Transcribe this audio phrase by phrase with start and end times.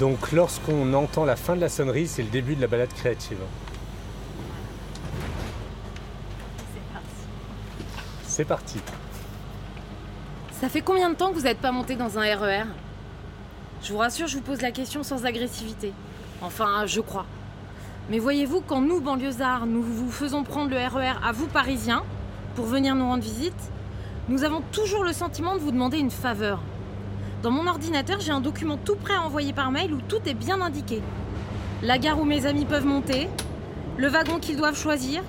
[0.00, 3.36] Donc lorsqu'on entend la fin de la sonnerie, c'est le début de la balade créative.
[8.26, 8.78] C'est parti.
[10.58, 12.64] Ça fait combien de temps que vous n'êtes pas monté dans un RER
[13.82, 15.92] Je vous rassure, je vous pose la question sans agressivité.
[16.40, 17.26] Enfin, je crois.
[18.08, 22.04] Mais voyez-vous, quand nous, banlieusards, nous vous faisons prendre le RER à vous, Parisiens,
[22.56, 23.70] pour venir nous rendre visite,
[24.30, 26.62] nous avons toujours le sentiment de vous demander une faveur.
[27.42, 30.34] Dans mon ordinateur, j'ai un document tout prêt à envoyer par mail où tout est
[30.34, 31.00] bien indiqué.
[31.82, 33.30] La gare où mes amis peuvent monter,
[33.96, 35.22] le wagon qu'ils doivent choisir,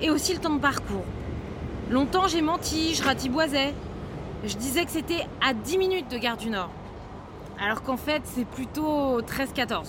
[0.00, 1.04] et aussi le temps de parcours.
[1.90, 3.74] Longtemps, j'ai menti, je ratiboisais.
[4.44, 6.70] Je disais que c'était à 10 minutes de Gare du Nord.
[7.60, 9.86] Alors qu'en fait, c'est plutôt 13-14.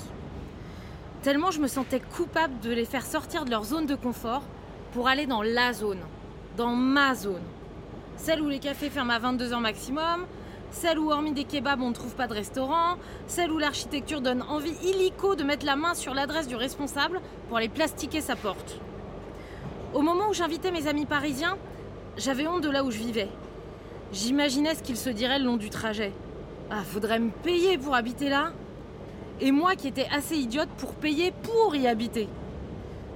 [1.22, 4.44] Tellement je me sentais coupable de les faire sortir de leur zone de confort
[4.94, 6.00] pour aller dans la zone,
[6.55, 7.42] dans ma zone.
[8.16, 10.25] Celle où les cafés ferment à 22h maximum,
[10.72, 14.44] celle où hormis des kebabs on ne trouve pas de restaurant, celle où l'architecture donne
[14.44, 18.80] envie illico de mettre la main sur l'adresse du responsable pour aller plastiquer sa porte.
[19.94, 21.58] Au moment où j'invitais mes amis parisiens,
[22.18, 23.30] j'avais honte de là où je vivais.
[24.12, 26.14] J'imaginais ce qu'ils se diraient le long du trajet.
[26.70, 28.52] Ah, faudrait me payer pour habiter là
[29.40, 32.28] Et moi qui étais assez idiote pour payer pour y habiter.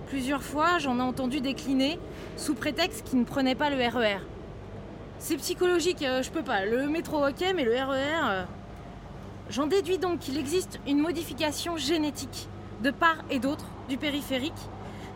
[0.08, 2.00] Plusieurs fois, j'en ai entendu décliner
[2.38, 4.20] sous prétexte qu'ils ne prenaient pas le RER.
[5.24, 6.66] C'est psychologique, euh, je peux pas.
[6.66, 8.24] Le métro ok, mais le RER.
[8.24, 8.44] euh.
[9.52, 12.48] J'en déduis donc qu'il existe une modification génétique
[12.82, 14.52] de part et d'autre du périphérique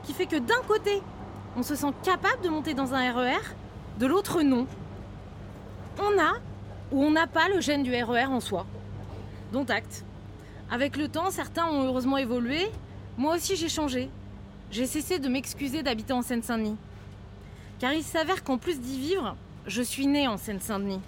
[0.03, 1.01] qui fait que d'un côté,
[1.57, 3.41] on se sent capable de monter dans un RER,
[3.97, 4.67] de l'autre non.
[5.97, 6.33] On a
[6.91, 8.67] ou on n'a pas le gène du RER en soi.
[9.51, 10.05] Dont acte.
[10.69, 12.69] Avec le temps, certains ont heureusement évolué.
[13.17, 14.11] Moi aussi, j'ai changé.
[14.69, 16.77] J'ai cessé de m'excuser d'habiter en Seine-Saint-Denis.
[17.79, 19.35] Car il s'avère qu'en plus d'y vivre,
[19.67, 21.01] je suis née en Seine-Saint-Denis.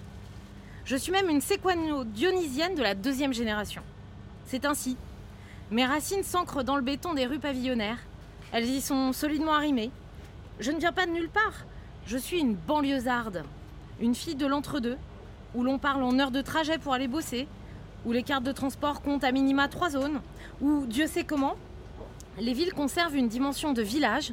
[0.84, 3.82] Je suis même une séquano-dionysienne de la deuxième génération.
[4.46, 4.96] C'est ainsi.
[5.70, 7.98] Mes racines s'ancrent dans le béton des rues pavillonnaires.
[8.52, 9.90] Elles y sont solidement arrimées.
[10.60, 11.66] Je ne viens pas de nulle part.
[12.06, 13.44] Je suis une banlieusarde.
[14.00, 14.96] Une fille de l'entre-deux,
[15.54, 17.46] où l'on parle en heures de trajet pour aller bosser,
[18.06, 20.20] où les cartes de transport comptent à minima trois zones,
[20.60, 21.56] où, Dieu sait comment,
[22.38, 24.32] les villes conservent une dimension de village,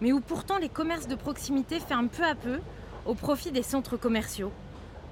[0.00, 2.60] mais où pourtant les commerces de proximité ferment peu à peu
[3.06, 4.52] au profit des centres commerciaux,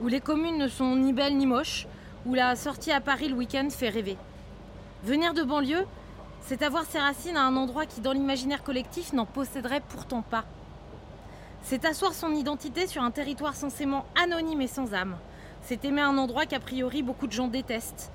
[0.00, 1.87] où les communes ne sont ni belles ni moches,
[2.26, 4.16] où la sortie à Paris le week-end fait rêver.
[5.04, 5.87] Venir de banlieue,
[6.43, 10.44] c'est avoir ses racines à un endroit qui, dans l'imaginaire collectif, n'en posséderait pourtant pas.
[11.62, 15.16] C'est asseoir son identité sur un territoire censément anonyme et sans âme.
[15.62, 18.10] C'est aimer un endroit qu'a priori beaucoup de gens détestent.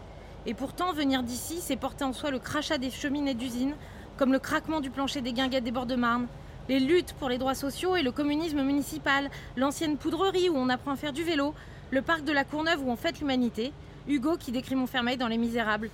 [0.46, 3.76] Et pourtant, venir d'ici, c'est porter en soi le crachat des cheminées d'usines,
[4.18, 6.28] comme le craquement du plancher des guinguettes des bords de Marne,
[6.70, 10.92] les luttes pour les droits sociaux et le communisme municipal, l'ancienne poudrerie où on apprend
[10.92, 11.54] à faire du vélo,
[11.92, 13.74] le parc de la Courneuve où on fête l'humanité,
[14.08, 15.90] Hugo qui décrit Montfermeil dans Les Misérables.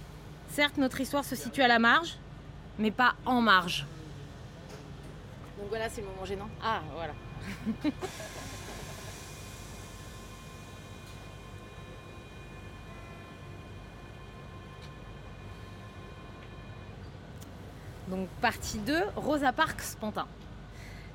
[0.49, 2.17] Certes, notre histoire se situe à la marge,
[2.77, 3.85] mais pas en marge.
[5.57, 6.49] Donc voilà, c'est le moment gênant.
[6.63, 7.13] Ah, voilà.
[18.09, 20.25] Donc partie 2, Rosa Parks, Pantin.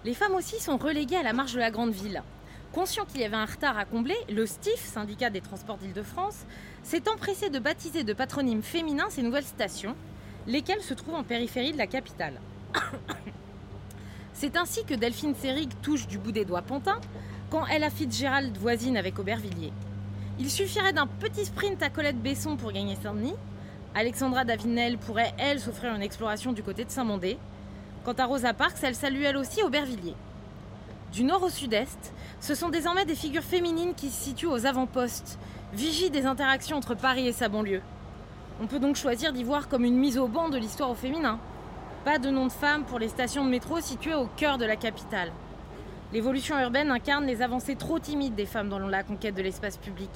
[0.04, 2.22] Les femmes aussi sont reléguées à la marge de la grande ville.
[2.72, 6.44] Conscient qu'il y avait un retard à combler, le STIF, syndicat des transports d'Île-de-France,
[6.82, 9.96] s'est empressé de baptiser de patronymes féminins ces nouvelles stations,
[10.46, 12.38] lesquelles se trouvent en périphérie de la capitale.
[14.34, 17.00] C'est ainsi que Delphine Seyrig touche du bout des doigts Pantin
[17.48, 19.72] quand Ella Fitzgerald voisine avec Aubervilliers.
[20.38, 23.36] Il suffirait d'un petit sprint à Colette Besson pour gagner Saint-Denis.
[23.94, 27.38] Alexandra Davinel pourrait, elle, s'offrir une exploration du côté de Saint-Mandé.
[28.04, 30.14] Quant à Rosa Parks, elle salue elle aussi Aubervilliers.
[31.10, 35.38] Du nord au sud-est, ce sont désormais des figures féminines qui se situent aux avant-postes,
[35.72, 37.80] vigie des interactions entre Paris et sa banlieue.
[38.60, 41.38] On peut donc choisir d'y voir comme une mise au banc de l'histoire au féminin.
[42.04, 44.76] Pas de nom de femme pour les stations de métro situées au cœur de la
[44.76, 45.32] capitale.
[46.12, 50.10] L'évolution urbaine incarne les avancées trop timides des femmes dans la conquête de l'espace public.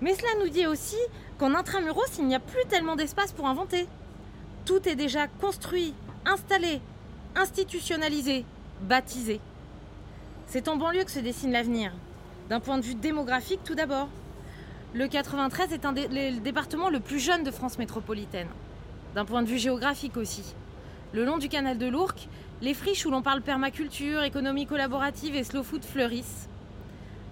[0.00, 0.96] Mais cela nous dit aussi
[1.38, 3.86] qu'en intramuros, il n'y a plus tellement d'espace pour inventer.
[4.64, 5.94] Tout est déjà construit,
[6.24, 6.80] installé,
[7.36, 8.44] institutionnalisé,
[8.82, 9.40] baptisé.
[10.46, 11.92] C'est en banlieue que se dessine l'avenir.
[12.48, 14.08] D'un point de vue démographique, tout d'abord.
[14.94, 18.48] Le 93 est un des- le département le plus jeune de France métropolitaine.
[19.14, 20.54] D'un point de vue géographique aussi.
[21.12, 22.28] Le long du canal de l'Ourcq,
[22.62, 26.48] les friches où l'on parle permaculture, économie collaborative et slow food fleurissent.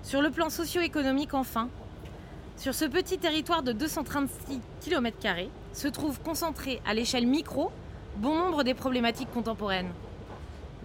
[0.03, 1.69] Sur le plan socio-économique, enfin,
[2.57, 5.17] sur ce petit territoire de 236 km,
[5.73, 7.71] se trouvent concentrés à l'échelle micro
[8.17, 9.93] bon nombre des problématiques contemporaines.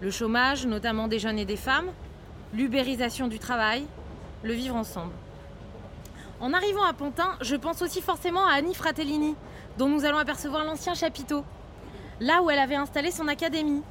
[0.00, 1.90] Le chômage, notamment des jeunes et des femmes,
[2.52, 3.84] l'ubérisation du travail,
[4.42, 5.12] le vivre ensemble.
[6.40, 9.36] En arrivant à Pantin, je pense aussi forcément à Annie Fratellini,
[9.78, 11.44] dont nous allons apercevoir l'ancien chapiteau,
[12.18, 13.82] là où elle avait installé son académie.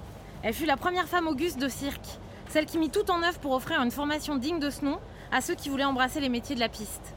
[0.42, 2.20] Elle fut la première femme auguste de cirque,
[2.50, 5.00] celle qui mit tout en œuvre pour offrir une formation digne de ce nom
[5.32, 7.14] à ceux qui voulaient embrasser les métiers de la piste.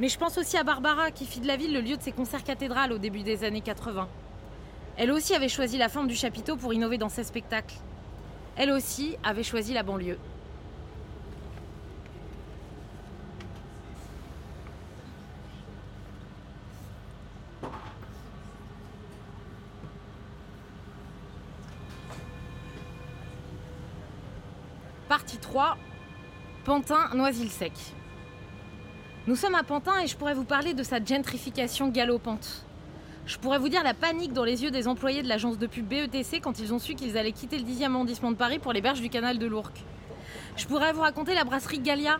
[0.00, 2.10] Mais je pense aussi à Barbara, qui fit de la ville le lieu de ses
[2.10, 4.08] concerts cathédrales au début des années 80.
[4.96, 7.74] Elle aussi avait choisi la forme du chapiteau pour innover dans ses spectacles.
[8.56, 10.18] Elle aussi avait choisi la banlieue.
[25.08, 25.76] Partie 3.
[26.64, 27.72] Pantin, Noisy-le-Sec.
[29.26, 32.63] Nous sommes à Pantin et je pourrais vous parler de sa gentrification galopante.
[33.26, 35.86] Je pourrais vous dire la panique dans les yeux des employés de l'agence de pub
[35.86, 38.82] BETC quand ils ont su qu'ils allaient quitter le 10e arrondissement de Paris pour les
[38.82, 39.72] berges du canal de l'Ourcq.
[40.56, 42.18] Je pourrais vous raconter la brasserie Gallia,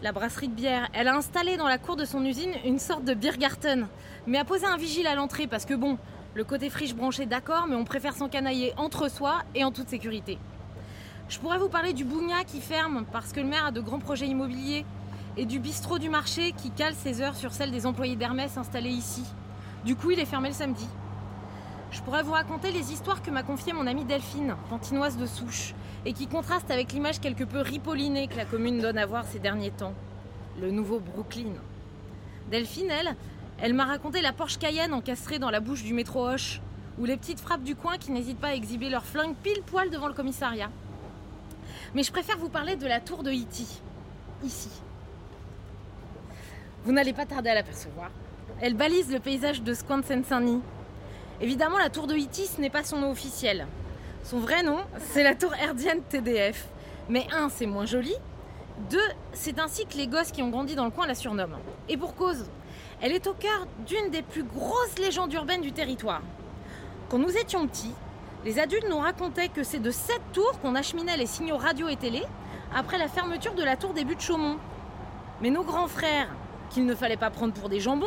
[0.00, 0.88] la brasserie de bière.
[0.94, 3.86] Elle a installé dans la cour de son usine une sorte de Biergarten,
[4.26, 5.98] mais a posé un vigile à l'entrée parce que bon,
[6.32, 10.38] le côté friche branché d'accord, mais on préfère s'encanailler entre soi et en toute sécurité.
[11.28, 13.98] Je pourrais vous parler du Bougna qui ferme parce que le maire a de grands
[13.98, 14.86] projets immobiliers
[15.36, 18.88] et du bistrot du marché qui cale ses heures sur celles des employés d'Hermès installés
[18.88, 19.24] ici.
[19.84, 20.86] Du coup, il est fermé le samedi.
[21.90, 25.74] Je pourrais vous raconter les histoires que m'a confiées mon amie Delphine, pantinoise de souche,
[26.06, 29.40] et qui contrastent avec l'image quelque peu ripollinée que la commune donne à voir ces
[29.40, 29.94] derniers temps.
[30.60, 31.52] Le nouveau Brooklyn.
[32.50, 33.16] Delphine, elle,
[33.60, 36.60] elle m'a raconté la Porsche Cayenne encastrée dans la bouche du métro Hoche,
[36.98, 39.90] ou les petites frappes du coin qui n'hésitent pas à exhiber leurs flingues pile poil
[39.90, 40.70] devant le commissariat.
[41.94, 43.80] Mais je préfère vous parler de la tour de Iti,
[44.44, 44.70] ici.
[46.84, 48.10] Vous n'allez pas tarder à l'apercevoir.
[48.64, 50.60] Elle balise le paysage de Squan Seine-Saint-Denis.
[51.40, 53.66] Évidemment, la tour de Iti, ce n'est pas son nom officiel.
[54.22, 56.68] Son vrai nom, c'est la tour herdienne TDF.
[57.08, 58.14] Mais un, c'est moins joli.
[58.88, 59.00] Deux,
[59.32, 61.58] c'est ainsi que les gosses qui ont grandi dans le coin la surnomment.
[61.88, 62.44] Et pour cause,
[63.00, 66.22] elle est au cœur d'une des plus grosses légendes urbaines du territoire.
[67.08, 67.94] Quand nous étions petits,
[68.44, 71.96] les adultes nous racontaient que c'est de cette tour qu'on acheminait les signaux radio et
[71.96, 72.22] télé
[72.72, 74.58] après la fermeture de la tour des buts de Chaumont.
[75.40, 76.28] Mais nos grands frères,
[76.70, 78.06] qu'il ne fallait pas prendre pour des jambons,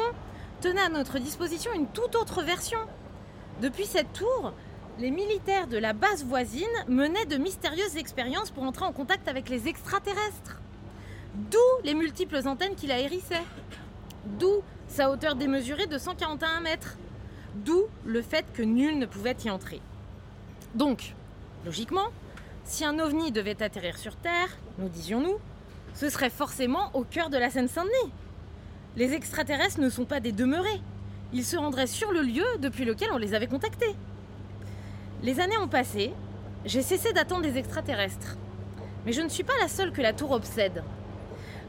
[0.65, 2.79] tenaient à notre disposition une toute autre version.
[3.61, 4.51] Depuis cette tour,
[4.97, 9.47] les militaires de la base voisine menaient de mystérieuses expériences pour entrer en contact avec
[9.47, 10.59] les extraterrestres.
[11.35, 13.43] D'où les multiples antennes qu'il a hérissées.
[14.39, 16.97] D'où sa hauteur démesurée de 141 mètres.
[17.53, 19.81] D'où le fait que nul ne pouvait y entrer.
[20.73, 21.13] Donc,
[21.63, 22.07] logiquement,
[22.63, 25.37] si un ovni devait atterrir sur Terre, nous disions-nous,
[25.93, 28.11] ce serait forcément au cœur de la Seine-Saint-Denis.
[28.97, 30.81] Les extraterrestres ne sont pas des demeurés.
[31.33, 33.93] Ils se rendraient sur le lieu depuis lequel on les avait contactés.
[35.21, 36.13] Les années ont passé,
[36.63, 38.37] j'ai cessé d'attendre des extraterrestres.
[39.05, 40.81] Mais je ne suis pas la seule que la tour obsède.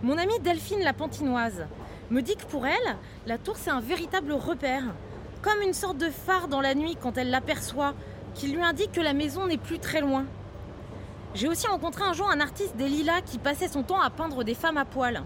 [0.05, 1.67] Mon amie Delphine la Pantinoise
[2.11, 2.96] me dit que pour elle,
[3.26, 4.84] la tour c'est un véritable repère,
[5.43, 7.94] comme une sorte de phare dans la nuit quand elle l'aperçoit
[8.34, 10.26] qui lui indique que la maison n'est plus très loin.
[11.34, 14.44] J'ai aussi rencontré un jour un artiste des Lilas qui passait son temps à peindre
[14.44, 15.25] des femmes à poil.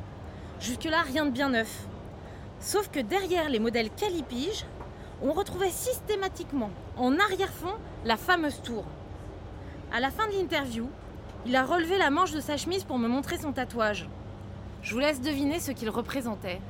[0.60, 1.86] Jusque-là, rien de bien neuf.
[2.60, 4.66] Sauf que derrière les modèles calipige,
[5.22, 8.84] on retrouvait systématiquement, en arrière-fond, la fameuse tour.
[9.92, 10.88] À la fin de l'interview,
[11.46, 14.08] il a relevé la manche de sa chemise pour me montrer son tatouage.
[14.82, 16.60] Je vous laisse deviner ce qu'il représentait.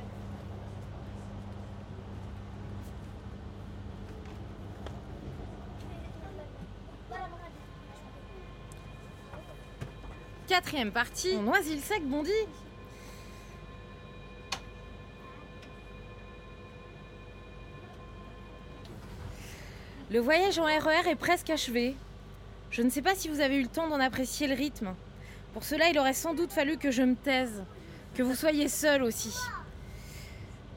[10.47, 12.31] Quatrième partie, en Noisy-le-Sec, Bondy.
[20.11, 21.95] Le voyage en RER est presque achevé.
[22.69, 24.93] Je ne sais pas si vous avez eu le temps d'en apprécier le rythme.
[25.53, 27.63] Pour cela, il aurait sans doute fallu que je me taise,
[28.13, 29.33] que vous soyez seul aussi.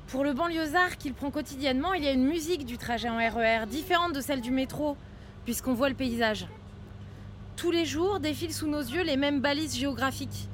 [0.06, 3.66] Pour le banlieusard qu'il prend quotidiennement, il y a une musique du trajet en RER,
[3.66, 4.96] différente de celle du métro,
[5.44, 6.46] puisqu'on voit le paysage.
[7.56, 10.48] Tous les jours défilent sous nos yeux les mêmes balises géographiques.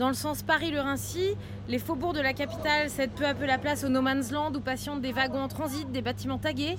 [0.00, 1.36] Dans le sens Paris-le-Rincy,
[1.68, 4.52] les faubourgs de la capitale cèdent peu à peu la place au no man's land
[4.52, 6.76] où patientent des wagons en transit, des bâtiments tagués.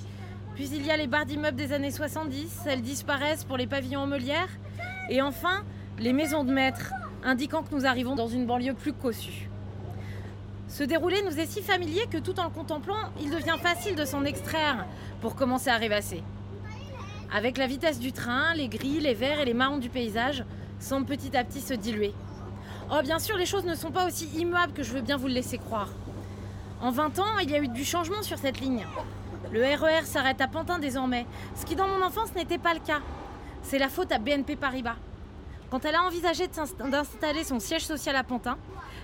[0.58, 4.00] Puis il y a les barres d'immeubles des années 70, elles disparaissent pour les pavillons
[4.00, 4.48] en meulière.
[5.08, 5.62] Et enfin,
[6.00, 9.48] les maisons de maître, indiquant que nous arrivons dans une banlieue plus cossue.
[10.66, 14.04] Ce déroulé nous est si familier que tout en le contemplant, il devient facile de
[14.04, 14.84] s'en extraire
[15.20, 16.24] pour commencer à rêvasser.
[17.32, 20.44] Avec la vitesse du train, les gris, les verts et les marrons du paysage
[20.80, 22.14] semblent petit à petit se diluer.
[22.90, 25.28] Oh, bien sûr, les choses ne sont pas aussi immuables que je veux bien vous
[25.28, 25.90] le laisser croire.
[26.80, 28.84] En 20 ans, il y a eu du changement sur cette ligne.
[29.50, 33.00] Le RER s'arrête à Pantin désormais, ce qui dans mon enfance n'était pas le cas.
[33.62, 34.96] C'est la faute à BNP Paribas.
[35.70, 38.58] Quand elle a envisagé d'installer son siège social à Pantin,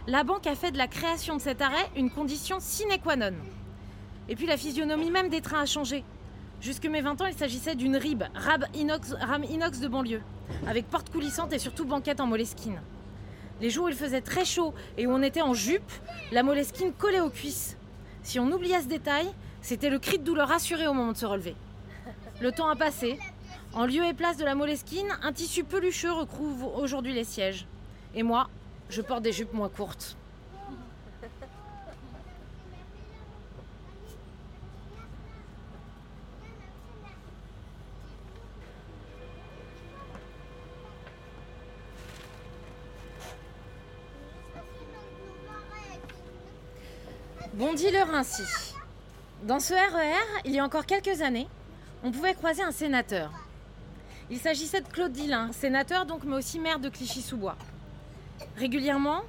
[0.07, 3.33] la banque a fait de la création de cet arrêt une condition sine qua non.
[4.29, 6.05] Et puis la physionomie même des trains a changé.
[6.61, 8.25] Jusque mes 20 ans, il s'agissait d'une RIB,
[8.75, 10.23] inox, rame inox de banlieue,
[10.67, 12.81] avec porte coulissante et surtout banquette en moleskine.
[13.61, 15.91] Les jours où il faisait très chaud et où on était en jupe,
[16.33, 17.77] la moleskine collait aux cuisses.
[18.23, 19.27] Si on oubliait ce détail,
[19.65, 21.57] c'était le cri de douleur assuré au moment de se relever.
[22.41, 23.19] Le temps a passé.
[23.73, 27.67] En lieu et place de la moleskine, un tissu pelucheux recouvre aujourd'hui les sièges.
[28.15, 28.49] Et moi,
[28.91, 30.17] je porte des jupes moins courtes.
[47.55, 48.74] Bon dealer ainsi.
[49.45, 51.49] Dans ce RER, il y a encore quelques années,
[52.03, 53.31] on pouvait croiser un sénateur.
[54.31, 57.57] Il s'agissait de Claude Dillin, sénateur donc mais aussi maire de Clichy-sous-Bois.
[58.57, 59.21] Régulièrement,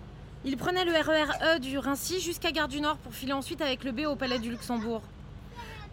[0.45, 3.83] il prenait le RER E du Rincy jusqu'à Gare du Nord pour filer ensuite avec
[3.83, 5.01] le B au Palais du Luxembourg.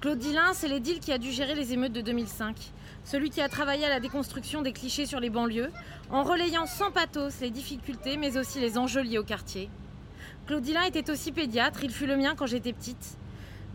[0.01, 2.55] Claude Dillin, c'est l'édile qui a dû gérer les émeutes de 2005.
[3.03, 5.73] Celui qui a travaillé à la déconstruction des clichés sur les banlieues,
[6.13, 9.69] en relayant sans pathos les difficultés mais aussi les enjeux liés au quartier.
[10.47, 13.19] Claudilin était aussi pédiatre, il fut le mien quand j'étais petite.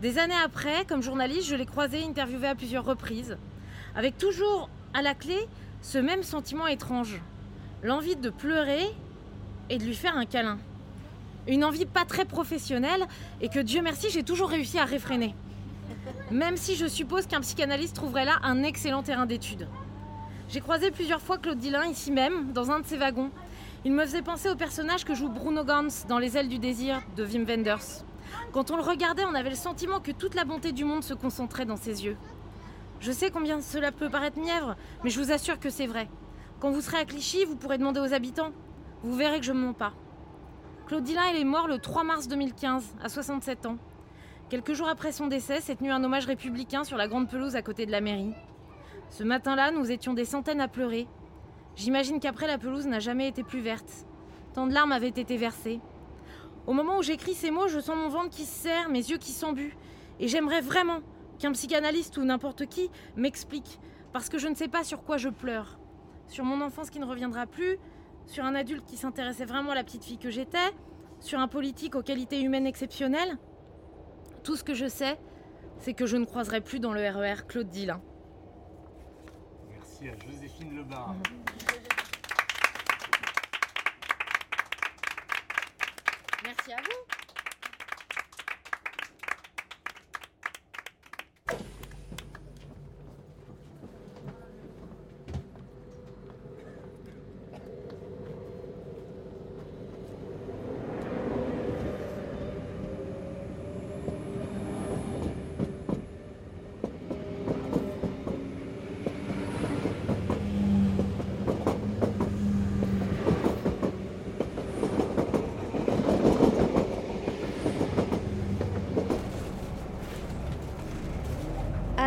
[0.00, 3.36] Des années après, comme journaliste, je l'ai croisé, interviewé à plusieurs reprises,
[3.96, 5.36] avec toujours à la clé
[5.82, 7.20] ce même sentiment étrange,
[7.82, 8.86] l'envie de pleurer
[9.70, 10.58] et de lui faire un câlin.
[11.48, 13.06] Une envie pas très professionnelle
[13.40, 15.34] et que Dieu merci j'ai toujours réussi à réfréner.
[16.30, 19.66] Même si je suppose qu'un psychanalyste trouverait là un excellent terrain d'étude.
[20.48, 23.30] J'ai croisé plusieurs fois Claude Dillin ici même, dans un de ses wagons.
[23.84, 27.02] Il me faisait penser au personnage que joue Bruno Gans dans Les ailes du désir
[27.16, 28.04] de Wim Wenders.
[28.52, 31.14] Quand on le regardait, on avait le sentiment que toute la bonté du monde se
[31.14, 32.16] concentrait dans ses yeux.
[33.00, 36.08] Je sais combien cela peut paraître mièvre, mais je vous assure que c'est vrai.
[36.60, 38.50] Quand vous serez à Clichy, vous pourrez demander aux habitants.
[39.04, 39.92] Vous verrez que je ne mens pas.
[40.88, 43.76] Claude Dillin, il est mort le 3 mars 2015, à 67 ans.
[44.48, 47.62] Quelques jours après son décès, s'est tenu un hommage républicain sur la grande pelouse à
[47.62, 48.32] côté de la mairie.
[49.10, 51.06] Ce matin-là, nous étions des centaines à pleurer.
[51.76, 54.06] J'imagine qu'après, la pelouse n'a jamais été plus verte.
[54.54, 55.80] Tant de larmes avaient été versées.
[56.68, 59.16] Au moment où j'écris ces mots, je sens mon ventre qui se serre, mes yeux
[59.16, 59.74] qui s'embuent.
[60.20, 61.00] Et j'aimerais vraiment
[61.38, 63.80] qu'un psychanalyste ou n'importe qui m'explique,
[64.12, 65.78] parce que je ne sais pas sur quoi je pleure.
[66.26, 67.78] Sur mon enfance qui ne reviendra plus,
[68.26, 70.58] sur un adulte qui s'intéressait vraiment à la petite fille que j'étais,
[71.20, 73.38] sur un politique aux qualités humaines exceptionnelles.
[74.42, 75.18] Tout ce que je sais,
[75.78, 78.02] c'est que je ne croiserai plus dans le RER Claude Dillin.
[79.70, 81.14] Merci à Joséphine Lebar.
[81.24, 81.67] Merci
[86.72, 86.97] à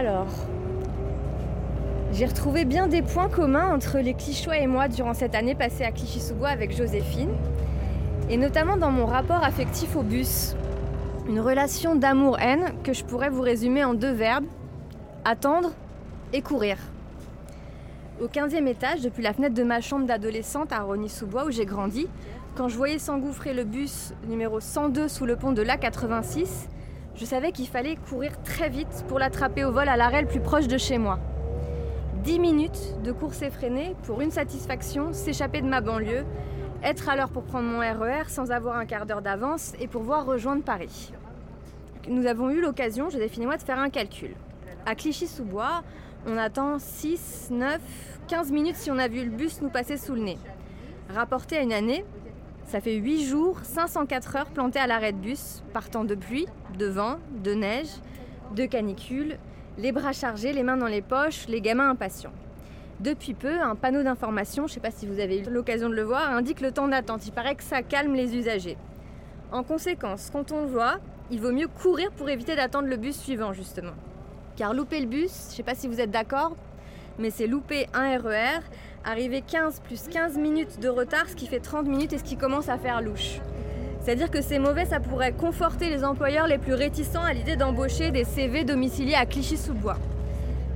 [0.02, 0.26] Alors,
[2.12, 5.84] j'ai retrouvé bien des points communs entre les Clichois et moi durant cette année passée
[5.84, 7.30] à Clichy-sous-Bois avec Joséphine,
[8.28, 10.56] et notamment dans mon rapport affectif au bus.
[11.30, 14.48] Une relation d'amour-haine que je pourrais vous résumer en deux verbes
[15.24, 15.72] attendre
[16.34, 16.78] et courir.
[18.20, 22.08] Au 15e étage, depuis la fenêtre de ma chambre d'adolescente à Rony-sous-Bois où j'ai grandi,
[22.56, 26.71] quand je voyais s'engouffrer le bus numéro 102 sous le pont de l'A86,
[27.22, 30.40] je savais qu'il fallait courir très vite pour l'attraper au vol à l'arrêt le plus
[30.40, 31.20] proche de chez moi.
[32.24, 36.26] 10 minutes de course effrénée pour une satisfaction, s'échapper de ma banlieue,
[36.82, 40.26] être à l'heure pour prendre mon RER sans avoir un quart d'heure d'avance et pouvoir
[40.26, 41.14] rejoindre Paris.
[42.10, 44.34] Nous avons eu l'occasion, Joséphine et moi, de faire un calcul.
[44.88, 45.84] À Clichy-sous-Bois,
[46.26, 47.80] on attend 6, 9,
[48.30, 50.40] 15 minutes si on a vu le bus nous passer sous le nez.
[51.14, 52.04] Rapporté à une année,
[52.72, 56.46] ça fait 8 jours, 504 heures plantées à l'arrêt de bus, partant de pluie,
[56.80, 57.90] de vent, de neige,
[58.56, 59.38] de canicule,
[59.78, 62.32] les bras chargés, les mains dans les poches, les gamins impatients.
[63.02, 65.96] Depuis peu, un panneau d'information, je ne sais pas si vous avez eu l'occasion de
[65.96, 67.28] le voir, indique le temps d'attente.
[67.28, 68.78] Il paraît que ça calme les usagers.
[69.52, 71.00] En conséquence, quand on le voit,
[71.30, 73.96] il vaut mieux courir pour éviter d'attendre le bus suivant, justement.
[74.56, 76.56] Car louper le bus, je ne sais pas si vous êtes d'accord,
[77.20, 78.62] mais c'est louper un RER,
[79.04, 82.38] arriver 15 plus 15 minutes de retard, ce qui fait 30 minutes et ce qui
[82.38, 83.40] commence à faire louche.
[84.02, 88.12] C'est-à-dire que c'est mauvais, ça pourrait conforter les employeurs les plus réticents à l'idée d'embaucher
[88.12, 89.98] des CV domiciliés à Clichy-sous-Bois.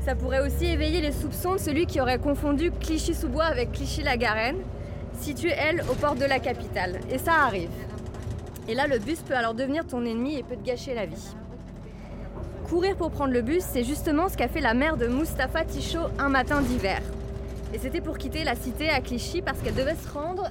[0.05, 4.58] Ça pourrait aussi éveiller les soupçons de celui qui aurait confondu Clichy-sous-Bois avec Clichy-la-Garenne,
[5.20, 7.00] située elle au port de la capitale.
[7.10, 7.72] Et ça arrive.
[8.67, 11.36] Et là, le bus peut alors devenir ton ennemi et peut te gâcher la vie.
[12.70, 16.08] Courir pour prendre le bus, c'est justement ce qu'a fait la mère de Mustapha Tichot
[16.20, 17.01] un matin d'hiver.
[17.74, 20.50] Et c'était pour quitter la cité à Clichy parce qu'elle devait se rendre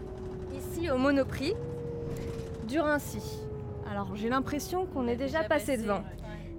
[0.54, 1.54] ici au Monoprix
[2.68, 3.23] du Rincy.
[3.90, 6.02] Alors j'ai l'impression qu'on est déjà passé devant.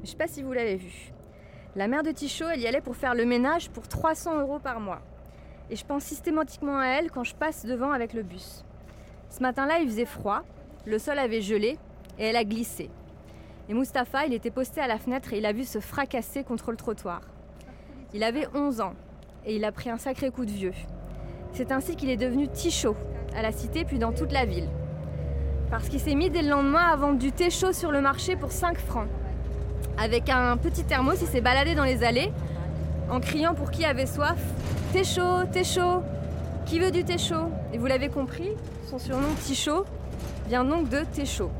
[0.03, 1.11] Je sais pas si vous l'avez vu.
[1.75, 4.79] La mère de Tichot, elle y allait pour faire le ménage pour 300 euros par
[4.79, 5.01] mois.
[5.69, 8.63] Et je pense systématiquement à elle quand je passe devant avec le bus.
[9.29, 10.43] Ce matin-là, il faisait froid,
[10.85, 11.77] le sol avait gelé
[12.17, 12.89] et elle a glissé.
[13.67, 16.71] Et Mustapha, il était posté à la fenêtre et il a vu se fracasser contre
[16.71, 17.21] le trottoir.
[18.13, 18.93] Il avait 11 ans
[19.45, 20.73] et il a pris un sacré coup de vieux.
[21.53, 22.95] C'est ainsi qu'il est devenu Tichot
[23.35, 24.67] à la cité puis dans toute la ville.
[25.69, 28.35] Parce qu'il s'est mis dès le lendemain à vendre du thé chaud sur le marché
[28.35, 29.07] pour 5 francs.
[29.97, 32.31] Avec un petit thermos, il s'est baladé dans les allées
[33.09, 34.37] en criant pour qui avait soif
[34.93, 36.01] Thé chaud, thé chaud
[36.65, 37.49] Qui veut du thé chaud?
[37.73, 38.49] Et vous l'avez compris,
[38.89, 39.85] son surnom Tichot
[40.47, 41.51] vient donc de thé chaud.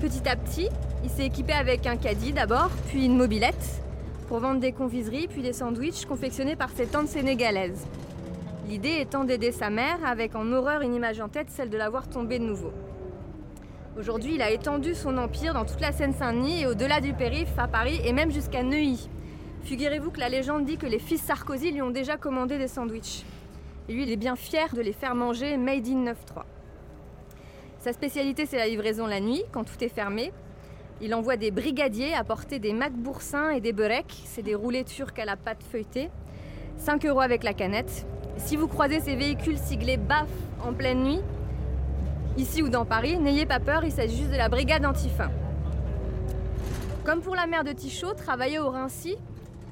[0.00, 0.68] Petit à petit,
[1.02, 3.82] il s'est équipé avec un caddie d'abord, puis une mobilette,
[4.26, 7.86] pour vendre des confiseries, puis des sandwichs confectionnés par ses tantes sénégalaises.
[8.68, 11.90] L'idée étant d'aider sa mère avec en horreur une image en tête, celle de la
[11.90, 12.72] voir tomber de nouveau.
[13.98, 17.68] Aujourd'hui, il a étendu son empire dans toute la Seine-Saint-Denis et au-delà du périph' à
[17.68, 19.08] Paris et même jusqu'à Neuilly.
[19.64, 23.24] Figurez-vous que la légende dit que les fils Sarkozy lui ont déjà commandé des sandwichs.
[23.88, 26.44] Et lui, il est bien fier de les faire manger made in 9-3.
[27.78, 30.32] Sa spécialité, c'est la livraison la nuit, quand tout est fermé,
[31.04, 35.26] il envoie des brigadiers apporter des macboursins et des beureks, c'est des roulés turcs à
[35.26, 36.08] la pâte feuilletée.
[36.78, 38.06] 5 euros avec la canette.
[38.38, 40.28] Si vous croisez ces véhicules siglés BAF
[40.66, 41.20] en pleine nuit,
[42.38, 45.30] ici ou dans Paris, n'ayez pas peur, il s'agit juste de la brigade anti-faim.
[47.04, 49.18] Comme pour la mère de Tichot, travailler au Rincy,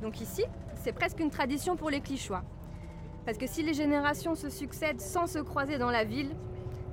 [0.03, 0.45] donc ici,
[0.85, 2.43] c'est presque une tradition pour les Clichois.
[3.25, 6.37] Parce que si les générations se succèdent sans se croiser dans la ville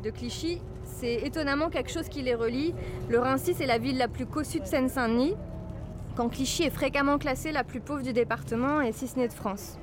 [0.04, 2.74] de Clichy, c'est étonnamment quelque chose qui les relie.
[3.10, 5.36] Le Rincy, c'est la ville la plus cossue de Seine-Saint-Denis,
[6.16, 9.34] quand Clichy est fréquemment classée la plus pauvre du département et si ce n'est de
[9.34, 9.78] France.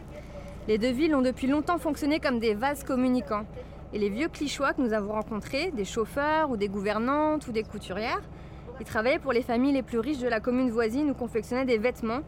[0.68, 3.44] Les deux villes ont depuis longtemps fonctionné comme des vases communicants.
[3.92, 7.62] Et les vieux Clichois que nous avons rencontrés, des chauffeurs ou des gouvernantes ou des
[7.62, 8.22] couturières,
[8.80, 11.78] ils travaillaient pour les familles les plus riches de la commune voisine ou confectionnaient des
[11.78, 12.20] vêtements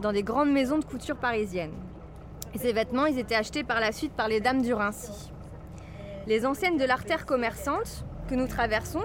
[0.00, 1.74] dans des grandes maisons de couture parisiennes.
[2.54, 5.30] Ces vêtements, ils étaient achetés par la suite par les dames du Rincy.
[6.30, 9.02] Les anciennes de l'artère commerçante, que nous traversons,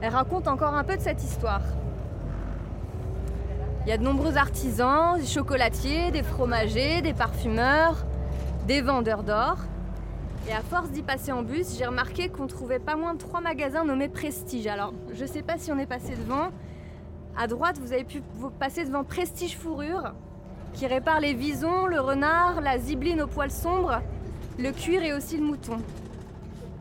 [0.00, 1.62] elle raconte encore un peu de cette histoire.
[3.82, 8.04] Il y a de nombreux artisans, des chocolatiers, des fromagers, des parfumeurs,
[8.66, 9.58] des vendeurs d'or.
[10.48, 13.40] Et à force d'y passer en bus, j'ai remarqué qu'on trouvait pas moins de trois
[13.40, 14.66] magasins nommés Prestige.
[14.66, 16.48] Alors, je ne sais pas si on est passé devant.
[17.38, 18.20] À droite, vous avez pu
[18.58, 20.12] passer devant Prestige Fourrure,
[20.72, 24.00] qui répare les visons, le renard, la zibeline aux poils sombres,
[24.58, 25.78] le cuir et aussi le mouton.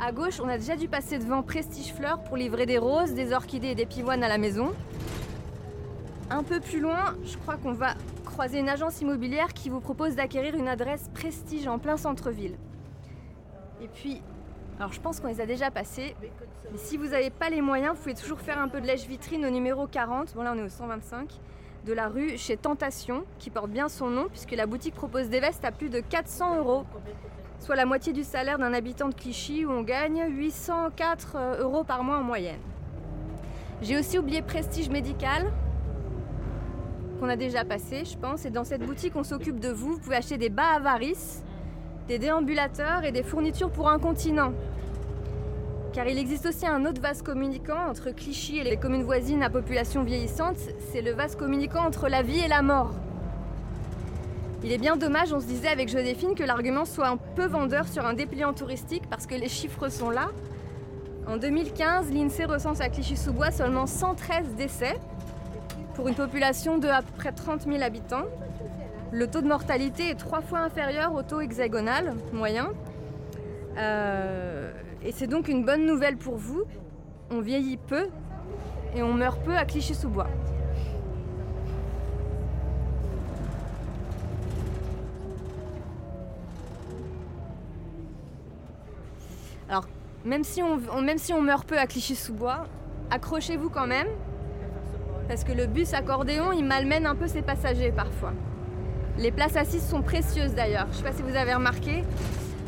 [0.06, 3.32] À gauche, on a déjà dû passer devant Prestige Fleurs pour livrer des roses, des
[3.32, 4.74] orchidées et des pivoines à la maison.
[6.30, 7.94] Un peu plus loin, je crois qu'on va
[8.26, 12.58] croiser une agence immobilière qui vous propose d'acquérir une adresse Prestige en plein centre-ville.
[13.82, 14.22] Et puis,
[14.78, 16.18] alors je pense qu'on les a déjà passés,
[16.76, 19.50] si vous n'avez pas les moyens, vous pouvez toujours faire un peu de lèche-vitrine au
[19.52, 21.30] numéro 40, bon là on est au 125,
[21.86, 25.40] de la rue chez Tentation, qui porte bien son nom puisque la boutique propose des
[25.40, 26.84] vestes à plus de 400 euros
[27.64, 31.86] soit la moitié du salaire d'un habitant de Clichy où on gagne 804 euh, euros
[31.86, 32.60] par mois en moyenne.
[33.82, 35.50] J'ai aussi oublié Prestige Médical,
[37.22, 38.46] qu'on a déjà passé, je pense.
[38.46, 39.94] Et dans cette boutique, on s'occupe de vous.
[39.94, 41.42] Vous pouvez acheter des bas à varices,
[42.10, 44.52] des déambulateurs et des fournitures pour un continent.
[45.94, 49.50] Car il existe aussi un autre vase communicant entre Clichy et les communes voisines à
[49.50, 50.58] population vieillissante.
[50.92, 52.92] C'est le vase communicant entre la vie et la mort.
[54.64, 57.86] Il est bien dommage, on se disait avec Joséphine, que l'argument soit un peu vendeur
[57.86, 60.30] sur un dépliant touristique parce que les chiffres sont là.
[61.28, 64.98] En 2015, l'INSEE recense à Clichy-sous-Bois seulement 113 décès
[65.96, 68.24] pour une population de à peu près 30 000 habitants.
[69.12, 72.72] Le taux de mortalité est trois fois inférieur au taux hexagonal moyen.
[73.78, 74.72] Euh,
[75.04, 76.64] et c'est donc une bonne nouvelle pour vous.
[77.32, 78.08] On vieillit peu
[78.96, 80.28] et on meurt peu à Clichy-sous-Bois.
[90.26, 92.66] Même si on, meurt peu à Clichy-sous-Bois,
[93.12, 94.08] accrochez-vous quand même,
[95.28, 98.34] parce que le bus accordéon, il malmène un peu ses passagers parfois.
[99.18, 100.88] Les places assises sont précieuses d'ailleurs.
[100.88, 102.04] Je ne sais pas si vous avez remarqué.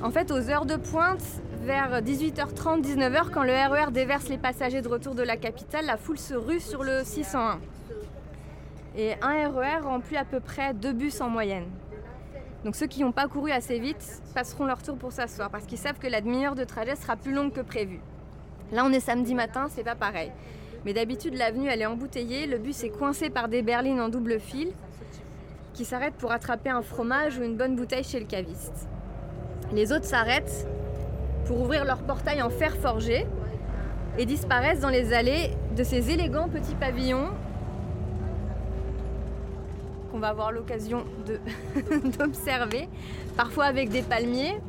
[0.03, 1.23] En fait, aux heures de pointe,
[1.63, 5.85] vers 18h30, 19h, quand le RER e déverse les passagers de retour de la capitale,
[5.85, 7.59] la foule se rue sur le 601.
[8.97, 11.65] Et un RER e remplit à peu près deux bus en moyenne.
[12.65, 15.78] Donc ceux qui n'ont pas couru assez vite passeront leur tour pour s'asseoir parce qu'ils
[15.78, 17.99] savent que la demi-heure de trajet sera plus longue que prévu.
[18.71, 20.32] Là, on est samedi matin, c'est pas pareil.
[20.84, 24.39] Mais d'habitude, l'avenue, elle est embouteillée, le bus est coincé par des berlines en double
[24.39, 24.69] fil
[25.75, 28.88] qui s'arrêtent pour attraper un fromage ou une bonne bouteille chez le caviste.
[29.71, 30.67] Les autres s'arrêtent
[31.45, 33.28] pour ouvrir leur portail en fer forgé
[34.17, 37.30] et disparaissent dans les allées de ces élégants petits pavillons
[40.19, 41.06] va avoir l'occasion
[42.17, 42.89] d'observer,
[43.36, 44.60] parfois avec des palmiers.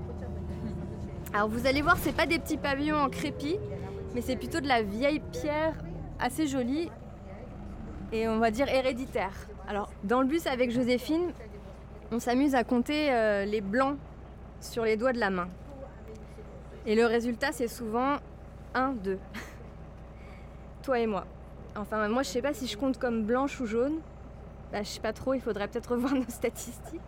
[1.35, 3.57] Alors vous allez voir, c'est pas des petits pavillons en crépi,
[4.15, 5.75] mais c'est plutôt de la vieille pierre
[6.19, 6.91] assez jolie
[8.13, 9.35] et on va dire héréditaire.
[9.69, 11.33] Alors dans le bus avec Joséphine,
[12.13, 13.99] on s'amuse à compter euh, les blancs
[14.61, 15.49] sur les doigts de la main.
[16.87, 18.17] Et le résultat, c'est souvent
[18.75, 19.19] 1, 2.
[20.83, 21.27] Toi et moi.
[21.77, 23.99] Enfin, moi, je sais pas si je compte comme blanche ou jaune.
[24.73, 27.01] Bah, je sais pas trop, il faudrait peut-être revoir nos statistiques.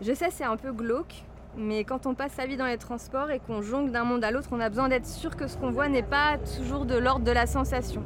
[0.00, 1.24] Je sais, c'est un peu glauque,
[1.56, 4.30] mais quand on passe sa vie dans les transports et qu'on jongle d'un monde à
[4.30, 7.24] l'autre, on a besoin d'être sûr que ce qu'on voit n'est pas toujours de l'ordre
[7.24, 8.02] de la sensation.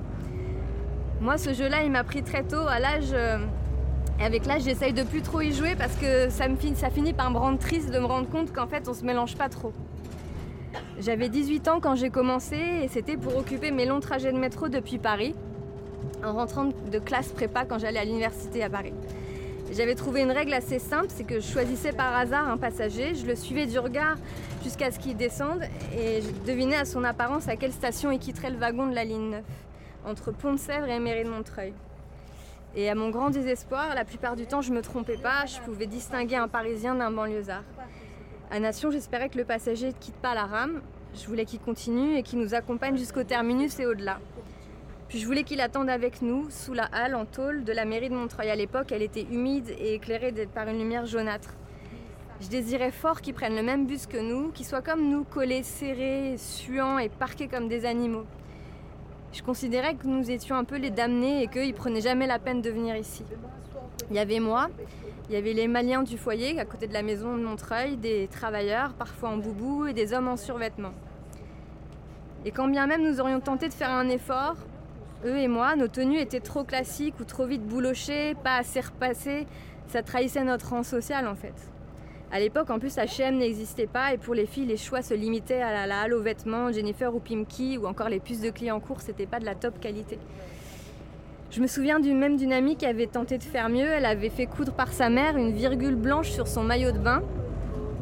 [1.20, 3.12] Moi, ce jeu-là, il m'a pris très tôt, à l'âge.
[3.12, 3.38] Euh,
[4.20, 6.46] avec l'âge, j'essaye de plus trop y jouer parce que ça,
[6.90, 9.48] finit par me rendre triste de me rendre compte qu'en fait, on se mélange pas
[9.48, 9.72] trop.
[10.98, 14.68] J'avais 18 ans quand j'ai commencé et c'était pour occuper mes longs trajets de métro
[14.68, 15.34] depuis Paris,
[16.24, 18.92] en rentrant de classe prépa quand j'allais à l'université à Paris.
[19.72, 23.26] J'avais trouvé une règle assez simple, c'est que je choisissais par hasard un passager, je
[23.26, 24.16] le suivais du regard
[24.62, 25.62] jusqu'à ce qu'il descende
[25.96, 29.04] et je devinais à son apparence à quelle station il quitterait le wagon de la
[29.04, 29.42] ligne 9,
[30.06, 31.72] entre Pont-de-Sèvres et Mairie de Montreuil.
[32.76, 35.86] Et à mon grand désespoir, la plupart du temps, je me trompais pas, je pouvais
[35.86, 37.62] distinguer un Parisien d'un banlieusard.
[38.50, 40.82] À Nation, j'espérais que le passager ne quitte pas la rame.
[41.14, 44.18] Je voulais qu'il continue et qu'il nous accompagne jusqu'au terminus et au-delà.
[45.08, 48.08] Puis je voulais qu'il attende avec nous, sous la halle en tôle de la mairie
[48.08, 48.50] de Montreuil.
[48.50, 51.54] À l'époque, elle était humide et éclairée par une lumière jaunâtre.
[52.40, 55.62] Je désirais fort qu'il prenne le même bus que nous, qu'il soit comme nous, collés,
[55.62, 58.24] serrés, suants et parqués comme des animaux.
[59.32, 62.60] Je considérais que nous étions un peu les damnés et qu'ils prenaient jamais la peine
[62.60, 63.24] de venir ici.
[64.10, 64.68] Il y avait moi,
[65.28, 68.28] il y avait les Maliens du foyer à côté de la maison de Montreuil, des
[68.28, 70.92] travailleurs, parfois en boubou, et des hommes en survêtement.
[72.44, 74.56] Et quand bien même nous aurions tenté de faire un effort,
[75.24, 79.46] eux et moi, nos tenues étaient trop classiques ou trop vite boulochées, pas assez repassées,
[79.86, 81.54] ça trahissait notre rang social en fait.
[82.32, 85.62] À l'époque, en plus, H&M n'existait pas et pour les filles, les choix se limitaient
[85.62, 89.00] à la, halle aux vêtements, Jennifer ou Pimki ou encore les puces de clients court,
[89.00, 90.18] c'était pas de la top qualité.
[91.52, 93.86] Je me souviens d'une même d'une amie qui avait tenté de faire mieux.
[93.86, 97.22] Elle avait fait coudre par sa mère une virgule blanche sur son maillot de bain.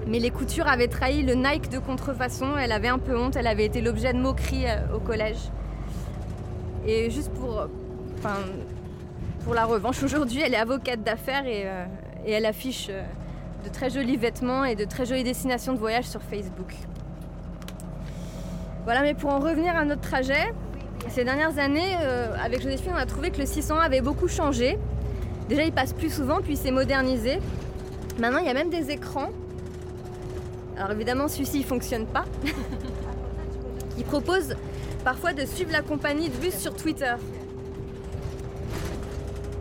[0.07, 2.57] Mais les coutures avaient trahi le Nike de contrefaçon.
[2.57, 3.37] Elle avait un peu honte.
[3.37, 5.37] Elle avait été l'objet de moqueries euh, au collège.
[6.87, 7.67] Et juste pour,
[8.19, 8.37] enfin,
[9.45, 11.85] pour la revanche, aujourd'hui, elle est avocate d'affaires et, euh,
[12.27, 13.03] elle affiche euh,
[13.65, 16.75] de très jolis vêtements et de très jolies destinations de voyage sur Facebook.
[18.85, 20.53] Voilà, mais pour en revenir à notre trajet,
[21.09, 24.79] ces dernières années, euh, avec Joséphine, on a trouvé que le 601 avait beaucoup changé.
[25.49, 27.39] Déjà, il passe plus souvent, puis il s'est modernisé.
[28.19, 29.31] Maintenant, il y a même des écrans.
[30.77, 32.25] Alors évidemment, celui-ci ne fonctionne pas.
[33.99, 34.57] il propose
[35.05, 37.15] parfois de suivre la compagnie de bus sur Twitter.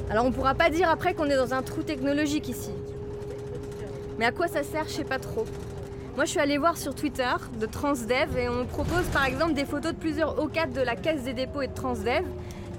[0.10, 2.72] Alors on ne pourra pas dire après qu'on est dans un trou technologique ici.
[4.20, 5.46] Mais à quoi ça sert, je sais pas trop.
[6.16, 9.64] Moi, je suis allée voir sur Twitter de Transdev et on propose par exemple des
[9.64, 12.26] photos de plusieurs O4 de la caisse des dépôts et de Transdev.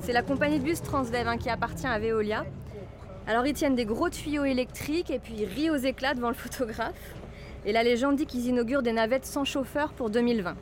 [0.02, 2.44] C'est la compagnie de bus Transdev hein, qui appartient à Veolia.
[3.26, 6.34] Alors ils tiennent des gros tuyaux électriques et puis ils rient aux éclats devant le
[6.34, 7.14] photographe.
[7.64, 10.54] Et la légende dit qu'ils inaugurent des navettes sans chauffeur pour 2020.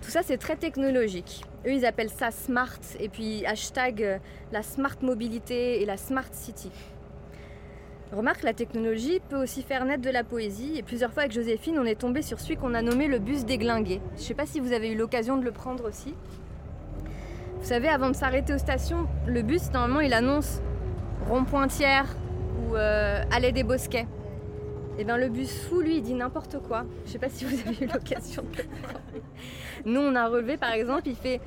[0.00, 1.44] Tout ça c'est très technologique.
[1.66, 4.18] Eux ils appellent ça smart et puis hashtag euh,
[4.52, 6.70] la smart mobilité et la smart city.
[8.10, 11.78] Remarque, la technologie peut aussi faire naître de la poésie, et plusieurs fois avec Joséphine,
[11.78, 14.00] on est tombé sur celui qu'on a nommé le bus déglingué.
[14.16, 16.14] Je ne sais pas si vous avez eu l'occasion de le prendre aussi.
[17.60, 20.62] Vous savez, avant de s'arrêter aux stations, le bus, normalement, il annonce
[21.28, 22.06] rond-pointière
[22.62, 24.06] ou euh, allée des bosquets.
[24.98, 26.84] Et eh bien le bus fou, lui, il dit n'importe quoi.
[27.06, 29.92] Je sais pas si vous avez eu l'occasion de le.
[29.92, 31.40] Nous, on a relevé, par exemple, il fait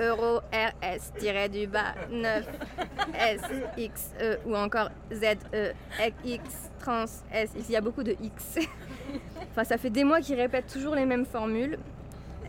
[0.00, 2.48] Euro RS du bas 9
[3.18, 3.42] S
[3.76, 5.72] X E ou encore Z E
[6.24, 7.50] X trans S.
[7.58, 8.60] Il y a beaucoup de X.
[9.50, 11.78] enfin, ça fait des mois qu'ils répètent toujours les mêmes formules.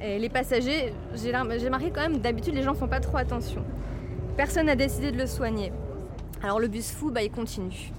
[0.01, 3.65] Et les passagers, j'ai remarqué quand même, d'habitude les gens font pas trop attention.
[4.37, 5.73] Personne n'a décidé de le soigner.
[6.41, 7.91] Alors le bus fou, bah, il continue.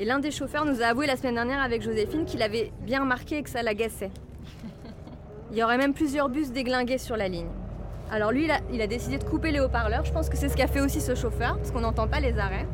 [0.00, 3.00] Et l'un des chauffeurs nous a avoué la semaine dernière avec Joséphine qu'il avait bien
[3.00, 4.10] remarqué et que ça l'agaçait.
[5.52, 7.50] Il y aurait même plusieurs bus déglingués sur la ligne.
[8.10, 10.06] Alors lui, il a, décidé de couper les haut-parleurs.
[10.06, 12.38] Je pense que c'est ce qu'a fait aussi ce chauffeur, parce qu'on n'entend pas les
[12.38, 12.66] arrêts.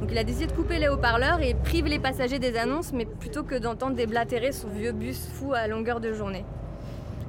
[0.00, 3.06] Donc il a décidé de couper les haut-parleurs et prive les passagers des annonces, mais
[3.06, 6.44] plutôt que d'entendre déblatérer son vieux bus fou à longueur de journée.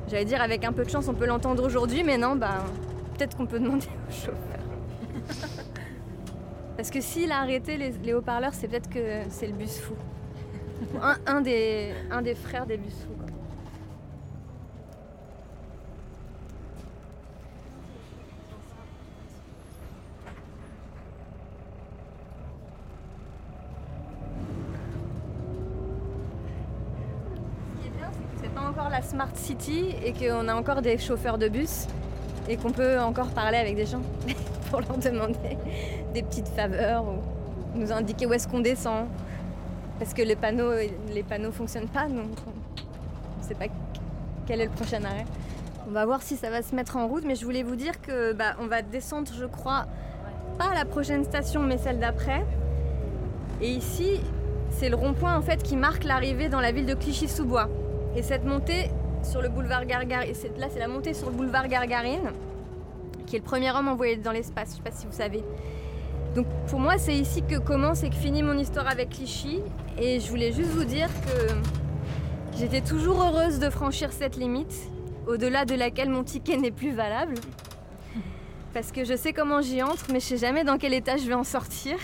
[0.10, 2.66] J'allais dire avec un peu de chance on peut l'entendre aujourd'hui, mais non, bah
[3.18, 5.63] peut-être qu'on peut demander au chauffeur.
[6.76, 9.94] Parce que s'il a arrêté les, haut-parleurs, c'est peut-être que c'est le bus fou.
[11.26, 13.14] Un, des, un des frères des bus fous.
[28.94, 31.88] la Smart City et qu'on a encore des chauffeurs de bus
[32.48, 34.02] et qu'on peut encore parler avec des gens
[34.70, 35.58] pour leur demander
[36.14, 39.08] des petites faveurs ou nous indiquer où est-ce qu'on descend.
[40.00, 40.74] Parce que les panneaux
[41.14, 43.66] les panneaux fonctionnent pas, donc on ne sait pas
[44.46, 45.26] quel est le prochain arrêt.
[45.88, 48.02] On va voir si ça va se mettre en route, mais je voulais vous dire
[48.02, 49.86] que bah, on va descendre, je crois,
[50.58, 52.46] pas à la prochaine station, mais celle d'après.
[53.62, 54.22] Et ici,
[54.72, 57.70] c'est le rond-point en fait qui marque l'arrivée dans la ville de Clichy-sous-Bois.
[58.16, 58.90] Et cette montée
[59.24, 62.32] sur le boulevard Gargarine, là c'est la montée sur le boulevard Gargarine,
[63.26, 65.44] qui est le premier homme envoyé dans l'espace, je ne sais pas si vous savez.
[66.36, 69.62] Donc pour moi c'est ici que commence et que finit mon histoire avec Clichy.
[69.98, 74.74] Et je voulais juste vous dire que j'étais toujours heureuse de franchir cette limite,
[75.28, 77.36] au-delà de laquelle mon ticket n'est plus valable.
[78.74, 81.28] Parce que je sais comment j'y entre, mais je sais jamais dans quel état je
[81.28, 81.96] vais en sortir.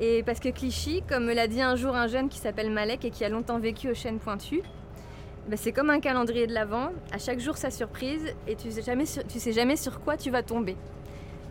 [0.00, 3.04] Et parce que Clichy, comme me l'a dit un jour un jeune qui s'appelle Malek
[3.04, 4.62] et qui a longtemps vécu aux chaînes pointues,
[5.48, 8.82] bah, c'est comme un calendrier de l'Avent, à chaque jour sa surprise et tu sais,
[8.82, 10.76] jamais sur, sais jamais sur quoi tu vas tomber.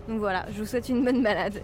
[0.07, 1.63] Donc voilà, je vous souhaite une bonne balade.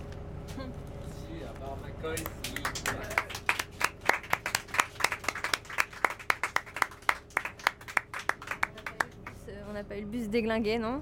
[9.69, 11.01] On n'a pas eu le bus déglingué, non?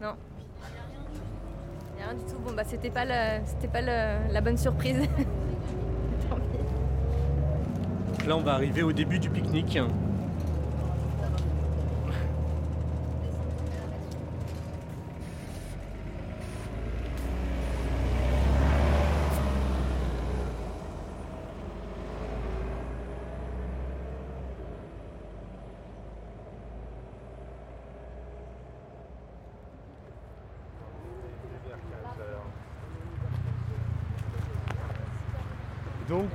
[0.00, 0.14] Non
[2.14, 2.38] du tout.
[2.44, 3.04] Bon, bah, c'était pas,
[3.44, 4.98] c'était pas la bonne surprise.
[8.26, 9.78] Là, on va arriver au début du pique-nique.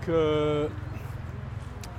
[0.09, 0.67] Euh,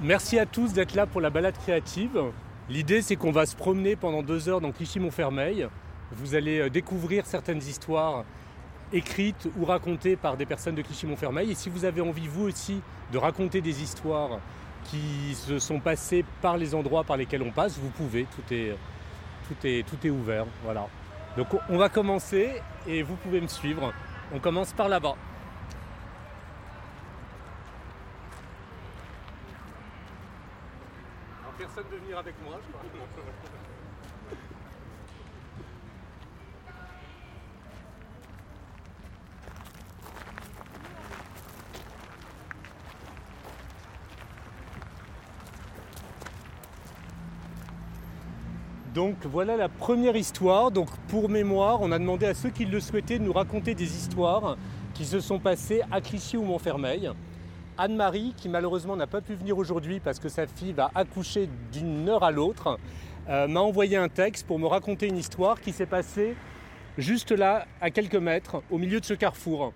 [0.00, 2.20] merci à tous d'être là pour la balade créative.
[2.68, 5.68] L'idée, c'est qu'on va se promener pendant deux heures dans Clichy-Montfermeil.
[6.12, 8.24] Vous allez euh, découvrir certaines histoires
[8.92, 11.50] écrites ou racontées par des personnes de Clichy-Montfermeil.
[11.50, 12.80] Et si vous avez envie, vous aussi,
[13.12, 14.38] de raconter des histoires
[14.84, 18.24] qui se sont passées par les endroits par lesquels on passe, vous pouvez.
[18.24, 18.76] Tout est,
[19.48, 20.46] tout est, tout est ouvert.
[20.62, 20.86] Voilà.
[21.36, 22.50] Donc, on va commencer
[22.86, 23.92] et vous pouvez me suivre.
[24.32, 25.16] On commence par là-bas.
[31.74, 32.82] personne de avec moi, je crois.
[48.94, 50.70] Donc voilà la première histoire.
[50.70, 53.96] Donc pour mémoire, on a demandé à ceux qui le souhaitaient de nous raconter des
[53.96, 54.56] histoires
[54.94, 57.10] qui se sont passées à Clichy ou Montfermeil.
[57.78, 62.08] Anne-Marie, qui malheureusement n'a pas pu venir aujourd'hui parce que sa fille va accoucher d'une
[62.08, 62.78] heure à l'autre,
[63.28, 66.36] euh, m'a envoyé un texte pour me raconter une histoire qui s'est passée
[66.98, 69.72] juste là, à quelques mètres, au milieu de ce carrefour.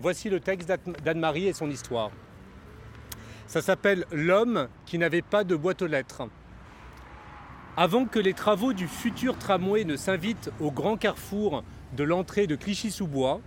[0.00, 0.72] Voici le texte
[1.04, 2.10] d'Anne-Marie et son histoire.
[3.46, 6.22] Ça s'appelle L'homme qui n'avait pas de boîte aux lettres.
[7.76, 11.62] Avant que les travaux du futur tramway ne s'invitent au grand carrefour
[11.96, 13.40] de l'entrée de Clichy-sous-Bois,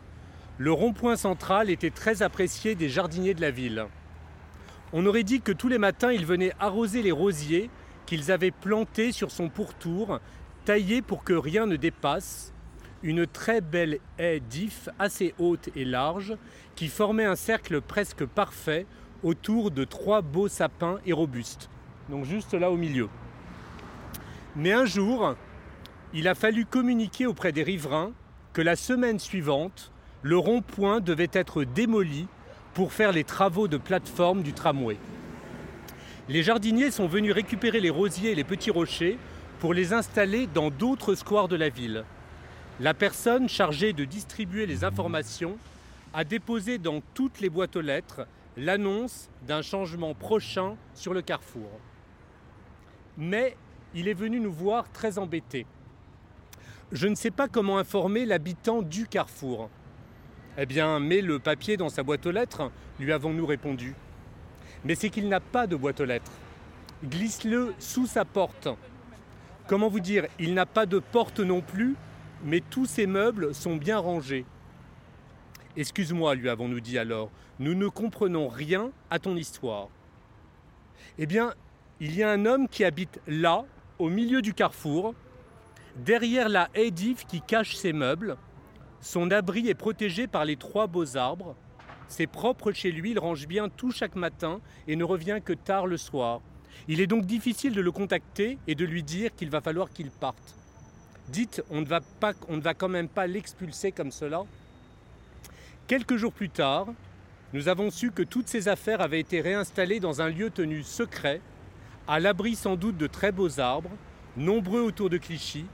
[0.61, 3.87] le rond-point central était très apprécié des jardiniers de la ville.
[4.93, 7.71] On aurait dit que tous les matins ils venaient arroser les rosiers
[8.05, 10.19] qu'ils avaient plantés sur son pourtour,
[10.63, 12.53] taillés pour que rien ne dépasse,
[13.01, 16.37] une très belle haie d'if assez haute et large
[16.75, 18.85] qui formait un cercle presque parfait
[19.23, 21.71] autour de trois beaux sapins et robustes,
[22.07, 23.09] donc juste là au milieu.
[24.55, 25.33] Mais un jour,
[26.13, 28.11] il a fallu communiquer auprès des riverains
[28.53, 29.90] que la semaine suivante,
[30.23, 32.27] le rond-point devait être démoli
[32.73, 34.97] pour faire les travaux de plateforme du tramway.
[36.29, 39.17] Les jardiniers sont venus récupérer les rosiers et les petits rochers
[39.59, 42.05] pour les installer dans d'autres squares de la ville.
[42.79, 45.57] La personne chargée de distribuer les informations
[46.13, 48.25] a déposé dans toutes les boîtes aux lettres
[48.57, 51.69] l'annonce d'un changement prochain sur le carrefour.
[53.17, 53.55] Mais
[53.93, 55.65] il est venu nous voir très embêté.
[56.91, 59.69] Je ne sais pas comment informer l'habitant du carrefour.
[60.57, 63.95] Eh bien, mets le papier dans sa boîte aux lettres, lui avons-nous répondu.
[64.83, 66.31] Mais c'est qu'il n'a pas de boîte aux lettres.
[67.05, 68.67] Glisse-le sous sa porte.
[69.67, 71.95] Comment vous dire Il n'a pas de porte non plus,
[72.43, 74.45] mais tous ces meubles sont bien rangés.
[75.77, 79.87] Excuse-moi, lui avons-nous dit alors, nous ne comprenons rien à ton histoire.
[81.17, 81.53] Eh bien,
[82.01, 83.63] il y a un homme qui habite là,
[83.99, 85.13] au milieu du carrefour,
[85.95, 88.35] derrière la haie d'if qui cache ses meubles.
[89.01, 91.55] Son abri est protégé par les trois beaux arbres.
[92.07, 95.87] C'est propre chez lui, il range bien tout chaque matin et ne revient que tard
[95.87, 96.41] le soir.
[96.87, 100.11] Il est donc difficile de le contacter et de lui dire qu'il va falloir qu'il
[100.11, 100.55] parte.
[101.29, 104.43] Dites, on ne va, pas, on ne va quand même pas l'expulser comme cela
[105.87, 106.87] Quelques jours plus tard,
[107.53, 111.41] nous avons su que toutes ses affaires avaient été réinstallées dans un lieu tenu secret,
[112.07, 113.91] à l'abri sans doute de très beaux arbres,
[114.37, 115.65] nombreux autour de Clichy,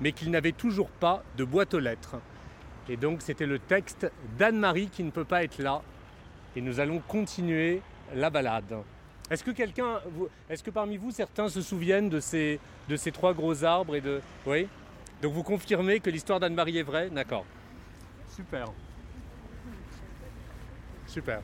[0.00, 2.16] mais qu'il n'avait toujours pas de boîte aux lettres.
[2.88, 5.82] Et donc c'était le texte d'Anne-Marie qui ne peut pas être là.
[6.56, 7.80] Et nous allons continuer
[8.14, 8.76] la balade.
[9.30, 10.00] Est-ce que quelqu'un,
[10.50, 14.00] est-ce que parmi vous certains se souviennent de ces, de ces trois gros arbres et
[14.00, 14.68] de, oui
[15.22, 17.46] Donc vous confirmez que l'histoire d'Anne-Marie est vraie, d'accord
[18.28, 18.66] Super.
[21.06, 21.40] Super.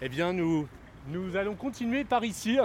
[0.00, 0.66] Eh bien, nous,
[1.08, 2.58] nous allons continuer par ici.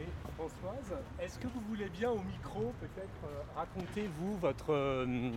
[0.00, 5.30] Et Françoise, est-ce que vous voulez bien au micro peut-être euh, raconter vous votre, euh,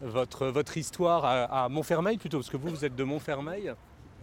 [0.00, 3.72] votre, votre histoire à, à, Montfermeil plutôt Parce que vous, vous êtes de Montfermeil.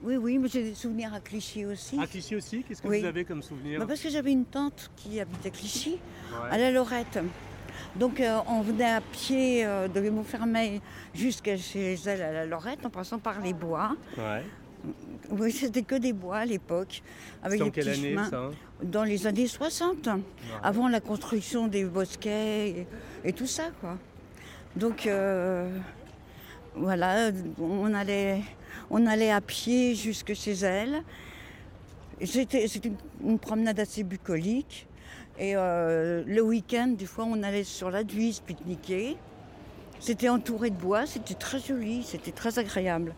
[0.04, 1.98] Oui, oui, mais j'ai des souvenirs à Clichy aussi.
[2.02, 3.00] À Clichy aussi Qu'est-ce que Oui.
[3.00, 6.00] vous avez comme souvenir Bah, parce que j'avais une tante qui habitait Clichy,
[6.32, 6.50] Ouais.
[6.52, 7.20] à la Lorette.
[7.96, 10.82] Donc euh, on venait à pied de Montfermeil
[11.14, 13.96] jusqu'à chez elle à la Lorette en passant par les bois.
[14.18, 14.44] Ouais.
[15.30, 17.02] Oui, c'était que des bois à l'époque.
[17.42, 18.30] Avec en quelle petits année chemins.
[18.30, 18.52] ça hein
[18.84, 20.10] Dans les années 60,
[20.62, 22.88] avant la construction des bosquets et,
[23.24, 23.98] et tout ça, quoi.
[24.76, 25.70] Donc euh,
[26.76, 28.42] voilà, on allait,
[28.90, 31.04] on allait à pied jusque chez elle.
[32.24, 34.88] C'était c'était une, une promenade assez bucolique.
[35.40, 39.18] Et euh, le week-end, des fois, on allait sur la Duise pique-niquer.
[40.00, 43.16] C'était entouré de bois, c'était très joli, c'était très agréable.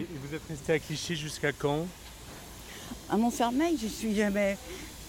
[0.00, 1.86] Et vous êtes resté à Clichy jusqu'à quand
[3.10, 4.56] À Montfermeil, je suis jamais.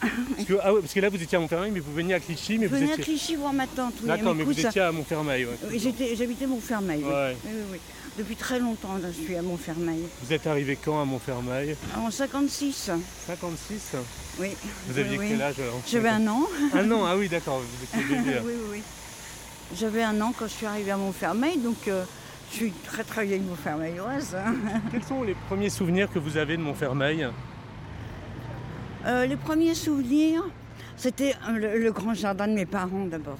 [0.01, 2.19] parce que, ah ouais, parce que là vous étiez à Montfermeil, mais vous veniez à
[2.19, 2.97] Clichy, mais Je vous venais à.
[2.97, 3.93] Clichy voir ma tante.
[4.01, 5.45] Oui, D'accord, mais vous étiez à Montfermeil.
[5.45, 5.57] ouais.
[5.69, 5.79] Oui,
[6.17, 7.01] J'habitais Montfermeil.
[7.03, 7.09] oui.
[7.11, 7.37] Ouais.
[7.45, 7.77] Oui, oui.
[8.17, 10.01] Depuis très longtemps, je suis à Montfermeil.
[10.21, 12.91] Vous êtes arrivé quand à Montfermeil En 56,
[13.27, 13.81] 56
[14.39, 14.49] oui.
[14.87, 16.41] Vous aviez quel âge alors J'avais un an.
[16.73, 18.39] Un an, ah oui, d'accord, vous étiez bébé.
[18.43, 18.81] oui, oui, oui.
[19.79, 22.03] J'avais un an quand je suis arrivée à Montfermeil, donc euh,
[22.51, 24.35] je suis très très vieille Montfermeilloise.
[24.35, 24.53] hein.
[24.91, 27.27] Quels sont les premiers souvenirs que vous avez de Montfermeil?
[29.05, 30.43] Euh, les premiers souvenirs,
[30.95, 33.39] c'était euh, le, le grand jardin de mes parents d'abord.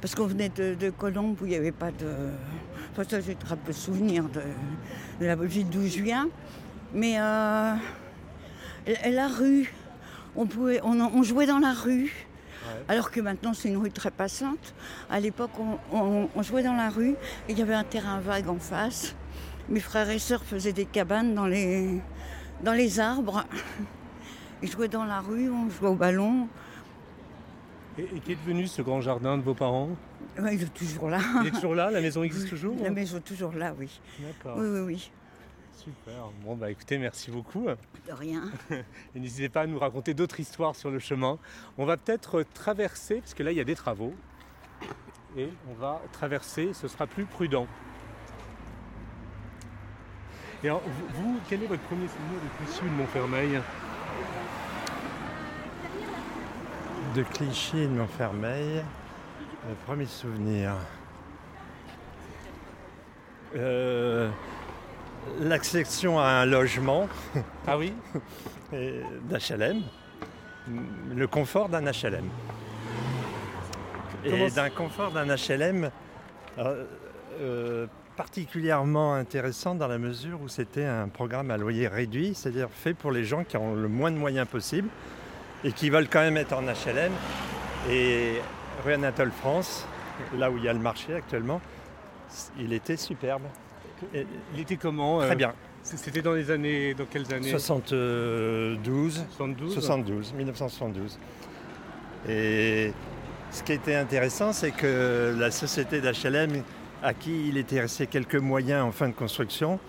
[0.00, 2.06] Parce qu'on venait de, de Colombes où il n'y avait pas de.
[2.92, 4.40] Enfin, ça, j'ai très peu de souvenirs de,
[5.20, 6.28] de la ville d'où je viens.
[6.94, 7.74] Mais euh,
[8.86, 9.72] la, la rue,
[10.36, 12.12] on, pouvait, on, on jouait dans la rue.
[12.88, 14.74] Alors que maintenant c'est une rue très passante.
[15.10, 17.10] À l'époque, on, on- on jouait dans la rue
[17.48, 19.14] et il y avait un terrain vague en face.
[19.68, 22.00] Mes frères et sœurs faisaient des cabanes dans les,
[22.64, 23.44] dans les arbres.
[24.62, 26.48] Ils jouaient dans la rue, on jouait au ballon.
[27.98, 29.90] et, et qui est devenu ce grand jardin de vos parents?
[30.38, 31.18] Il est toujours là.
[31.42, 34.00] Il est toujours là La maison existe toujours La maison est toujours là, oui.
[34.20, 35.10] D'accord, Oui, oui, oui.
[35.84, 36.30] Super.
[36.44, 37.66] Bon, bah écoutez, merci beaucoup.
[37.66, 38.44] De rien.
[39.14, 41.38] Et n'hésitez pas à nous raconter d'autres histoires sur le chemin.
[41.78, 44.14] On va peut-être traverser, parce que là il y a des travaux,
[45.36, 47.66] et on va traverser, ce sera plus prudent.
[50.62, 50.82] Et alors,
[51.14, 53.60] vous, quel est votre premier souvenir de Clichy ou de Montfermeil?
[57.14, 58.84] De Clichy et de Montfermeil,
[59.68, 60.74] le premier souvenir.
[63.56, 64.30] Euh,
[65.40, 67.08] L'accession à un logement
[67.66, 67.92] Ah oui
[68.72, 69.82] d'HLM,
[71.14, 72.28] le confort d'un HLM.
[74.24, 75.90] Comment Et d'un confort d'un HLM
[76.58, 76.84] euh,
[77.40, 77.86] euh,
[78.16, 83.12] particulièrement intéressant dans la mesure où c'était un programme à loyer réduit, c'est-à-dire fait pour
[83.12, 84.88] les gens qui ont le moins de moyens possible
[85.64, 87.12] et qui veulent quand même être en HLM.
[87.88, 88.34] Et
[88.84, 89.86] rue Anatole France,
[90.36, 91.62] là où il y a le marché actuellement,
[92.58, 93.42] il était superbe.
[94.54, 95.54] Il était comment euh, très bien.
[95.82, 97.50] C'était dans les années, dans quelles années?
[97.50, 101.18] 72, 72 72, 1972.
[102.28, 102.92] Et
[103.50, 106.62] ce qui était intéressant, c'est que la société d'HLM,
[107.02, 109.80] à qui il était resté quelques moyens en fin de construction,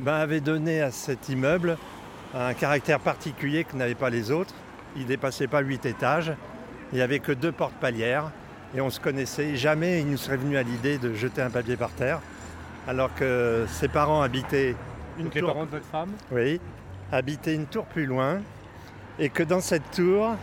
[0.00, 1.78] ben, avait donné à cet immeuble
[2.34, 4.54] un caractère particulier que n'avaient pas les autres.
[4.96, 6.32] Il ne dépassait pas huit étages,
[6.92, 8.32] il n'y avait que deux portes palières,
[8.74, 9.56] et on se connaissait.
[9.56, 12.20] Jamais il nous serait venu à l'idée de jeter un papier par terre,
[12.88, 14.74] alors que ses parents habitaient
[15.18, 16.10] une Donc les tour parents de votre femme?
[16.32, 16.60] Oui,
[17.12, 18.40] habiter une tour plus loin.
[19.20, 20.34] Et que dans cette tour,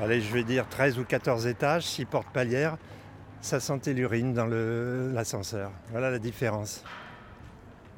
[0.00, 2.76] allez, je vais dire 13 ou 14 étages, 6 portes palières,
[3.40, 5.70] ça sentait l'urine dans l'ascenseur.
[5.90, 6.82] Voilà la différence.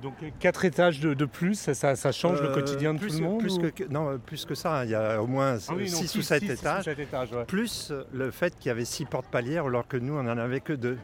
[0.02, 2.98] Donc euh, quatre étages de, de plus, ça, ça- ça change le Euh, quotidien de
[2.98, 5.26] plus, tout le monde plus ou- que, non, plus que ça, il y a au
[5.26, 7.32] moins Ah oui, non, 6 plus ou 7 six- six ou étages.
[7.32, 7.44] ouais.
[7.46, 10.60] Plus le fait qu'il y avait 6 portes palières alors que nous, on n'en avait
[10.60, 10.98] que deux.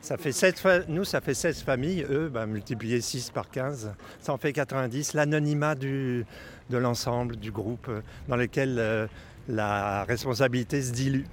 [0.00, 2.06] Ça fait 7 nous, ça fait 16 familles.
[2.10, 5.12] Eux, bah, multiplier 6 par 15, ça en fait 90.
[5.14, 6.24] L'anonymat du-
[6.70, 9.06] de l'ensemble, du groupe, euh, dans lequel euh,
[9.48, 11.24] la responsabilité se dilue.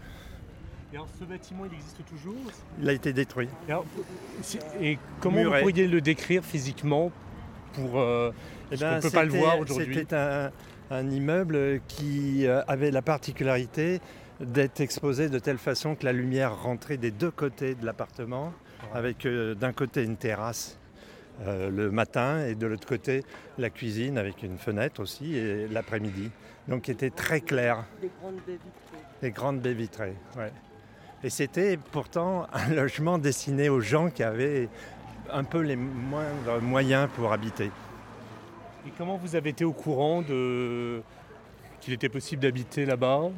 [0.92, 2.36] Et alors ce bâtiment, il existe toujours?
[2.82, 3.48] Il a été détruit.
[3.68, 3.86] Et, alors,
[4.42, 5.60] c'est- et comment Muré.
[5.62, 7.12] vous pourriez le décrire physiquement
[7.74, 8.32] pour euh,
[8.72, 9.96] Eh ben, qu'on peut pas le voir aujourd'hui?
[9.96, 10.52] C'était un,
[10.92, 14.02] un immeuble qui euh, avait la particularité
[14.40, 18.54] d'être exposé de telle façon que la lumière rentrait des deux côtés de l'appartement,
[18.94, 20.78] avec euh, d'un côté une terrasse
[21.46, 23.24] euh, le matin et de l'autre côté
[23.58, 26.32] la cuisine avec une fenêtre aussi et l'après-midi.
[26.68, 27.86] Donc était très clair.
[28.02, 29.06] Des grandes baies vitrées.
[29.22, 30.16] Des grandes baies vitrées.
[30.38, 30.52] ouais.
[31.24, 34.70] Et c'était pourtant un logement destiné aux gens qui avaient
[35.32, 37.72] un peu les moindres moyens pour habiter.
[38.86, 41.02] Et comment vous avez été au courant de
[41.88, 43.30] qu'il était possible d'habiter là-bas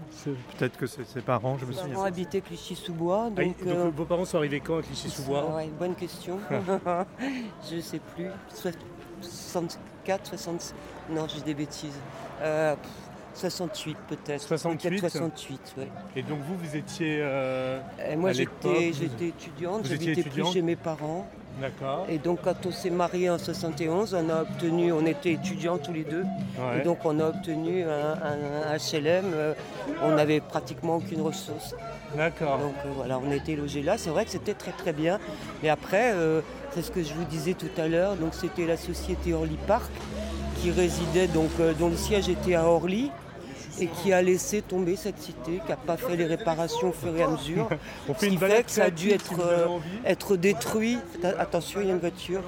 [0.57, 1.93] Peut-être que c'est ses parents, je me souviens.
[1.93, 3.59] parents habitaient Clichy-sous-Bois, Ah, donc...
[3.59, 5.55] donc, euh, vos parents sont arrivés quand à Clichy-sous-Bois?
[5.55, 6.39] Ouais, bonne question.
[7.71, 8.25] je sais plus.
[8.51, 8.75] Soit
[9.21, 10.73] 64, 60...
[11.11, 11.93] Non, j'ai des bêtises.
[12.41, 12.91] Euh, pff,
[13.35, 14.41] 68 peut-être.
[14.41, 14.89] 68?
[14.89, 15.87] Peut-être 68, ouais.
[16.15, 17.19] Et donc vous, vous étiez...
[17.21, 17.79] euh,
[18.11, 21.29] Et moi j'étais vous- étudiante, j'habitais plus chez mes parents.
[21.61, 22.05] D'accord.
[22.09, 25.91] Et donc quand on s'est mariés en 71, on a obtenu, on était étudiants tous
[25.91, 26.23] les deux.
[26.23, 26.79] Ouais.
[26.79, 29.53] Et donc on a obtenu un, un- un HLM, euh,
[30.01, 31.75] on n'avait pratiquement aucune ressource.
[32.15, 32.59] D'accord.
[32.59, 33.97] Donc euh, voilà, on était logés là.
[33.97, 35.19] C'est vrai que c'était très très bien.
[35.63, 36.39] Et après, euh,
[36.71, 38.15] c'est ce que je vous disais tout à l'heure.
[38.15, 39.91] Donc c'était la société Orly Park
[40.61, 43.11] qui résidait donc dont le siège était à Orly
[43.79, 47.15] et qui a laissé tomber cette cité, qui n'a pas fait les réparations au fur
[47.15, 47.69] et à mesure.
[48.09, 49.67] On Ce qui une fait que ça a dû si euh,
[50.05, 50.97] être détruit.
[51.37, 52.41] Attention, il y a une voiture.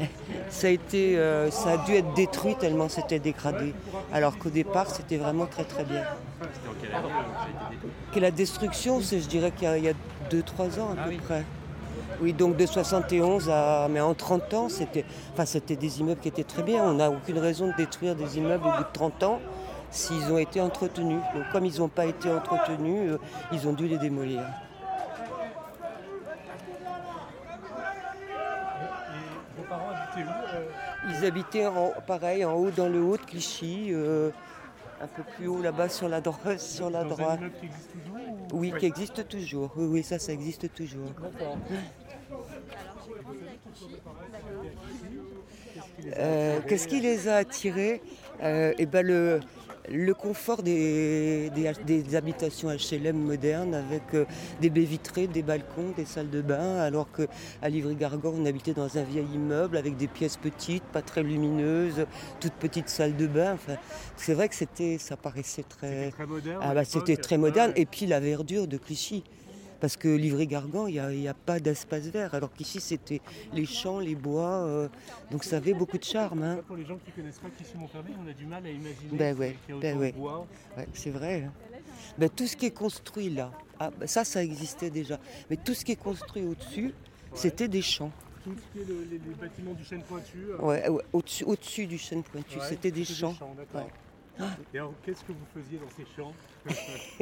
[0.50, 3.74] Ça a, été, euh, ça a dû être détruit tellement c'était dégradé.
[4.12, 6.02] Alors qu'au départ, c'était vraiment très très bien.
[8.14, 9.92] Que la destruction, c'est, je dirais qu'il y a- il y a
[10.30, 11.44] 2-3 ans à peu près.
[12.20, 13.88] Oui, donc de 71 à.
[13.90, 16.82] Mais en 30 ans, c'était, enfin, c'était des immeubles qui étaient très bien.
[16.84, 19.40] On n'a aucune raison de détruire des immeubles au bout de 30 ans
[19.90, 21.20] s'ils ont été entretenus.
[21.34, 23.18] Donc, comme ils n'ont pas été entretenus, euh,
[23.52, 24.40] ils ont dû les démolir.
[24.40, 24.44] Et
[29.56, 33.88] vos parents habitaient où Ils habitaient en, pareil en haut dans le haut de Clichy,
[33.92, 34.30] euh,
[35.00, 36.60] un peu plus haut là-bas sur la droite.
[36.60, 37.40] Sur la Dans droite.
[37.60, 38.18] qui existe toujours
[38.52, 38.78] ou- Oui, Ouais.
[38.78, 39.72] qui existe toujours.
[39.76, 41.08] Oui, oui, ça, ça existe toujours.
[46.16, 48.02] Euh, Qu'est-ce qui les a attirés?
[48.42, 49.40] Euh, eh ben le,
[49.90, 51.72] le confort des, des-
[52.02, 54.24] des habitations HLM modernes avec euh,
[54.60, 58.98] des baies vitrées, des balcons, des salles de bain, alors qu'à Livry-Gargan, on habitait dans
[58.98, 62.06] un vieil immeuble avec des pièces petites, pas très lumineuses,
[62.40, 63.54] toutes petites salles de bain.
[63.54, 63.76] Enfin,
[64.16, 66.60] c'est vrai que c'était, ça paraissait très, Très moderne.
[66.62, 67.72] ah bah, c'était très moderne.
[67.76, 69.24] Et puis la verdure de Clichy.
[69.80, 72.34] Parce que Livry-Gargan, il n'y a, pas d'espace vert.
[72.34, 73.20] Alors qu'ici, c'était
[73.52, 74.64] les champs, les bois.
[74.64, 74.88] euh,
[75.30, 76.42] donc ça avait beaucoup de charme.
[76.42, 76.58] hein.
[76.66, 79.36] Pour les gens qui ne connaissent pas Clichy-Montfermeil, on a du mal à imaginer Ben
[79.38, 80.12] ouais, qu'il y a ben ouais.
[80.12, 80.46] bois.
[80.76, 81.44] Ouais, c'est vrai.
[81.46, 81.52] hein.
[82.18, 85.20] Ben, tout ce qui est construit là, ah, ben, ça, ça existait déjà.
[85.48, 86.92] Mais tout ce qui est construit au-dessus,
[87.34, 88.10] c'était des champs.
[88.42, 90.38] Tout ce qui est le- les, les bâtiments du chêne pointu.
[90.50, 93.36] euh, Ouais, au-dessus, au-dessus du chêne pointu, c'était des champs.
[94.72, 96.32] Et alors, qu'est-ce que vous faisiez dans ces champs?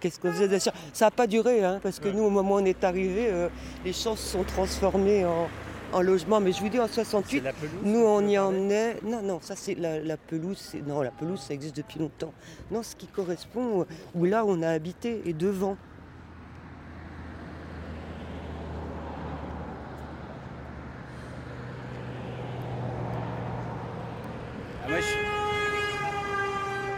[0.00, 1.06] Qu'est-ce qu'on faisait champs Ça?
[1.06, 3.48] N'a pas duré, hein, parce que nous, au moment où on est arrivé, euh,
[3.84, 5.48] les champs se sont transformés en,
[5.92, 6.40] en logement.
[6.40, 8.96] Mais je vous dis, en 68, la pelouse Nous, on y emmenait.
[9.02, 10.74] Non, non, ça c'est la, la pelouse.
[10.86, 12.32] Non, la pelouse, ça existe depuis longtemps.
[12.70, 15.76] Non, ce qui correspond où là on a habité et devant.
[24.84, 25.18] Ah, moi, je, suis...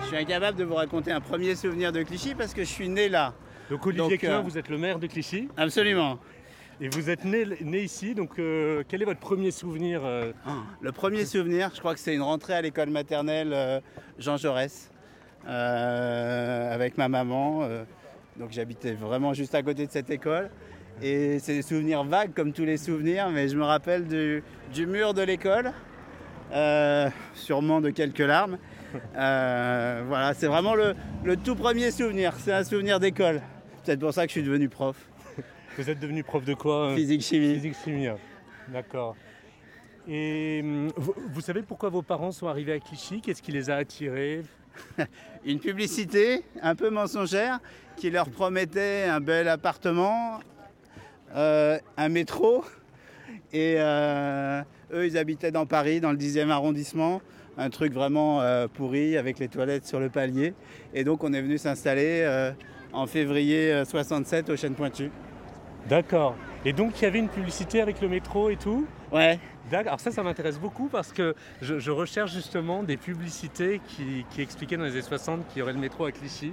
[0.03, 2.89] je suis incapable de vous raconter un premier souvenir de Clichy parce que je suis
[2.89, 3.35] né là.
[3.71, 6.19] Donc Olivier Donc, Klein, euh, vous êtes le maire de Clichy Absolument.
[6.81, 8.15] et vous êtes né, né ici.
[8.15, 10.33] Donc euh, quel est votre premier souvenir euh,
[10.81, 13.83] Le premier souvenir, je crois que c'est une rentrée à l'école maternelle
[14.19, 14.91] Jean Jaurès
[15.45, 17.69] avec ma maman.
[18.37, 20.51] donc j'habitais vraiment juste à côté de cette école.
[21.03, 24.87] Et c'est des souvenirs vagues comme tous les souvenirs, mais je me rappelle du, du
[24.87, 25.73] mur de l'école,
[27.35, 28.59] sûrement de quelques larmes.
[29.17, 32.35] Euh, voilà, c'est vraiment le, le tout premier souvenir.
[32.39, 33.41] C'est un souvenir d'école.
[33.85, 34.97] C'est pour ça que je suis devenu prof.
[35.79, 37.55] Vous êtes devenu prof de quoi euh, Physique chimie.
[37.55, 38.09] Physique chimie.
[38.69, 39.17] D'accord.
[40.09, 43.21] Et hum, vous, vous savez pourquoi vos parents sont arrivés à Clichy?
[43.21, 44.43] Qu'est-ce qui les a attirés?
[45.45, 47.61] Une publicité un peu mensongère
[47.97, 50.41] qui leur promettait un bel appartement,
[51.35, 52.65] euh, un métro.
[53.53, 57.21] Et eux, ils habitaient dans Paris, dans le 10e arrondissement.
[57.59, 60.55] Un truc vraiment euh, pourri avec les toilettes sur le palier.
[60.95, 62.53] Et donc, on est venu s'installer
[62.93, 65.11] en février 67 au Chêne Pointu.
[65.89, 66.37] D'accord.
[66.65, 68.87] Et donc, il y avait une publicité avec le métro et tout?
[69.11, 69.39] Ouais.
[69.71, 69.89] D'accord.
[69.89, 74.43] Alors ça, ça m'intéresse beaucoup parce que je, je recherche justement des publicités qui, qui
[74.43, 76.53] expliquaient dans les années 60 qu'il y aurait le métro à Clichy.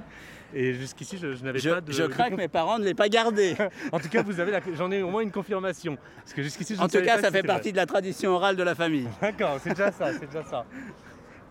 [0.53, 1.91] Et jusqu'ici, je, je n'avais pas de.
[1.91, 3.55] je que mes parents ne l'aient pas gardé.
[3.91, 5.97] En tout cas, vous avez la- j'en ai au moins une confirmation.
[6.17, 7.47] Parce que jusqu'ici, je en ne tout cas, pas ça si fait vrai.
[7.47, 9.07] partie de la tradition orale de la famille.
[9.21, 10.65] D'accord, c'est déjà ça, c'est déjà ça.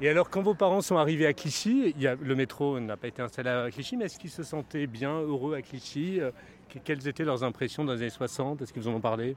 [0.01, 2.97] Et alors, quand vos parents sont arrivés à Clichy, il y a, le métro n'a
[2.97, 6.31] pas été installé à Clichy, mais est-ce qu'ils se sentaient bien, heureux à Clichy Euh,
[6.73, 9.37] que- Quelles étaient leurs impressions dans les années 60 Est-ce qu'ils vous en ont parlé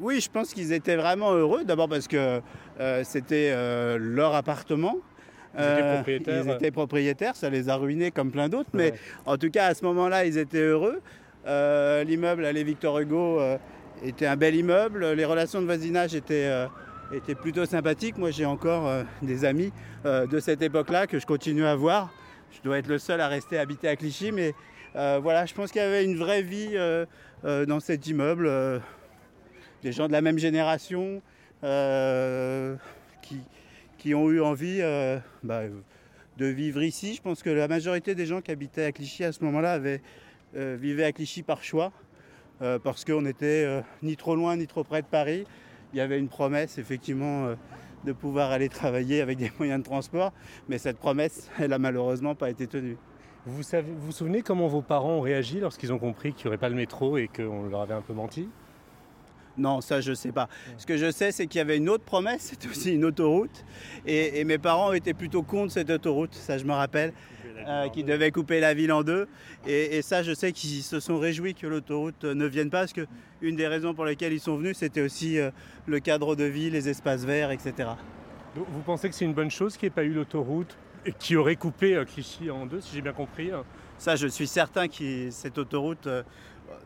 [0.00, 1.64] Oui, je pense qu'ils étaient vraiment heureux.
[1.64, 2.40] D'abord parce que
[2.80, 4.96] euh, c'était euh, leur appartement.
[5.56, 6.42] Ils étaient Euh, propriétaires.
[6.44, 8.70] ils étaient propriétaires, ça les a ruinés comme plein d'autres.
[8.72, 8.98] Mais Ouais.
[9.26, 11.00] en tout cas, à ce moment-là, ils étaient heureux.
[11.46, 13.56] Euh, L'immeuble allée Victor Hugo euh,
[14.04, 15.12] était un bel immeuble.
[15.12, 16.66] Les relations de voisinage étaient, euh,
[17.12, 18.16] étaient plutôt sympathiques.
[18.18, 18.90] Moi, j'ai encore
[19.22, 19.72] des amis
[20.04, 22.12] de cette époque-là que je continue à voir.
[22.50, 24.52] Je dois être le seul à rester habité à Clichy, mais
[24.94, 26.76] voilà, je pense qu'il y avait une vraie vie
[27.44, 28.50] dans cet immeuble.
[29.82, 31.20] des gens de la même génération
[33.22, 33.38] qui,
[34.04, 35.62] qui ont eu envie euh, bah,
[36.36, 37.14] de vivre ici.
[37.14, 40.02] Je pense que la majorité des gens qui habitaient à Clichy à ce moment-là avaient,
[40.56, 41.90] euh, vivaient à Clichy par choix,
[42.60, 45.46] euh, parce qu'on n'était ni trop loin ni trop près de Paris.
[45.94, 47.54] Il y avait une promesse effectivement
[48.04, 50.34] de pouvoir aller travailler avec des moyens de transport,
[50.68, 52.98] mais cette promesse, elle a malheureusement pas été tenue.
[53.46, 56.58] vous, vous vous souvenez comment vos parents ont réagi lorsqu'ils ont compris qu'il n'y aurait
[56.58, 58.50] pas le métro et qu'on leur avait un peu menti?
[59.56, 60.48] Non, ça je sais pas.
[60.78, 63.64] Ce que je sais, c'est qu'il y avait une autre promesse, c'était aussi une autoroute.
[64.06, 67.12] Et, et mes parents étaient plutôt contre cette autoroute, ça je me rappelle,
[67.66, 69.28] euh, qui devait couper la ville en deux.
[69.66, 72.80] Et, et ça, je sais qu'ils se sont réjouis que l'autoroute euh, ne vienne pas,
[72.80, 73.06] parce que
[73.40, 75.50] une des raisons pour lesquelles ils sont venus, c'était aussi euh,
[75.86, 77.90] le cadre de vie, les espaces verts, etc.
[78.56, 80.76] Donc, Vous pensez que c'est une bonne chose qu'il n'y ait pas eu l'autoroute
[81.06, 83.64] et qui aurait coupé Clichy en deux, si j'ai bien compris hein?
[83.98, 86.08] Ça, je suis certain que cette autoroute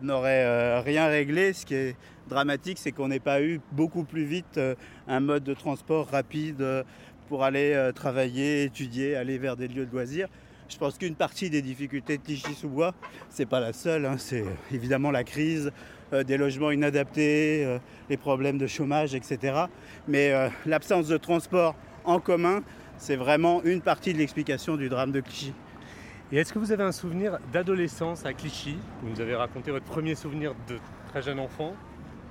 [0.03, 1.53] n'aurait euh, rien réglé.
[1.53, 1.97] Ce qui est
[2.29, 4.75] dramatique, c'est qu'on n'ait pas eu beaucoup plus vite euh,
[5.07, 6.83] un mode de transport rapide euh,
[7.29, 10.29] pour aller travailler, étudier, aller vers des lieux de loisirs.
[10.67, 12.95] Je pense qu'une partie des difficultés de Clichy-sous-Bois,
[13.29, 14.07] c'est pas la seule.
[14.07, 14.17] hein.
[14.17, 15.71] c'est évidemment la crise,
[16.27, 17.79] des logements inadaptés,
[18.09, 19.65] les problèmes de chômage, etc.
[20.07, 20.33] Mais
[20.65, 22.63] l'absence de transport en commun,
[22.97, 25.53] c'est vraiment une partie de l'explication du drame de Clichy.
[26.31, 29.87] Et est-ce que vous avez un souvenir d'adolescence à Clichy Vous nous avez raconté votre
[29.87, 30.77] premier souvenir de
[31.09, 31.73] très jeune enfant,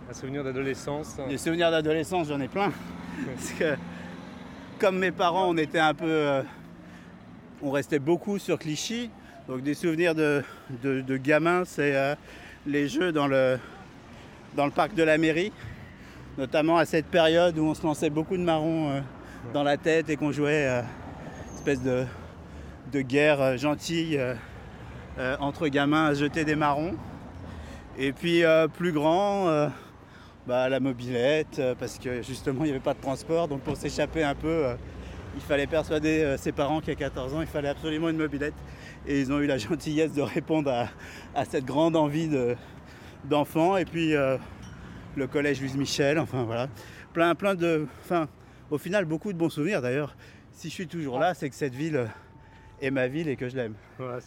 [0.10, 1.18] un souvenir d'adolescence?
[1.28, 2.72] Des souvenirs d'adolescence, j'en ai plein.
[3.36, 3.76] Parce que,
[4.78, 6.06] comme mes parents, on était un peu.
[6.08, 6.44] euh,
[7.64, 9.10] on restait beaucoup sur Clichy.
[9.48, 10.44] Donc, des souvenirs de,
[10.84, 12.14] de, de gamin, c'est euh,
[12.68, 13.58] les jeux dans le,
[14.56, 15.52] dans le parc de la mairie.
[16.38, 19.00] Notamment à cette période où on se lançait beaucoup de marrons euh,
[19.56, 22.06] dans la tête et qu'on jouait une espèce de,
[22.92, 24.34] de guerre euh, gentille euh,
[25.20, 26.96] euh, entre gamins à jeter des marrons.
[28.00, 28.44] Et puis,
[28.76, 29.70] plus grand.
[30.46, 34.24] bah, la mobilette, parce que justement il n'y avait pas de transport, donc pour s'échapper
[34.24, 34.66] un peu,
[35.36, 38.54] il fallait persuader ses parents qu'à 14 ans il fallait absolument une mobilette.
[39.08, 40.90] Et ils ont eu la gentillesse de répondre à,
[41.34, 42.56] à cette grande envie de-
[43.26, 43.78] d'enfants.
[43.78, 46.68] Et puis le collège Louise Michel, enfin voilà,
[47.14, 47.88] plein, plein de.
[48.06, 48.28] Enfin,
[48.70, 50.16] au final, beaucoup de bons souvenirs d'ailleurs.
[50.54, 52.08] Si je suis toujours là, c'est que cette ville
[52.82, 53.74] euh, est ma ville et que je l'aime.
[53.98, 54.20] Voilà.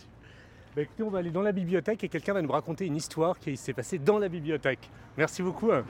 [0.76, 3.38] Bah, écoutez, on va aller dans la bibliothèque et quelqu'un va nous raconter une histoire
[3.38, 4.88] qui s'est passée dans la bibliothèque.
[5.16, 5.72] Merci beaucoup.
[5.72, 5.84] hein.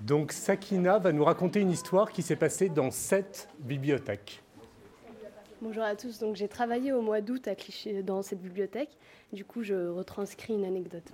[0.00, 4.42] Donc Sakina va nous raconter une histoire qui s'est passée dans cette bibliothèque.
[5.62, 8.90] Bonjour à tous, donc j'ai travaillé au mois d'août à Clichy dans cette bibliothèque,
[9.32, 11.10] du coup je retranscris une anecdote.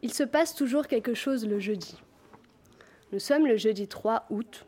[0.00, 2.00] Il se passe toujours quelque chose le jeudi.
[3.12, 4.64] Nous sommes le jeudi 3 août,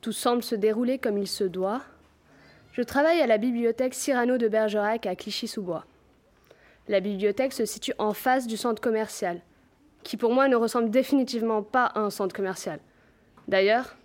[0.00, 1.82] tout semble se dérouler comme il se doit.
[2.72, 5.84] Je travaille à la bibliothèque Cyrano de Bergerac à Clichy-sous-Bois.
[6.88, 9.40] La bibliothèque se situe en face du centre commercial,
[10.02, 12.80] qui pour moi ne ressemble définitivement pas à un centre commercial.
[13.46, 13.96] D'ailleurs,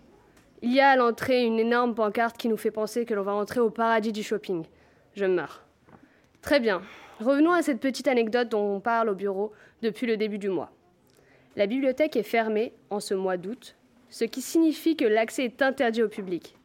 [0.62, 3.34] il y a à l'entrée une énorme pancarte qui nous fait penser que l'on va
[3.34, 4.64] entrer au paradis du shopping.
[5.16, 5.64] Je meurs.
[6.44, 6.84] Très bien.
[7.20, 10.72] Revenons à cette petite anecdote dont on parle au bureau depuis le début du mois.
[11.56, 13.78] La bibliothèque est fermée en ce mois d'août,
[14.10, 16.58] ce qui signifie que l'accès est interdit au public.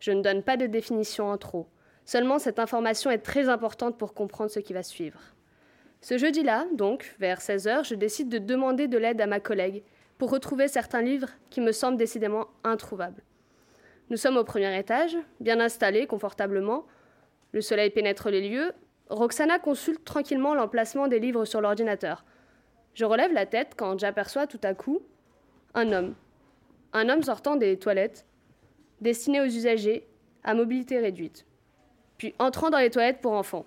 [0.00, 1.66] Je ne donne pas de définition en trop.
[2.04, 5.18] Seulement, cette information est très importante pour comprendre ce qui va suivre.
[6.02, 9.82] Ce jeudi-là, donc, vers 16h, je décide de demander de l'aide à ma collègue
[10.18, 13.22] pour retrouver certains livres qui me semblent décidément introuvables.
[14.10, 16.84] Nous sommes au premier étage, bien installés confortablement.
[17.52, 18.72] Le soleil pénètre les lieux.
[19.08, 22.26] Roxana consulte tranquillement l'emplacement des livres sur l'ordinateur.
[22.94, 25.00] Je relève la tête quand j'aperçois tout à coup
[25.74, 26.14] un homme.
[26.92, 28.24] Un homme sortant des toilettes,
[29.00, 30.06] destiné aux usagers
[30.44, 31.44] à mobilité réduite,
[32.18, 33.66] puis entrant dans les toilettes pour enfants.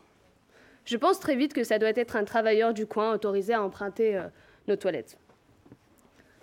[0.85, 4.15] Je pense très vite que ça doit être un travailleur du coin autorisé à emprunter
[4.15, 4.27] euh,
[4.69, 5.17] nos toilettes.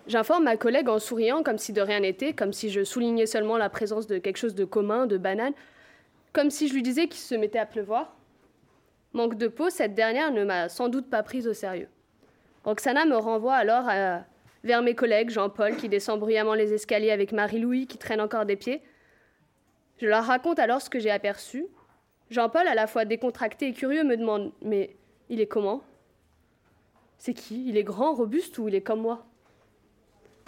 [0.05, 3.57] J'informe ma collègue en souriant comme si de rien n'était, comme si je soulignais seulement
[3.57, 5.53] la présence de quelque chose de commun, de banal,
[6.31, 8.15] comme si je lui disais qu'il se mettait à pleuvoir.
[9.13, 11.87] Manque de peau, cette dernière ne m'a sans doute pas prise au sérieux.
[12.65, 13.85] Roxana me renvoie alors
[14.63, 18.55] vers mes collègues, Jean-Paul qui descend bruyamment les escaliers avec Marie-Louis qui traîne encore des
[18.55, 18.81] pieds.
[20.01, 21.67] Je leur raconte alors ce que j'ai aperçu.
[22.31, 24.95] Jean-Paul, à la fois décontracté et curieux, me demande Mais
[25.29, 25.83] il est comment?
[27.19, 27.69] C'est qui?
[27.69, 29.25] Il est grand, robuste ou il est comme moi?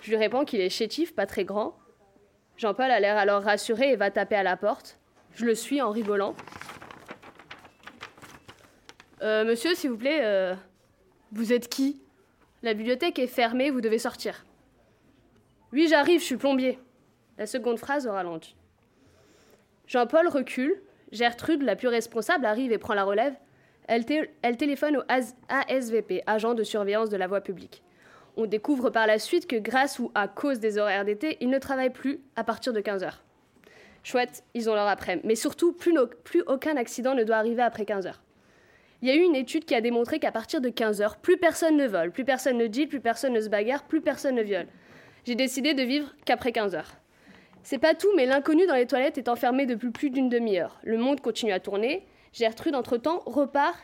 [0.01, 1.77] Je lui réponds qu'il est chétif, pas très grand.
[2.57, 4.99] Jean-Paul a l'air alors rassuré et va taper à la porte.
[5.33, 6.35] Je le suis en rigolant.
[9.21, 10.55] Euh, monsieur, s'il vous plaît, euh,
[11.31, 12.01] vous êtes qui?
[12.67, 14.45] La bibliothèque est fermée, vous devez sortir.
[15.71, 16.77] Oui, j'arrive, je suis plombier.
[17.37, 18.57] La seconde phrase au ralenti.
[19.87, 20.81] Jean-Paul recule.
[21.13, 23.35] Gertrude, la plus responsable, arrive et prend la relève.
[23.87, 24.03] Elle,
[24.57, 25.03] téléphone au
[25.47, 27.83] ASVP, agent de surveillance de la voie publique.
[28.35, 31.59] On découvre par la suite que grâce ou à cause des horaires d'été, ils ne
[31.59, 33.13] travaillent plus à partir de 15h.
[34.03, 35.21] Chouette, ils ont leur après.
[35.23, 38.15] Mais surtout, plus, aucun accident ne doit arriver après 15h.
[39.01, 41.77] Il y a eu une étude qui a démontré qu'à partir de 15h, plus personne
[41.77, 44.67] ne vole, plus personne ne dit, plus personne ne se bagarre, plus personne ne viole.
[45.25, 46.83] J'ai décidé de vivre qu'après 15h.
[47.61, 50.79] C'est pas tout, mais l'inconnu dans les toilettes est enfermé depuis plus d'une demi-heure.
[50.83, 52.07] Le monde continue à tourner.
[52.33, 53.77] Gertrude, entre-temps, repart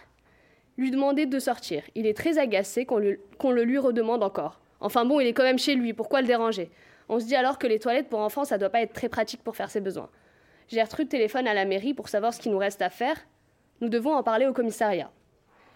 [0.78, 1.84] lui demander de sortir.
[1.94, 4.62] Il est très agacé qu'on le lui redemande encore.
[4.80, 6.72] Enfin bon, il est quand même chez lui, pourquoi le déranger?
[7.10, 9.44] On se dit alors que les toilettes pour enfants, ça doit pas être très pratique
[9.44, 10.10] pour faire ses besoins.
[10.70, 13.18] Gertrude téléphone à la mairie pour savoir ce qu'il nous reste à faire.
[13.84, 15.12] Nous devons en parler au commissariat.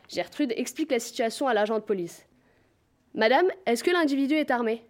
[0.07, 2.25] Gertrude explique la situation à l'agent de police.
[3.13, 4.85] Madame, est-ce que l'individu est armé?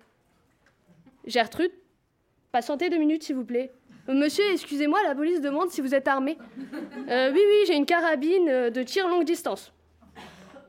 [1.26, 1.72] Gertrude,
[2.52, 3.72] patientez deux minutes s'il vous plaît.
[4.08, 6.38] Monsieur, excusez-moi, la police demande si vous êtes armé.
[7.10, 9.74] Euh, oui, oui, j'ai une carabine euh, de tir longue distance.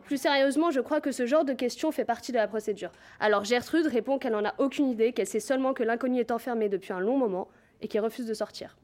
[0.07, 2.93] Plus sérieusement, je crois que ce genre de question fait partie de la procédure.
[3.21, 6.71] Alors Gertrude répond qu'elle n'en a aucune idée, qu'elle sait seulement que l'inconnu est enfermé
[6.71, 7.49] depuis un long moment
[7.83, 8.79] et qu'il refuse de sortir.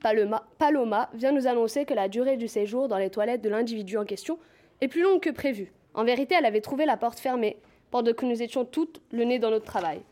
[0.00, 4.04] Paloma, vient nous annoncer que la durée du séjour dans les toilettes de l'individu en
[4.04, 4.38] question
[4.80, 5.72] est plus longue que prévu.
[5.94, 7.56] En vérité, elle avait trouvé la porte fermée
[7.90, 10.02] pendant que nous étions toutes le nez dans notre travail.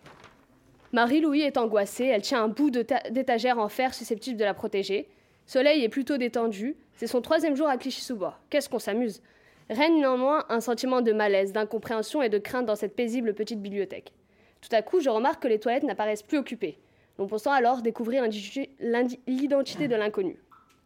[0.92, 5.08] Marie-Louis est angoissée, elle tient un bout d'étagère en fer susceptible de la protéger.
[5.44, 8.38] Soleil est plutôt détendu, c'est son troisième jour à Clichy-sous-Bois.
[8.48, 9.20] Qu'est-ce qu'on s'amuse?
[9.68, 14.12] Règne néanmoins un sentiment de malaise, d'incompréhension et de crainte dans cette paisible petite bibliothèque.
[14.60, 16.78] Tout à coup, je remarque que les toilettes n'apparaissent plus occupées.
[17.18, 20.36] Nous pensons alors découvrir l'identité de l'inconnu.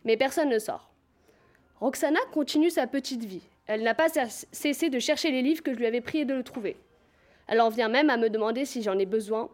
[0.05, 0.91] Mais personne ne sort.
[1.81, 3.43] Roxana continue sa petite vie.
[3.67, 4.09] Elle n'a pas
[4.53, 6.77] cessé de chercher les livres que je lui avais prié de le trouver.
[7.47, 9.49] Elle en vient même à me demander si j'en ai besoin.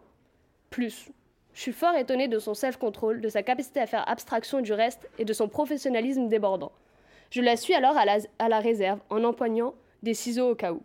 [0.70, 1.10] Plus.
[1.54, 5.08] Je suis fort étonnée de son self-control, de sa capacité à faire abstraction du reste
[5.18, 6.72] et de son professionnalisme débordant.
[7.30, 10.82] Je la suis alors à la, réserve en empoignant des ciseaux au cas où.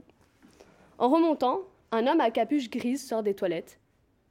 [0.99, 1.61] En remontant,
[1.91, 3.78] un homme à capuche grise sort des toilettes.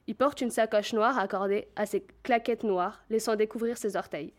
[0.08, 4.32] Il porte une sacoche noire accordée à ses claquettes noires, laissant découvrir ses orteils.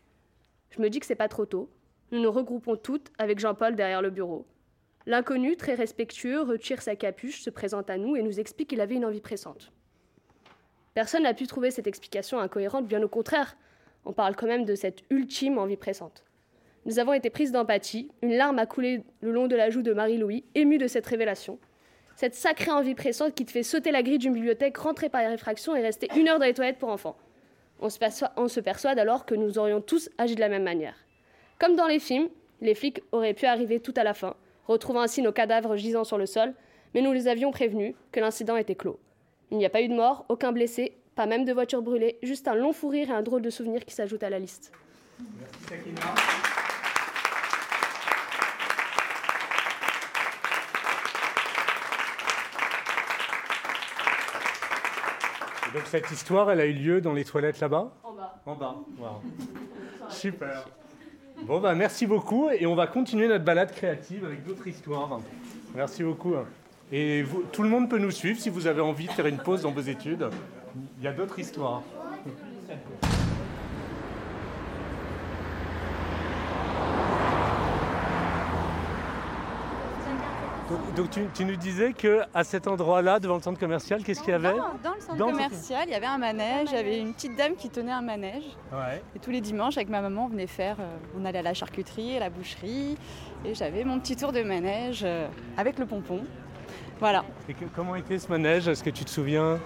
[0.70, 1.70] Je me dis que c'est pas trop tôt.
[2.10, 4.46] Nous nous regroupons toutes avec Jean-Paul derrière le bureau.
[5.06, 8.96] L'inconnu, très respectueux, retire sa capuche, se présente à nous et nous explique qu'il avait
[8.96, 9.70] une envie pressante.
[10.94, 13.56] Personne n'a pu trouver cette explication incohérente, bien au contraire.
[14.04, 16.24] On parle quand même de cette ultime envie pressante.
[16.84, 18.10] Nous avons été prises d'empathie.
[18.22, 21.60] Une larme a coulé le long de la joue de Marie-Louis, émue de cette révélation.
[22.16, 25.74] Cette sacrée envie pressante qui te fait sauter la grille d'une bibliothèque, rentrer par réfraction
[25.74, 27.16] et rester une heure dans les toilettes pour enfants.
[27.80, 30.96] On se, persuade alors que nous aurions tous agi de la même manière.
[31.58, 32.28] Comme dans les films,
[32.60, 34.34] les flics auraient pu arriver tout à la fin,
[34.66, 36.52] retrouvant ainsi nos cadavres gisant sur le sol,
[36.94, 38.98] mais nous les avions prévenus que l'incident était clos.
[39.50, 42.48] Il n'y a pas eu de mort, aucun blessé, pas même de voiture brûlée, juste
[42.48, 44.72] un long fou rire et un drôle de souvenir qui s'ajoutent à la liste.
[45.38, 46.59] Merci,
[55.72, 58.40] donc cette histoire, elle a eu lieu dans les toilettes là-bas En bas.
[58.46, 59.20] En bas,
[60.08, 60.66] Super.
[61.44, 65.20] Bon, bah merci beaucoup et on va continuer notre balade créative avec d'autres histoires.
[65.74, 66.34] Merci beaucoup.
[66.92, 69.62] Et tout le monde peut nous suivre si vous avez envie de faire une pause
[69.62, 70.28] dans vos études.
[70.98, 71.82] Il y a d'autres histoires.
[80.70, 84.20] Donc, donc tu, tu nous disais que à cet endroit-là, devant le centre commercial, qu'est-ce
[84.20, 86.76] qu'il y avait Dans, dans le centre Dans commercial, il y avait un manège, il
[86.76, 88.44] y avait une petite dame qui tenait un manège.
[88.72, 89.02] Ouais.
[89.16, 90.84] Et tous les dimanches, avec ma maman, on venait faire, euh,
[91.20, 92.96] on allait à la charcuterie, à la boucherie,
[93.44, 96.20] et j'avais mon petit tour de manège euh, avec le pompon.
[97.00, 97.24] Voilà.
[97.48, 98.68] Et que- comment était ce manège?
[98.68, 99.58] Est-ce que tu te souviens?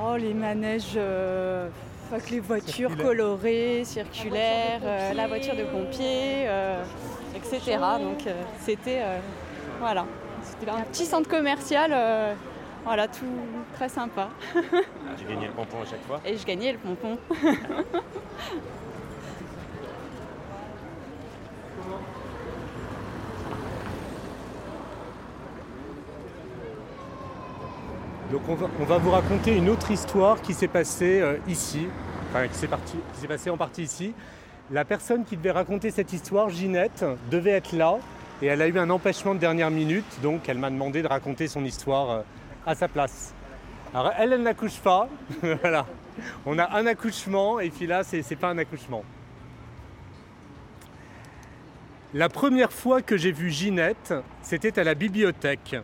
[0.00, 1.68] Oh, les manèges euh,
[2.12, 6.84] avec les voitures colorées, circulaires, euh, la voiture de pompier, euh,
[7.34, 7.78] etc.
[8.00, 9.18] Donc euh, c'était euh,
[9.80, 10.04] voilà,
[10.58, 12.34] c'était un petit centre commercial, euh,
[12.84, 13.24] voilà, tout
[13.74, 14.28] très sympa.
[15.18, 16.20] J'ai gagné le pompon à chaque fois.
[16.24, 17.18] Et je gagnais le pompon.
[28.32, 31.86] Donc on va, on va vous raconter une autre histoire qui s'est passée euh, ici,
[32.30, 34.14] enfin qui s'est parti- qui s'est passée en partie ici.
[34.72, 37.98] La personne qui devait raconter cette histoire, Ginette, devait être là
[38.42, 41.48] et elle a eu un empêchement de dernière minute, donc elle m'a demandé de raconter
[41.48, 42.22] son histoire euh,
[42.66, 43.34] à sa place.
[43.94, 45.08] Alors elle, elle n'accouche pas,
[45.62, 45.86] voilà.
[46.44, 49.04] On a un accouchement et puis là, c'est pas un accouchement.
[52.14, 55.76] La première fois que j'ai vu Ginette, c'était à la bibliothèque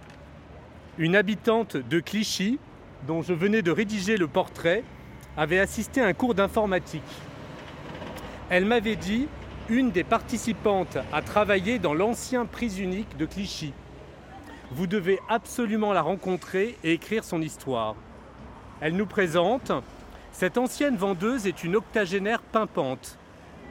[0.99, 2.59] une habitante de Clichy,
[3.07, 4.85] dont je venais de rédiger le portrait,
[5.37, 7.03] avait assisté à un cours d'informatique.
[8.51, 9.29] Elle m'avait dit
[9.73, 13.73] une des participantes a travaillé dans l'ancien prise unique de Clichy.
[14.71, 17.97] Vous devez absolument la rencontrer et écrire son histoire.
[18.83, 19.73] Elle nous présente
[20.31, 23.17] Cette ancienne vendeuse est une octogénaire pimpante.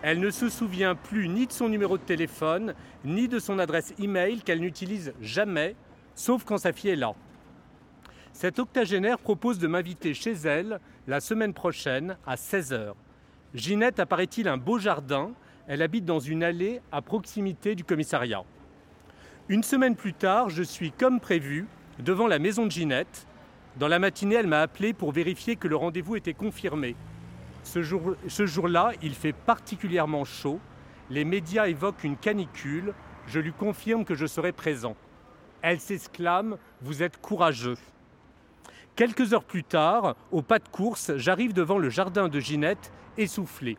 [0.02, 2.74] Elle ne se souvient plus ni de son numéro de téléphone,
[3.06, 5.76] ni de son adresse e-mail qu'elle n'utilise jamais,
[6.16, 7.14] sauf quand sa fille est là.
[8.34, 12.94] Cette octogénaire propose de m'inviter chez elle la semaine prochaine à 16h.
[13.54, 15.32] Ginette apparaît-il un beau jardin.
[15.72, 18.44] Elle habite dans une allée à proximité du commissariat.
[19.48, 21.66] Une semaine plus tard, je suis comme prévu
[21.98, 23.26] devant la maison de Ginette.
[23.78, 26.98] Dans la matinée, elle m'a appelé pour vérifier que le rendez-vous était confirmé.
[27.64, 30.60] Ce jour- ce jour-là, il fait particulièrement chaud.
[31.10, 32.94] Les médias évoquent une canicule.
[33.28, 34.98] Je lui confirme que je serai présent.
[35.62, 37.78] Elle s'exclame Vous êtes courageux.
[38.98, 43.78] Quelques heures plus tard, au pas de course, j'arrive devant le jardin de Ginette, essoufflé.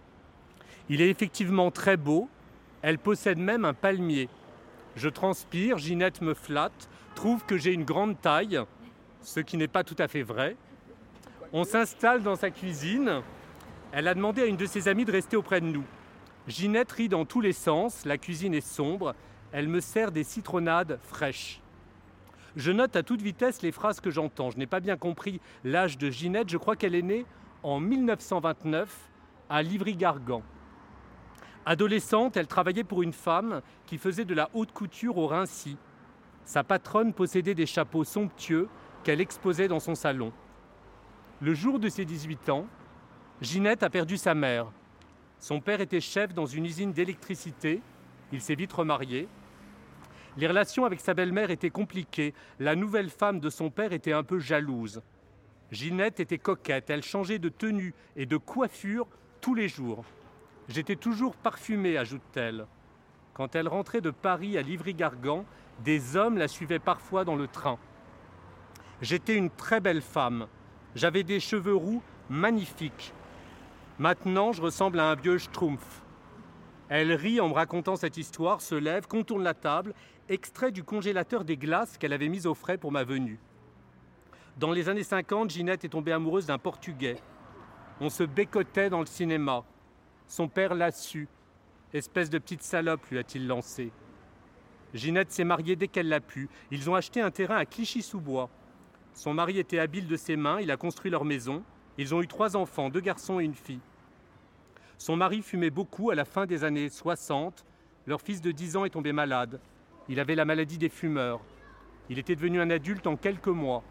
[0.93, 2.29] Il est effectivement très beau.
[2.83, 4.29] Elle possède même un palmier.
[4.95, 8.61] Je transpire, Ginette me flatte, trouve que j'ai une grande taille,
[9.23, 10.55] ce qui n'est pas tout à fait vrai.
[11.55, 13.23] On s'installe dans sa cuisine.
[13.93, 15.85] Elle a demandé à une de ses amies de rester auprès de nous.
[16.47, 19.15] Ginette rit dans tous les sens, la cuisine est sombre,
[19.51, 21.63] elle me sert des citronnades fraîches.
[22.55, 24.51] Je note à toute vitesse les phrases que j'entends.
[24.51, 27.25] Je n'ai pas bien compris l'âge de Ginette, je crois qu'elle est née
[27.63, 28.95] en 1929
[29.49, 30.43] à Livry-Gargan.
[31.65, 35.77] Adolescente, elle travaillait pour une femme qui faisait de la haute couture au Rincy.
[36.45, 38.69] Sa patronne possédait des chapeaux somptueux
[39.05, 40.33] qu'elle exposait dans son salon.
[41.41, 42.67] Le jour de ses 18 ans,
[43.41, 44.67] Ginette a perdu sa mère.
[45.39, 47.81] Son père était chef dans une usine d'électricité.
[48.33, 49.29] Il s'est vite remarié.
[50.37, 52.35] Les relations avec sa belle-mère étaient compliquées.
[52.59, 55.03] La nouvelle femme de son père était un peu jalouse.
[55.71, 56.91] Ginette était coquette.
[56.91, 59.07] Elle changeait de tenue et de coiffure
[59.41, 60.05] tous les jours.
[60.73, 62.65] J'étais toujours parfumée, ajoute-t-elle.
[63.35, 65.45] Quand elle rentrait de Paris à Livry-Gargan,
[65.85, 67.79] des hommes la suivaient parfois dans le train.
[69.03, 70.47] J'étais une très belle femme.
[70.95, 73.13] J'avais des cheveux roux magnifiques.
[73.99, 76.03] Maintenant, je ressemble à un vieux schtroumpf.
[76.89, 79.93] Elle rit en me racontant cette histoire, se lève, contourne la table,
[80.31, 83.39] extrait du congélateur des glaces qu'elle avait mises au frais pour ma venue.
[84.57, 87.19] Dans les années 50, Ginette est tombée amoureuse d'un Portugais.
[88.01, 89.65] On se bécotait dans le cinéma.
[90.33, 91.29] Son père l'a su.
[91.93, 93.93] Espèce de petite salope, lui a-t-il lancé.
[94.95, 96.49] Ginette s'est mariée dès qu'elle l'a pu.
[96.71, 98.49] Ils ont acheté un terrain à Clichy-sous-Bois.
[99.13, 101.63] Son mari était habile de ses mains, il a construit leur maison.
[101.99, 103.83] Ils ont eu trois enfants, deux garçons et une fille.
[104.97, 107.67] Son mari fumait beaucoup à la fin des années 60.
[108.07, 109.61] Leur fils de 10 ans est tombé malade.
[110.09, 111.43] Il avait la maladie des fumeurs.
[112.09, 113.85] Il était devenu un adulte en quelques mois.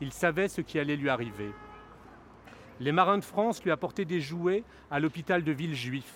[0.00, 1.52] Il savait ce qui allait lui arriver.
[2.80, 6.12] Les marins de France lui apportaient des jouets à l'hôpital de Villejuif.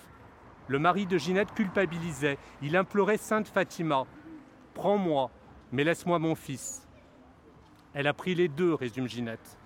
[0.67, 2.37] Le mari de Ginette culpabilisait.
[2.61, 4.05] Il implorait Sainte Fatima
[4.73, 5.31] Prends-moi,
[5.71, 6.87] mais laisse-moi mon fils.
[7.93, 9.57] Elle a pris les deux, résume Ginette.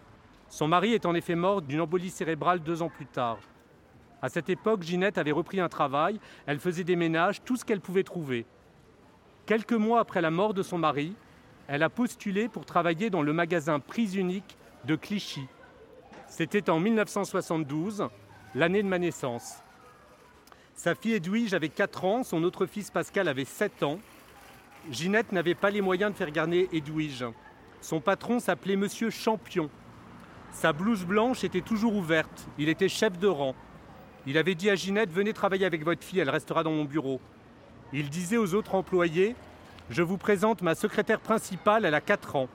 [0.50, 3.38] Son mari est en effet mort d'une embolie cérébrale deux ans plus tard.
[4.22, 7.82] À cette époque, Ginette avait repris un travail, elle faisait des ménages, tout ce qu'elle
[7.82, 8.46] pouvait trouver.
[9.46, 11.14] Quelques mois après la mort de son mari,
[11.68, 15.48] elle a postulé pour travailler dans le magasin Prise Unique de Clichy.
[16.28, 18.08] C'était en 1972,
[18.56, 19.56] l'année de ma naissance.
[20.76, 24.00] Sa fille Edwige avait 4 ans, son autre fils Pascal avait 7 ans.
[24.92, 27.26] Ginette n'avait pas les moyens de faire garder Edwige.
[27.80, 29.70] Son patron s'appelait Monsieur Champion.
[30.52, 32.48] Sa blouse blanche était toujours ouverte.
[32.58, 33.56] Il était chef de rang.
[34.28, 37.22] Il avait dit à Ginette Venez travailler avec votre fille, elle restera dans mon bureau.
[37.94, 39.36] Il disait aux autres employés
[39.90, 42.50] Je vous présente ma secrétaire principale, elle a 4 ans.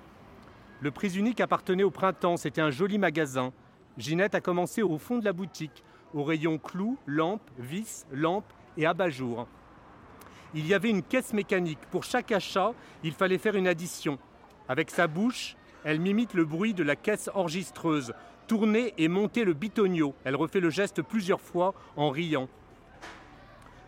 [0.83, 3.53] Le Prise Unique appartenait au printemps, c'était un joli magasin.
[3.99, 8.87] Ginette a commencé au fond de la boutique, au rayon clous, lampes, vis, lampes et
[8.87, 9.47] abat-jours.
[10.55, 11.81] Il y avait une caisse mécanique.
[11.91, 12.72] Pour chaque achat,
[13.05, 14.18] il fallait faire une addition.
[14.68, 15.55] Avec sa bouche,
[15.85, 18.14] elle m'imite le bruit de la caisse enregistreuse.
[18.47, 20.14] Tourner et monter le bitonio.
[20.24, 22.49] Elle refait le geste plusieurs fois en riant.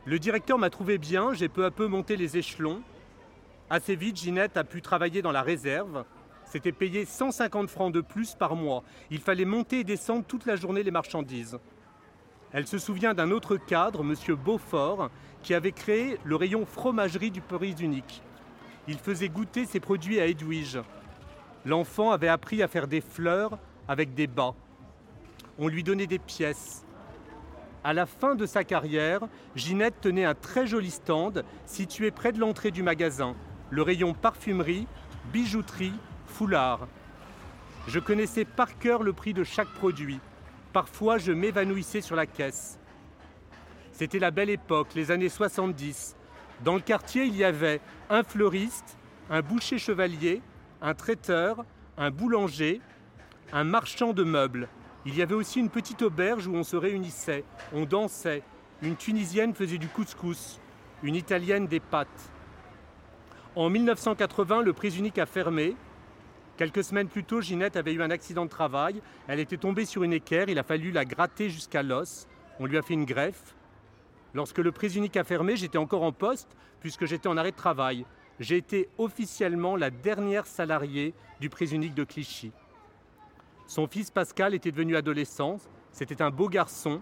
[0.05, 2.83] Le directeur m'a trouvé bien, j'ai peu à peu monté les échelons.
[3.71, 6.05] Assez vite, Ginette a pu travailler dans la réserve.
[6.53, 8.85] C'était payé 150 francs de plus par mois.
[9.11, 11.59] Il fallait monter et descendre toute la journée les marchandises.
[12.53, 14.15] Elle se souvient d'un autre cadre, M.
[14.37, 15.09] Beaufort,
[15.43, 18.21] qui avait créé le rayon fromagerie du Paris unique.
[18.87, 20.79] Il faisait goûter ses produits à Edwige.
[21.65, 24.55] L'enfant avait appris à faire des fleurs avec des bas.
[25.59, 26.85] On lui donnait des pièces.
[27.83, 29.23] À la fin de sa carrière,
[29.57, 33.37] Ginette tenait un très joli stand situé près de l'entrée du magasin,
[33.71, 34.87] le rayon parfumerie,
[35.33, 35.95] bijouterie,
[36.33, 36.89] foulard.
[37.87, 40.19] Je connaissais par cœur le prix de chaque produit.
[40.73, 42.79] Parfois, je m'évanouissais sur la caisse.
[43.93, 46.17] C'était la belle époque, les années 70.
[46.65, 48.97] Dans le quartier, il y avait un fleuriste,
[49.31, 50.41] un boucher chevalier,
[50.81, 51.65] un traiteur,
[51.99, 52.81] un boulanger,
[53.53, 54.69] un marchand de meubles.
[55.05, 58.43] Il y avait aussi une petite auberge où on se réunissait, on dansait.
[58.81, 60.61] Une Tunisienne faisait du couscous,
[61.03, 62.09] une Italienne des pâtes.
[63.55, 65.77] En 1980, le prix unique a fermé.
[66.63, 69.03] Quelques semaines plus tôt, Ginette avait eu un accident de travail.
[69.27, 72.29] Elle était tombée sur une équerre, il a fallu la gratter jusqu'à l'os.
[72.61, 73.57] On lui a fait une greffe.
[74.33, 77.57] Lorsque le prix unique a fermé, j'étais encore en poste puisque j'étais en arrêt de
[77.57, 78.07] travail.
[78.39, 82.53] J'ai été officiellement la dernière salariée du prix unique de Clichy.
[83.67, 85.57] Son fils Pascal était devenu adolescent.
[85.91, 87.01] C'était un beau garçon.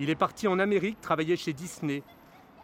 [0.00, 2.02] Il est parti en Amérique travailler chez Disney.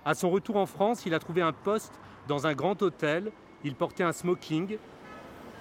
[0.07, 3.33] À son retour en France, il a trouvé un poste dans un grand hôtel.
[3.65, 4.79] Il portait un smoking.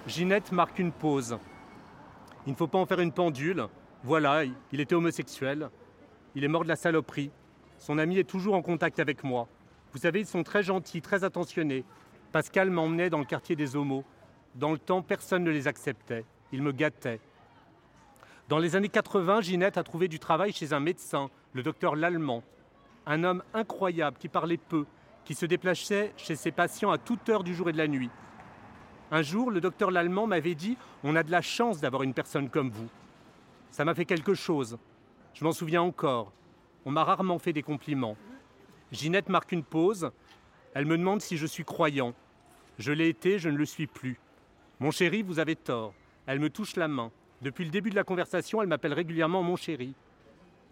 [0.06, 1.38] Ginette marque une pause.
[2.46, 3.68] Il ne faut pas en faire une pendule.
[4.02, 4.42] Voilà,
[4.72, 5.70] il était homosexuel.
[6.34, 7.30] Il est mort de la saloperie.
[7.78, 9.46] Son ami est toujours en contact avec moi.
[9.92, 11.84] Vous savez, ils sont très gentils, très attentionnés.
[12.32, 14.04] Pascal m'emmenait dans le quartier des homos.
[14.56, 16.24] Dans le temps, personne ne les acceptait.
[16.50, 17.20] Il me gâtait.
[18.48, 22.42] Dans les années 80, Ginette a trouvé du travail chez un médecin, le docteur Lallemand.
[23.06, 24.84] Un homme incroyable qui parlait peu,
[25.24, 28.10] qui se déplaçait chez ses patients à toute heure du jour et de la nuit.
[29.14, 32.48] Un jour, le docteur Lallemand m'avait dit On a de la chance d'avoir une personne
[32.48, 32.88] comme vous.
[33.70, 34.78] Ça m'a fait quelque chose.
[35.34, 36.32] Je m'en souviens encore.
[36.86, 38.16] On m'a rarement fait des compliments.
[38.90, 40.10] Ginette marque une pause.
[40.72, 42.14] Elle me demande si je suis croyant.
[42.78, 44.18] Je l'ai été, je ne le suis plus.
[44.80, 45.92] Mon chéri, vous avez tort.
[46.24, 47.10] Elle me touche la main.
[47.42, 49.94] Depuis le début de la conversation, elle m'appelle régulièrement mon chéri.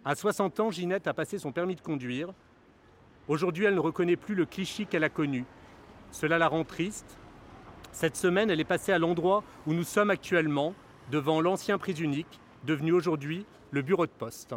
[0.03, 2.33] À 60 ans, Ginette a passé son permis de conduire.
[3.27, 5.45] Aujourd'hui, elle ne reconnaît plus le cliché qu'elle a connu.
[6.09, 7.19] Cela la rend triste.
[7.91, 10.73] Cette semaine, elle est passée à l'endroit où nous sommes actuellement,
[11.11, 14.55] devant l'ancien prix unique, devenu aujourd'hui le bureau de poste.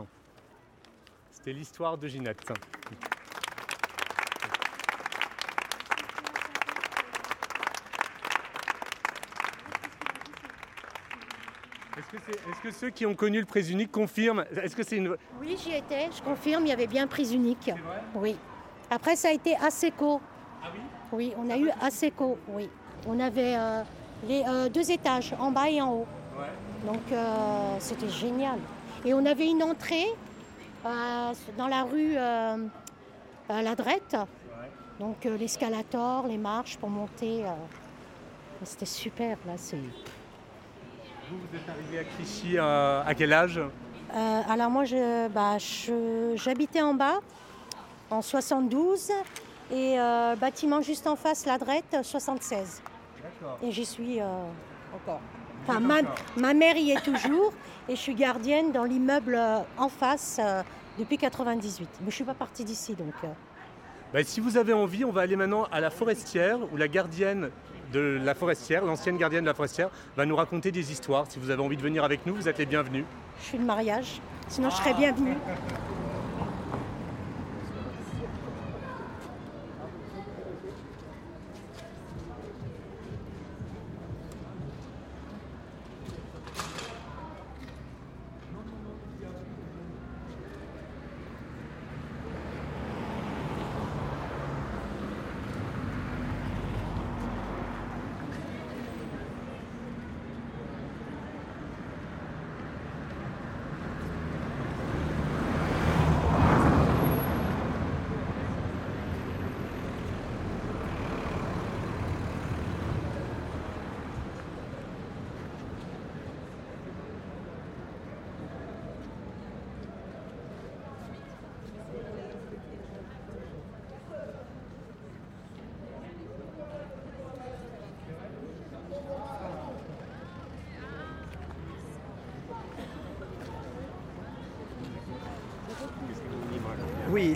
[1.30, 2.52] C'est l'histoire de Ginette.
[12.06, 15.16] Est-ce que, ceux qui ont connu le prix unique confirment Est-ce que c'est une...
[15.40, 17.70] Oui, j'y étais, je confirme, il y avait bien prix unique.
[18.14, 18.36] oui.
[18.90, 20.20] Après, ça a été ASECO.
[20.62, 20.80] Ah oui?
[21.12, 22.68] Oui, on a eu ASECO, oui.
[23.06, 23.82] On avait euh,
[24.26, 26.06] les euh, deux étages, en bas et en haut.
[26.86, 28.58] Donc, euh, c'était génial.
[29.04, 30.06] Et on avait une entrée
[31.56, 34.16] dans la rue la Drette.
[35.00, 37.42] Donc l'escalator, les marches pour monter.
[38.62, 39.54] C'était super là.
[39.56, 39.76] C'est...
[39.76, 43.60] Vous, vous êtes arrivé à Clichy à quel âge?
[44.12, 44.84] Alors moi
[45.34, 47.20] bah, je, j'habitais en bas
[48.10, 49.10] en 72
[49.70, 49.96] et
[50.38, 52.82] bâtiment juste en face, la Drette, 76.
[53.62, 54.20] Et j'y suis
[54.94, 55.20] encore.
[55.66, 56.00] Enfin, ma,
[56.36, 57.52] ma, mère y est toujours
[57.88, 59.38] et je suis gardienne dans l'immeuble
[59.78, 60.40] en face
[60.98, 61.82] depuis 98.
[61.82, 63.14] Mais je ne suis pas partie d'ici donc.
[63.24, 63.28] Euh.
[64.12, 67.50] Bah, si vous avez envie, on va aller maintenant à la forestière où la gardienne
[67.92, 71.26] de la forestière, l'ancienne gardienne de la forestière, va nous raconter des histoires.
[71.28, 73.04] Si vous avez envie de venir avec nous, vous êtes les bienvenus.
[73.40, 75.36] Je suis de mariage, sinon je serais bienvenue.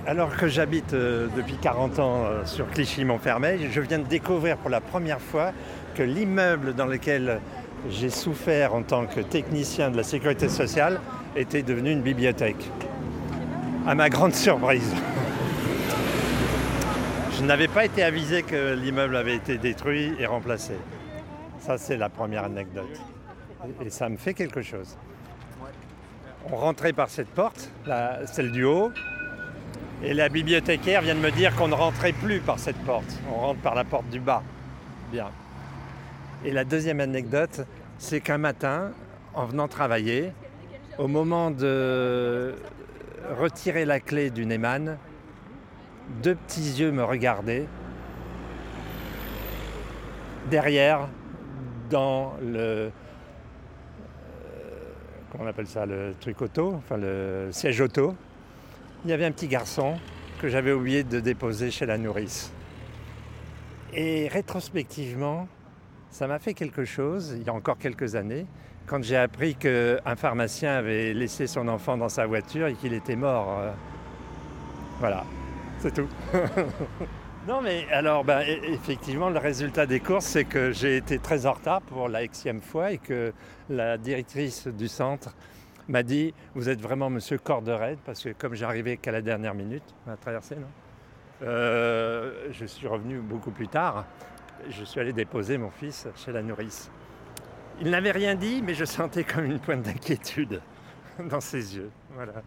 [0.09, 4.71] alors que j'habite euh, depuis 40 ans euh, sur Clichy-Montfermeil, je viens de découvrir pour
[4.71, 5.53] la première fois
[5.95, 7.41] que l'immeuble dans lequel
[7.91, 10.99] j'ai souffert en tant que technicien de la sécurité sociale
[11.37, 12.71] était devenu une bibliothèque.
[13.87, 14.95] À ma grande surprise.
[17.39, 20.73] Je n'avais pas été avisé que l'immeuble avait été détruit et remplacé.
[21.61, 22.99] Ça, c'est la première anecdote.
[23.85, 24.97] Et ça me fait quelque chose.
[26.51, 27.71] On rentrait par cette porte,
[28.33, 28.91] celle du haut,
[30.03, 33.19] et la bibliothécaire vient de me dire qu'on ne rentrait plus par cette porte.
[33.31, 34.43] On rentre par la porte du bas.
[35.11, 35.31] Bien.
[36.45, 37.67] Et la deuxième anecdote,
[37.99, 38.93] c'est qu'un matin,
[39.35, 40.31] en venant travailler,
[40.99, 42.55] au moment de
[43.39, 44.99] retirer la clé du Neyman,
[46.23, 47.67] deux petits yeux me regardaient.
[50.51, 51.09] Derrière,
[51.91, 52.59] dans le.
[52.59, 52.89] euh,
[55.31, 58.15] Comment on appelle ça Le truc auto, enfin le siège auto.
[59.05, 59.97] Il y avait un petit garçon
[60.41, 62.53] que j'avais oublié de déposer chez la nourrice.
[63.95, 65.49] Et rétrospectivement,
[66.11, 68.47] ça m'a fait quelque chose, il y a encore quelques années,
[68.87, 73.17] quand j'ai appris qu'un pharmacien avait laissé son enfant dans sa voiture et qu'il était
[73.17, 73.59] mort.
[73.61, 73.73] Euh,
[75.01, 75.25] Voilà,
[75.79, 76.09] c'est tout.
[77.49, 81.47] non mais alors, ben, e- effectivement, le résultat des courses, c'est que j'ai été très
[81.47, 83.33] en retard pour la xème fois et que
[83.69, 85.35] la directrice du centre
[85.89, 89.83] m'a dit Vous êtes vraiment monsieur Corderet Parce que comme j'arrivais qu'à la dernière minute,
[90.07, 90.67] on a non?
[91.43, 94.05] Euh, Je suis revenu beaucoup plus tard.
[94.69, 96.91] Je suis allé déposer mon fils chez la nourrice.
[97.81, 100.61] Il n'avait rien dit, mais je sentais comme une pointe d'inquiétude
[101.31, 101.91] dans ses yeux.
[102.15, 102.43] Voilà.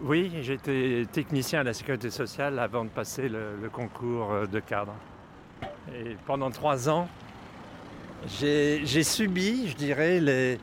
[0.00, 4.94] Oui, j'étais technicien à la sécurité sociale avant de passer le, concours euh, de cadre.
[5.94, 7.08] Et pendant trois ans,
[8.26, 10.58] j'ai subi, je dirais, les,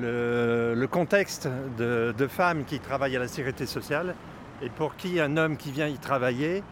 [0.00, 4.14] le, contexte de, femmes qui travaillent à la sécurité sociale
[4.62, 6.62] et pour qui un homme qui vient y travailler,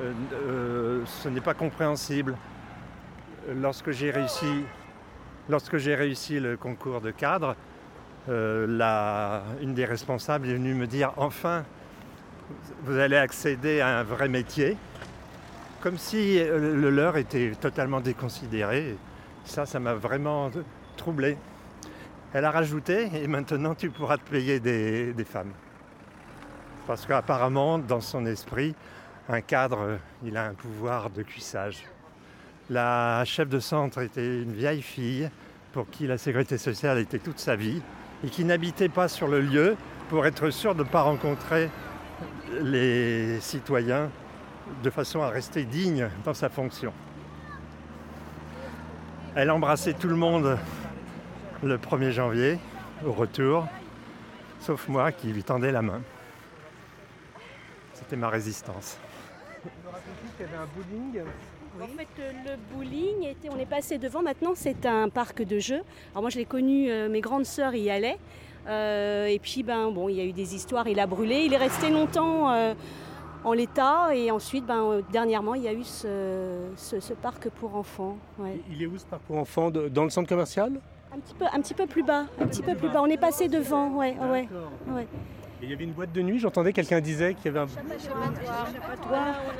[0.00, 2.36] euh, euh, ce n'est pas compréhensible.
[3.56, 4.64] Lorsque j'ai réussi,
[5.48, 7.56] lorsque j'ai réussi le concours de cadre,
[8.28, 11.64] euh, une des responsables est venue me dire enfin,
[12.84, 14.76] vous allez accéder à un vrai métier,
[15.80, 18.96] comme si le leur était totalement déconsidéré.
[19.44, 20.50] Ça, ça m'a vraiment
[20.96, 21.36] troublé.
[22.34, 25.52] Elle a rajouté, et maintenant tu pourras te payer des, femmes.
[26.86, 28.74] Parce qu'apparemment, dans son esprit,
[29.28, 31.84] un cadre, il a un pouvoir de cuissage.
[32.70, 35.28] La chef de centre était une vieille fille
[35.72, 37.82] pour qui la sécurité sociale était toute sa vie
[38.24, 39.76] et qui n'habitait pas sur le lieu
[40.08, 41.68] pour être sûre de ne pas rencontrer
[42.62, 44.08] les citoyens
[44.82, 46.94] de façon à rester digne dans sa fonction.
[49.34, 50.58] Elle embrassait tout le monde
[51.62, 52.58] le 1er janvier
[53.06, 53.66] au retour,
[54.60, 56.00] sauf moi qui lui tendais la main.
[57.94, 58.98] C'était ma résistance.
[59.64, 61.22] Il y avait un bowling.
[61.80, 64.22] En fait, euh, le bowling, était, on est passé devant.
[64.22, 65.82] Maintenant, c'est un parc de jeux.
[66.12, 68.18] Alors moi, je l'ai connu, euh, mes grandes sœurs y allaient.
[68.66, 71.42] Euh, et puis, ben, bon, il y a eu des histoires, il a brûlé.
[71.46, 72.74] Il est resté longtemps euh,
[73.44, 74.14] en l'état.
[74.14, 78.18] Et ensuite, ben, dernièrement, il y a eu ce, ce- ce parc pour enfants.
[78.38, 78.60] ouais.
[78.70, 80.72] Il est où ce parc pour enfants Dans le centre commercial?
[81.14, 82.26] Un, petit peu, un petit peu plus bas.
[82.40, 83.02] Un petit peu plus bas.
[83.02, 83.90] On est passé devant.
[83.90, 84.48] Ouais, ouais,
[84.88, 85.06] ouais.
[85.62, 87.66] Et il y avait une boîte de nuit, j'entendais quelqu'un disait qu'il y avait un...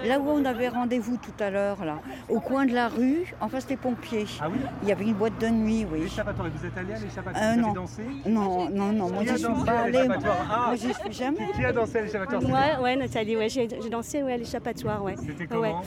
[0.04, 1.98] Là où on avait rendez-vous tout à l'heure, là,
[2.28, 4.26] au coin de la rue, en face des pompiers.
[4.40, 6.00] Ah oui Il y avait une boîte de nuit, oui.
[6.00, 7.66] L'échappatoire, vous êtes allé à l'échappatoire Euh, Vous non.
[7.68, 10.08] avez dansé Non, non, non, moi j'y suis pas allée.
[10.08, 10.16] Moi,
[10.50, 10.64] Ah.
[10.66, 11.46] Moi, j'y suis jamais.
[11.54, 15.04] Qui a dansé à l'échappatoire Ouais, ouais, Nathalie, ouais, j'ai dansé ouais, à l'échappatoire.
[15.04, 15.14] Ouais.
[15.16, 15.46] C'était Ouais.
[15.46, 15.82] comment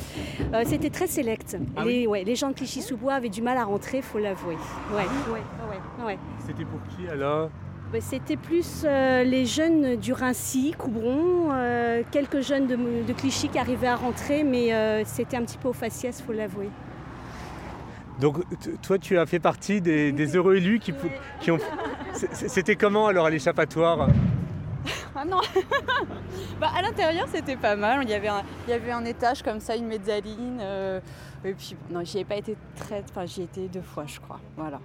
[0.53, 1.57] Euh, C'était très sélect.
[1.76, 4.55] Ah les, ouais, les gens de Clichy-sous-Bois avaient du mal à rentrer, faut l'avouer.
[4.93, 5.03] Ouais,
[5.34, 5.41] ouais,
[5.99, 6.18] ouais, ouais.
[6.47, 7.49] C'était pour qui alors
[8.01, 13.59] C'était plus euh, les jeunes du Rincy, Coubron, euh, quelques jeunes de, de Clichy qui
[13.59, 16.69] arrivaient à rentrer, mais euh, c'était un petit peu au faciès, faut l'avouer.
[18.19, 18.37] Donc
[18.81, 21.09] toi tu as fait partie des, des heureux élus qui, pou-
[21.41, 21.57] qui ont...
[22.13, 24.07] C'était comment alors à l'échappatoire?
[25.15, 25.41] Ah non
[26.61, 27.99] bah, À l'intérieur, c'était pas mal.
[28.03, 30.59] Il y, avait un, il y avait un étage comme ça, une mezzaline.
[30.61, 30.99] euh,
[31.43, 33.03] et puis, non, j'y ai pas été très.
[33.09, 34.39] Enfin, j'y ai été deux fois, je crois.
[34.55, 34.79] Voilà.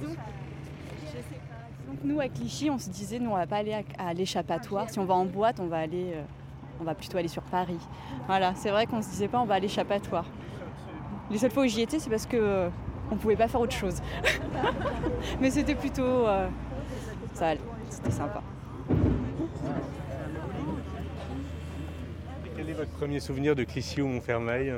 [0.00, 0.14] Disons,
[1.04, 1.88] je sais pas.
[1.88, 4.88] Donc, nous, à Clichy, on se disait, nous, on va pas aller à, à l'échappatoire.
[4.90, 6.12] Si on va en boîte, on va aller.
[6.14, 6.22] euh,
[6.80, 7.78] on va plutôt aller sur Paris.
[8.28, 10.26] Voilà, c'est vrai qu'on se disait pas, on va à l'échappatoire.
[11.30, 12.36] Les seules fois où j'y étais, c'est parce que.
[12.36, 12.68] euh,
[13.10, 14.02] on pouvait pas faire autre chose.
[15.40, 16.02] Mais c'était plutôt.
[16.02, 16.46] euh,
[17.32, 18.42] ça allait, c'était sympa.
[22.56, 24.74] Quel est votre premier souvenir de Clichy ou Montfermeil?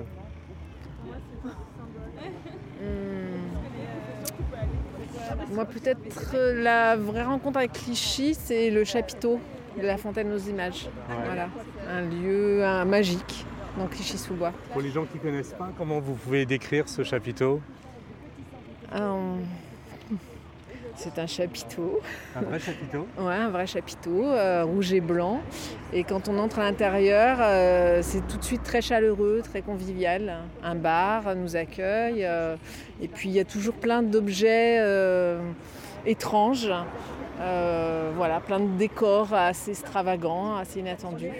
[5.52, 9.40] Moi, peut-être euh, la vraie rencontre avec Clichy, c'est le chapiteau
[9.80, 10.88] de la Fontaine aux Images.
[11.24, 11.48] Voilà,
[11.88, 13.44] un lieu un magique
[13.76, 14.52] dans Clichy-sous-Bois.
[14.72, 17.60] Pour les gens qui ne connaissent pas, comment vous pouvez décrire ce chapiteau?
[18.94, 19.36] Euh,
[20.96, 22.00] C'est un chapiteau.
[22.36, 25.40] Un vrai chapiteau Ouais, un vrai chapiteau, euh, rouge et blanc.
[25.92, 30.38] Et quand on entre à l'intérieur, euh, c'est tout de suite très chaleureux, très convivial.
[30.62, 32.24] Un bar nous accueille.
[32.24, 32.56] euh,
[33.00, 34.80] et puis il y a toujours plein d'objets
[36.06, 36.70] étranges.
[37.38, 41.30] Voilà, plein de décors assez extravagants, assez inattendus.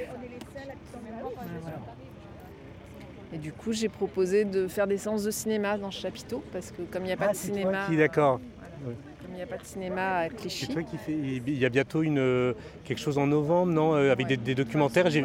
[1.62, 1.76] Voilà.
[3.32, 6.70] Et du coup, j'ai proposé de faire des séances de cinéma dans ce chapiteau, parce
[6.72, 7.86] que comme il n'y a pas Ah, de cinéma.
[7.96, 8.40] d'accord.
[8.86, 8.94] Ouais.
[9.30, 10.66] Comme il n'y a pas de cinéma à Clichy.
[10.66, 11.12] C'est toi qui fais.
[11.12, 12.52] Il y a bientôt une, euh,
[12.84, 15.08] quelque chose en novembre, non euh, Avec des, des documentaires.
[15.08, 15.22] J'ai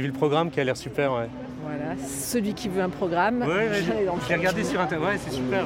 [0.00, 1.12] vu le programme qui a l'air super.
[1.12, 1.28] Ouais,
[1.64, 3.42] Voilà, celui qui veut un programme.
[3.42, 3.68] ouais,
[4.28, 5.08] j'ai regardé sur Internet.
[5.08, 5.64] Ouais, c'est super.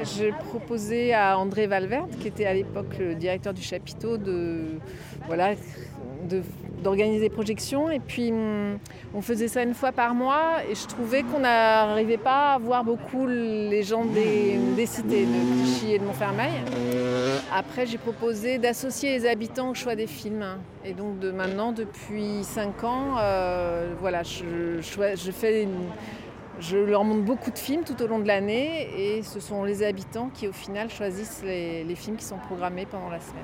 [0.00, 4.62] J'ai proposé à André Valverde, qui était à l'époque le directeur du chapiteau, de
[5.26, 5.52] voilà,
[6.82, 7.88] d'organiser des projections.
[7.90, 8.78] Et puis hum,
[9.14, 12.82] on faisait ça une fois par mois, et je trouvais qu'on n'arrivait pas à voir
[12.82, 16.52] beaucoup les gens des, cités de Clichy et de Montfermeil.
[17.54, 20.44] Après, j'ai proposé d'associer les habitants au choix des films.
[20.84, 25.70] Et donc de maintenant, depuis 5 ans, euh, voilà, je, je fais une-
[26.60, 29.82] je leur montre beaucoup de films tout au long de l'année et ce sont les
[29.82, 33.42] habitants qui au final choisissent les, les films qui sont programmés pendant la semaine.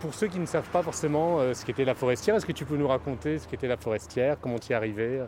[0.00, 2.64] Pour ceux qui ne savent pas forcément euh, ce qu'était la forestière, est-ce que tu
[2.64, 5.22] peux nous raconter ce qu'était la forestière, comment tu y es arrivé?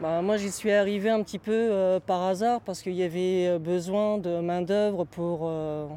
[0.00, 3.48] Bah, moi, j'y suis arrivé un petit peu euh, par hasard parce qu'il y avait
[3.48, 5.88] euh, besoin de main-d'œuvre pour euh,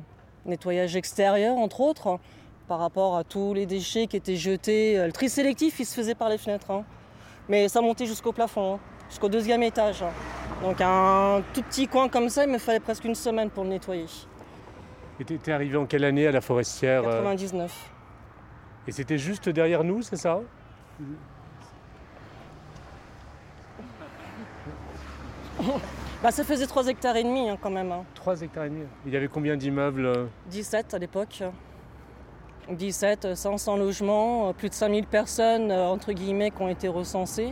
[0.48, 2.18] nettoyage extérieur, entre autres,
[2.72, 4.98] par rapport à tous les déchets qui étaient jetés.
[4.98, 6.72] Euh, Le tri sélectif, il se faisait par les fenêtres.
[6.72, 6.86] hein.
[7.50, 10.02] Mais ça montait jusqu'au plafond, hein, jusqu'au deuxième étage.
[10.02, 10.12] hein.
[10.64, 13.72] Donc, un tout petit coin comme ça, il me fallait presque une semaine pour le
[13.72, 14.06] nettoyer.
[15.20, 17.92] Et tu es arrivé en quelle année à la forestière euh 99.
[18.88, 20.40] Et c'était juste derrière nous, c'est ça?
[26.24, 27.92] Bah, ça faisait 3 hectares et demi hein, quand même.
[27.92, 28.06] hein.
[28.16, 28.86] 3 hectares et demi.
[29.06, 30.06] Il y avait combien d'immeubles?
[30.06, 31.44] Euh 17 à l'époque.
[32.70, 36.88] 17, euh, 500 logements, euh, plus de 5000 personnes, euh, entre guillemets, qui ont été
[36.88, 37.52] recensées.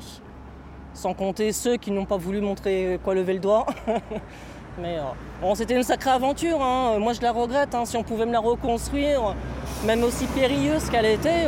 [0.94, 3.66] Sans compter ceux qui n'ont pas voulu montrer quoi lever le doigt.
[4.82, 5.04] Mais euh,
[5.42, 6.62] bon, c'était une sacrée aventure.
[6.62, 6.98] hein.
[7.00, 7.76] Moi, je la regrette.
[7.76, 7.86] hein.
[7.86, 9.36] Si on pouvait me la reconstruire,
[9.86, 11.46] même aussi périlleuse qu'elle était,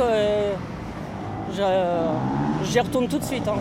[1.52, 3.48] j'y retourne tout de suite.
[3.48, 3.56] hein.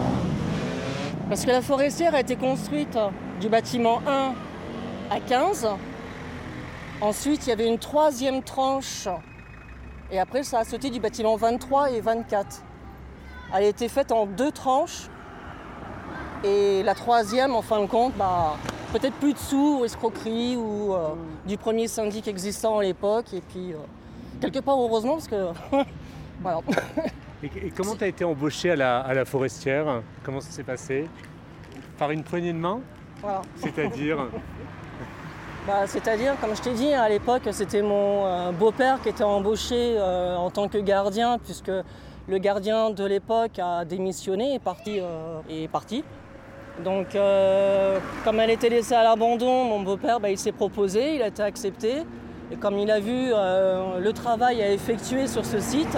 [1.29, 2.97] Parce que la forestière a été construite
[3.39, 4.33] du bâtiment 1
[5.09, 5.67] à 15.
[6.99, 9.07] Ensuite, il y avait une troisième tranche.
[10.11, 12.63] Et après, ça a sauté du bâtiment 23 et 24.
[13.53, 15.07] Elle a été faite en deux tranches.
[16.43, 18.57] Et la troisième, en fin de compte, bah,
[18.91, 21.09] peut-être plus de sous ou escroquerie ou euh,
[21.45, 23.33] du premier syndic existant à l'époque.
[23.33, 23.77] Et puis, euh,
[24.41, 25.51] quelque part, heureusement, parce que.
[26.41, 26.59] voilà.
[27.41, 30.01] Et, et comment tu as été embauché à la, à la forestière?
[30.23, 31.07] Comment ça s'est passé?
[31.97, 32.81] Par une poignée de main?
[33.21, 33.41] Voilà.
[33.55, 34.17] C'est-à-dire?
[35.67, 39.95] Bah, C'est-à-dire, comme je t'ai dit, à l'époque, c'était mon euh, beau-père qui était embauché
[39.95, 41.71] euh, en tant que gardien, puisque
[42.27, 44.99] le gardien de l'époque a démissionné et parti.
[44.99, 46.03] euh, est parti.
[46.83, 47.09] Donc,
[48.23, 51.43] comme elle était laissée à l'abandon, mon beau-père, bah, il s'est proposé, il a été
[51.43, 52.05] accepté.
[52.51, 55.95] Et comme il a vu le travail à effectuer sur ce site,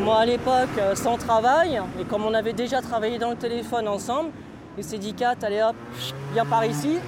[0.00, 4.30] moi à l'époque, sans travail, et comme on avait déjà travaillé dans le téléphone ensemble,
[4.76, 5.76] il s'est dit, Kat, allez hop,
[6.34, 6.98] viens par ici.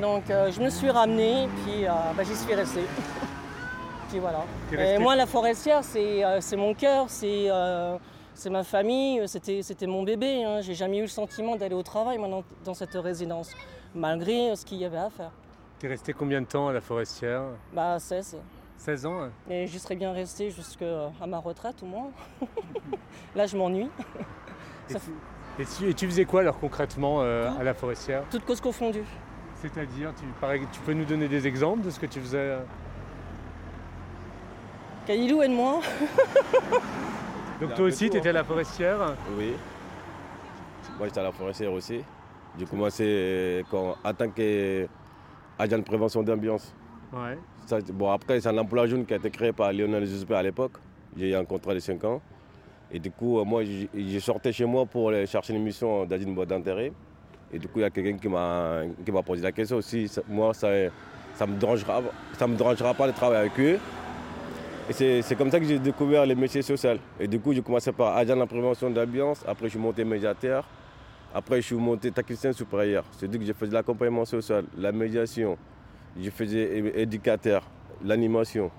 [0.00, 2.84] Donc euh, je me suis ramenée, puis euh, bah, j'y suis restée.
[4.08, 4.44] puis voilà.
[4.72, 7.98] Et moi, la forestière, c'est euh, mon cœur, c'est euh,
[8.50, 10.44] ma famille, c'était mon bébé.
[10.44, 10.60] Hein.
[10.62, 13.52] J'ai jamais eu le sentiment d'aller au travail maintenant dans cette résidence,
[13.94, 15.30] malgré ce qu'il y avait à faire.
[15.78, 17.42] Tu es resté combien de temps à la forestière?
[17.72, 18.38] Bah 16.
[18.78, 22.10] 16 ans hein Et j'y serais bien restée jusqu'à ma retraite au moins.
[23.36, 23.90] Là, je m'ennuie.
[24.90, 28.24] et tu, et, tu, faisais quoi alors concrètement à la forestière?
[28.30, 29.04] Toutes causes confondues.
[29.62, 32.58] C'est-à-dire, tu, pareil, tu peux nous donner des exemples de ce que tu faisais euh
[35.06, 35.80] Kalilou, aide-moi.
[37.60, 39.52] Donc toi aussi, tu étais à la forestière Oui.
[40.98, 42.00] Moi, j'étais à la forestière aussi.
[42.58, 46.74] J'ai commencé euh, quand- en tant qu'agent de prévention d'ambiance.
[47.12, 47.38] Ouais.
[47.66, 50.42] Ça, bon, après, c'est un emploi jeune qui a été créé par Lionel Juppé à
[50.42, 50.72] l'époque.
[51.16, 52.20] J'ai eu un contrat de 5 ans.
[52.90, 56.04] Et du coup, euh, moi, j'ai- j'ai sortais chez moi pour aller chercher une mission
[56.04, 56.92] dans une boîte d'intérêt.
[57.52, 58.28] Et du coup, il y a quelqu'un qui
[59.12, 60.10] m'a posé la question aussi.
[60.28, 60.68] Moi, ça
[61.34, 63.78] ça me dérangera, me dérangera pas de travailler avec eux.
[64.88, 66.90] Et c'est comme ça que j'ai découvert les métiers sociaux.
[67.18, 69.42] Et du coup, j'ai commencé par agent de la prévention d'ambiance.
[69.46, 70.66] Après, je suis monté médiateur.
[71.34, 73.04] Après, je suis monté technicien supérieur.
[73.12, 75.56] C'est-à-dire que je faisais l'accompagnement social, la médiation,
[76.20, 77.62] je faisais éducateur,
[78.04, 78.70] l'animation,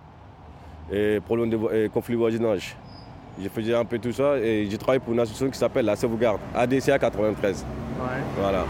[0.91, 2.75] et de et conflit voisinage.
[3.41, 5.95] Je faisais un peu tout ça et j'ai travaillé pour une association qui s'appelle la
[5.95, 7.65] Sauvegarde, ADCA 93.
[7.99, 8.05] Ouais.
[8.39, 8.65] Voilà.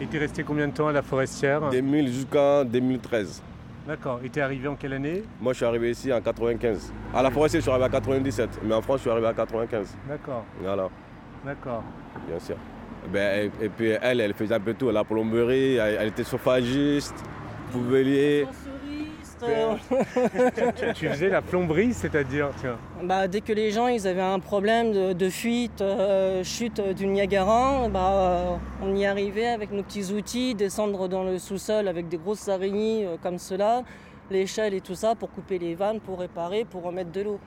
[0.00, 1.70] Et t'es resté combien de temps à la forestière?
[1.70, 3.42] 2000 jusqu'en 2013.
[3.88, 4.20] D'accord.
[4.24, 5.22] Et t'es arrivé en quelle année?
[5.40, 6.92] Moi, je suis arrivé ici en 95.
[7.14, 9.32] À la forestière, je suis arrivé à 97, mais en France, je suis arrivé à
[9.32, 9.96] 95.
[10.08, 10.44] D'accord.
[10.60, 10.88] Voilà.
[11.44, 11.82] D'accord.
[12.28, 12.56] Bien sûr.
[13.12, 16.24] Ben, et, et puis elle, elle faisait un peu tout, la plomberie, elle, elle était
[16.24, 17.14] chauffagiste,
[17.70, 18.46] poubelier.
[20.76, 22.76] tu, tu faisais la plomberie, c'est-à-dire, tiens.
[23.02, 27.06] Bah, dès que les gens ils avaient un problème de, de fuite, euh, chute du
[27.06, 32.08] Niagara, bah, euh, on y arrivait avec nos petits outils, descendre dans le sous-sol avec
[32.08, 33.82] des grosses araignées euh, comme cela,
[34.30, 37.40] l'échelle et tout ça pour couper les vannes, pour réparer, pour remettre de l'eau.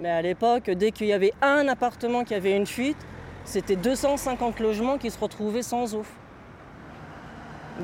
[0.00, 2.98] Mais à l'époque, dès qu'il y avait un appartement qui avait une fuite,
[3.44, 6.04] c'était 250 logements qui se retrouvaient sans eau.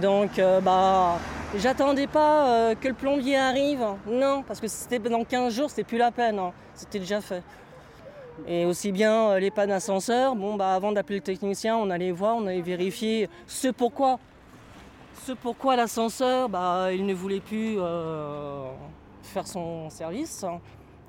[0.01, 1.19] Donc, bah,
[1.59, 3.85] j'attendais pas euh, que le plombier arrive.
[4.07, 6.39] Non, parce que c'était dans 15 jours, c'était plus la peine.
[6.39, 6.53] hein.
[6.75, 7.43] C'était déjà fait.
[8.47, 12.13] Et aussi bien euh, les pannes d'ascenseur, bon, bah, avant d'appeler le technicien, on allait
[12.13, 14.19] voir, on allait vérifier ce pourquoi.
[15.27, 18.71] Ce pourquoi l'ascenseur, bah, il ne voulait plus euh,
[19.23, 20.45] faire son service.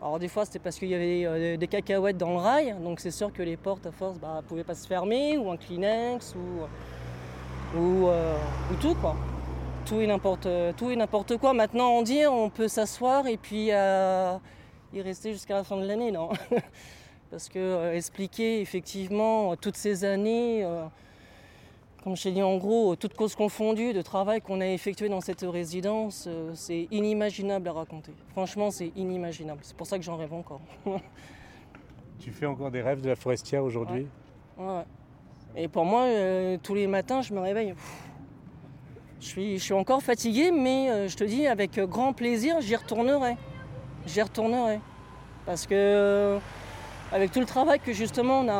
[0.01, 3.09] Alors des fois c'était parce qu'il y avait des cacahuètes dans le rail, donc c'est
[3.09, 7.79] sûr que les portes à force ne pouvaient pas se fermer, ou un Kleenex, ou,
[7.79, 9.15] ou, ou tout quoi.
[9.85, 10.47] Tout et n'importe
[10.77, 11.53] tout et n'importe quoi.
[11.53, 14.37] Maintenant on dit on peut s'asseoir et puis euh,
[14.93, 16.29] y rester jusqu'à la fin de l'année, non?
[17.31, 20.85] Parce que euh, expliquer effectivement toutes ces années, euh,
[22.01, 25.19] comme je t'ai dit en gros, toutes causes confondues de travail qu'on a effectué dans
[25.19, 28.13] cette résidence, c'est inimaginable à raconter.
[28.29, 29.59] Franchement c'est inimaginable.
[29.63, 30.61] C'est pour ça que j'en rêve encore.
[32.19, 34.07] Tu fais encore des rêves de la forestière aujourd'hui?
[34.57, 34.83] Ouais, ouais.
[35.57, 36.07] Et pour moi,
[36.61, 37.73] tous les matins, je me réveille.
[37.73, 38.02] pff,
[39.23, 42.75] Je suis, je suis encore fatigué, mais euh, je te dis, avec grand plaisir, j'y
[42.75, 43.37] retournerai.
[44.05, 44.81] J'y retournerai.
[45.45, 46.39] Parce que, euh,
[47.09, 48.53] avec tout le travail que justement on a,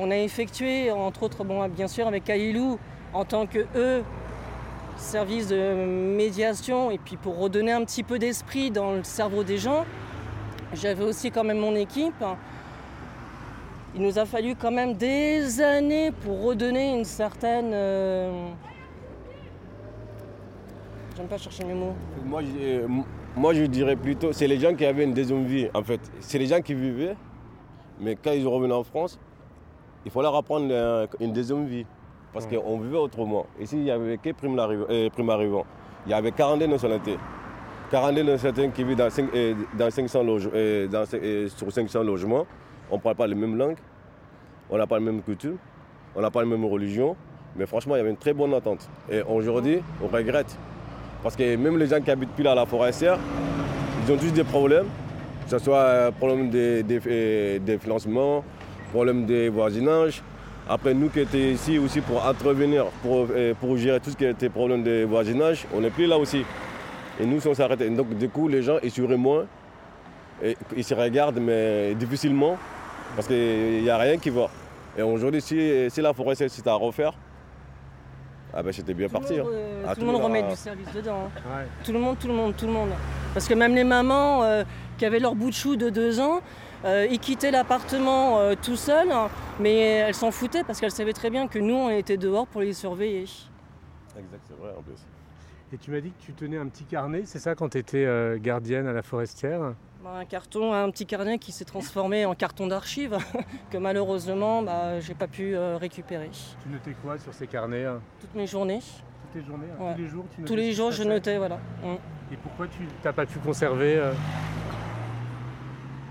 [0.00, 2.80] on a effectué, entre autres, bon, bien sûr, avec Kailou,
[3.14, 4.02] en tant que eux,
[4.96, 5.74] service de
[6.16, 9.84] médiation, et puis pour redonner un petit peu d'esprit dans le cerveau des gens,
[10.74, 12.24] j'avais aussi quand même mon équipe.
[13.94, 17.70] Il nous a fallu quand même des années pour redonner une certaine.
[17.72, 18.50] euh,
[21.20, 21.92] J'aime pas chercher mes mots.
[22.24, 22.86] Moi, je, euh,
[23.36, 26.00] moi, je dirais plutôt, c'est les gens qui avaient une deuxième vie, en fait.
[26.20, 27.14] C'est les gens qui vivaient,
[28.00, 29.18] mais quand ils sont revenus en France,
[30.06, 30.72] il fallait leur apprendre
[31.20, 31.84] une deuxième vie.
[32.32, 32.56] Parce Ouais.
[32.56, 33.44] qu'on vivait autrement.
[33.60, 35.66] Ici, il n'y avait que prime, euh, prime arrivant.
[36.06, 37.18] Il y avait 42 nationalités.
[37.90, 42.02] 42 nationalités qui vivent dans, cinq- euh, dans 500 loge- euh, dans euh, sur 500
[42.02, 42.46] logements.
[42.90, 43.76] On ne parle pas les mêmes langues,
[44.70, 45.58] on n'a pas les mêmes coutumes,
[46.16, 47.14] on n'a pas les mêmes religions.
[47.56, 48.88] Mais franchement, il y avait une très bonne entente.
[49.10, 50.56] Et aujourd'hui, on regrette.
[51.22, 53.18] Parce que même les gens qui habitent plus à la forestière,
[54.04, 54.86] ils ont tous des problèmes.
[55.44, 58.44] Que ce soit euh, problème des, des, euh, des financements,
[58.92, 60.22] problème des voisinages.
[60.68, 64.24] Après, nous qui étions ici aussi pour intervenir, pour, euh, pour gérer tout ce qui
[64.24, 66.44] était problème de voisinage, on n'est plus là aussi.
[67.20, 67.82] Et nous, on s'arrête.
[67.94, 69.46] Donc, du coup, les gens, ils surent moins.
[70.74, 72.56] Ils se regardent, mais difficilement,
[73.14, 74.48] parce qu'il n'y a rien qui va.
[74.96, 77.12] Et aujourd'hui, si, si la forêt c'est à refaire,
[78.54, 79.38] ah ben c'était bien parti.
[79.38, 79.44] hein.
[79.46, 81.30] Euh, Ah, tout le monde remet a- du service dedans.
[81.46, 81.64] hein.
[81.84, 82.90] Tout le monde, tout le monde, tout le monde.
[83.34, 84.64] Parce que même les mamans euh,
[84.98, 86.40] qui avaient leur bout de chou de deux ans,
[86.84, 89.28] euh, ils quittaient l'appartement euh, tout seuls, hein,
[89.60, 92.60] mais elles s'en foutaient parce qu'elles savaient très bien que nous, on était dehors pour
[92.60, 93.20] les surveiller.
[94.18, 94.94] Exact, c'est vrai en plus.
[95.72, 98.04] Et tu m'as dit que tu tenais un petit carnet, c'est ça, quand tu étais
[98.40, 99.74] gardienne à la forestière?
[100.02, 103.18] Bah, Un carton, un petit carnet qui s'est transformé en carton d'archives
[103.70, 106.30] que malheureusement, bah, j'ai pas pu euh, récupérer.
[106.62, 108.00] Tu notais quoi sur ces carnets hein?
[108.18, 108.78] Toutes mes journées.
[108.78, 109.94] Toutes les journées hein, Ouais.
[109.94, 111.56] Tous les jours tu Tous les jours, je notais, voilà.
[111.82, 112.32] Mm.
[112.32, 114.14] Et pourquoi tu n'as pas pu conserver euh,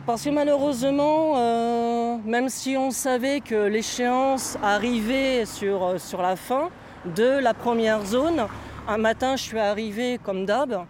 [0.06, 6.70] Parce que malheureusement, euh, même si on savait que l'échéance arrivait sur, sur la fin
[7.16, 8.46] de la première zone,
[8.88, 10.86] un matin je suis arrivée comme d'hab,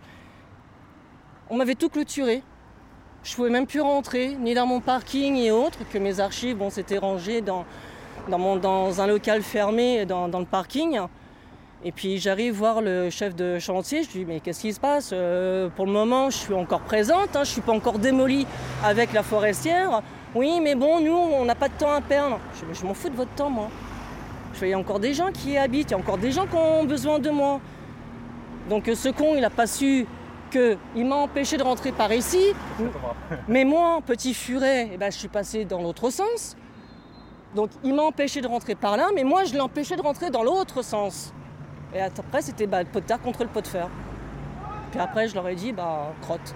[1.50, 2.44] on m'avait tout clôturé.
[3.24, 6.70] Je pouvais même plus rentrer, ni dans mon parking et autres, que mes archives bon,
[6.70, 7.66] s'étaient rangées dans,
[8.30, 11.00] dans, un local fermé dans, dans le parking.
[11.84, 14.82] Et puis j'arrive voir le chef de chantier, je lui dis mais qu'est-ce qui se
[14.82, 15.12] passe?
[15.14, 18.46] Euh, Pour le moment je suis encore présente, hein, je ne suis pas encore démolie
[18.84, 20.02] avec la forestière.
[20.36, 22.38] Oui mais bon nous on n'a pas de temps à perdre.
[22.74, 23.70] Je, m'en fous de votre temps moi.
[24.54, 26.18] Je fais, Il y a encore des gens qui y habitent, il y a encore
[26.18, 27.62] des gens qui ont besoin de moi.
[28.70, 30.06] Donc ce con il n'a pas su
[30.50, 32.54] qu'il m'a empêché de rentrer par ici.
[33.48, 36.56] Mais moi, petit furet, eh ben, je suis passé dans l'autre sens.
[37.56, 40.30] Donc il m'a empêché de rentrer par là, mais moi je l'ai empêché de rentrer
[40.30, 41.34] dans l'autre sens.
[41.94, 43.90] Et après c'était bah, le pot de terre contre le pot de fer.
[44.92, 46.54] Puis après je leur ai dit bah crotte.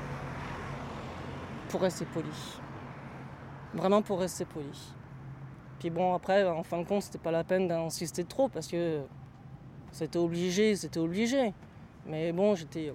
[1.69, 2.29] Pour rester poli.
[3.73, 4.93] Vraiment pour rester poli.
[5.79, 9.01] Puis bon après en fin de compte c'était pas la peine d'insister trop parce que
[9.91, 11.53] c'était obligé, c'était obligé.
[12.05, 12.93] Mais bon j'étais.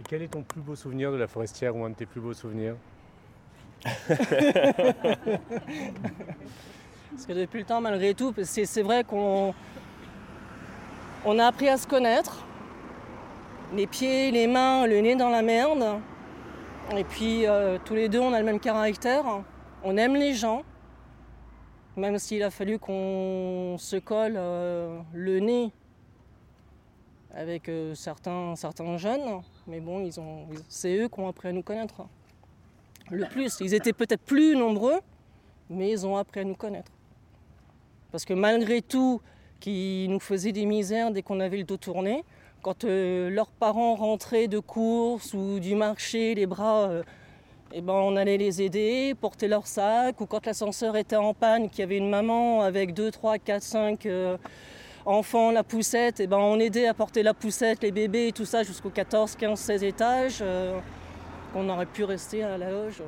[0.00, 2.20] Et quel est ton plus beau souvenir de la forestière ou un de tes plus
[2.20, 2.76] beaux souvenirs
[7.16, 9.54] Parce que depuis le temps, malgré tout, c'est vrai qu'on
[11.24, 12.44] on a appris à se connaître.
[13.74, 16.00] Les pieds, les mains, le nez dans la merde.
[16.94, 19.24] Et puis euh, tous les deux, on a le même caractère.
[19.82, 20.62] On aime les gens.
[21.96, 25.72] Même s'il a fallu qu'on se colle euh, le nez
[27.34, 29.40] avec euh, certains, certains jeunes.
[29.66, 30.08] Mais bon,
[30.68, 32.06] c'est eux qui ont appris à nous connaître.
[33.10, 33.58] Le plus.
[33.60, 35.00] Ils étaient peut-être plus nombreux,
[35.70, 36.90] mais ils ont appris à nous connaître.
[38.12, 39.20] Parce que malgré tout,
[39.60, 42.24] qui nous faisaient des misères dès qu'on avait le dos tourné,
[42.62, 47.02] quand euh, leurs parents rentraient de course ou du marché, les bras, euh,
[47.72, 51.68] eh ben, on allait les aider, porter leur sac, ou quand l'ascenseur était en panne,
[51.68, 54.08] qu'il y avait une maman avec 2, 3, 4, 5
[55.06, 58.44] enfants, la poussette, eh ben, on aidait à porter la poussette, les bébés et tout
[58.44, 60.38] ça jusqu'au 14, 15, 16 étages.
[60.42, 60.78] Euh,
[61.54, 63.02] on aurait pu rester à la loge.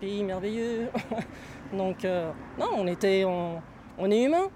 [0.00, 0.88] Pays merveilleux.
[1.72, 3.24] Donc, euh, non, on était.
[3.24, 4.48] On, est humain.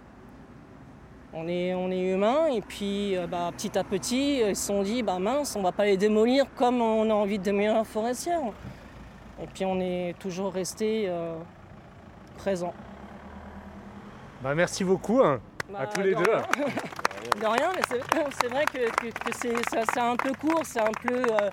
[1.35, 2.47] On est, on humain.
[2.47, 5.73] Et puis, euh, bah, petit à petit, ils se sont dit bah mince, on va
[5.73, 8.41] pas les démolir comme on a envie de démolir la forestière.
[9.43, 11.11] Et puis, on est toujours resté
[12.39, 12.73] présent.
[14.45, 15.41] Bah, merci beaucoup hein,
[15.71, 16.31] à Bah, tous les de deux.
[16.31, 16.43] rien.
[17.41, 19.35] De rien, mais c'est- vrai que, que- que
[19.95, 21.51] c'est un peu court, c'est un peu, euh,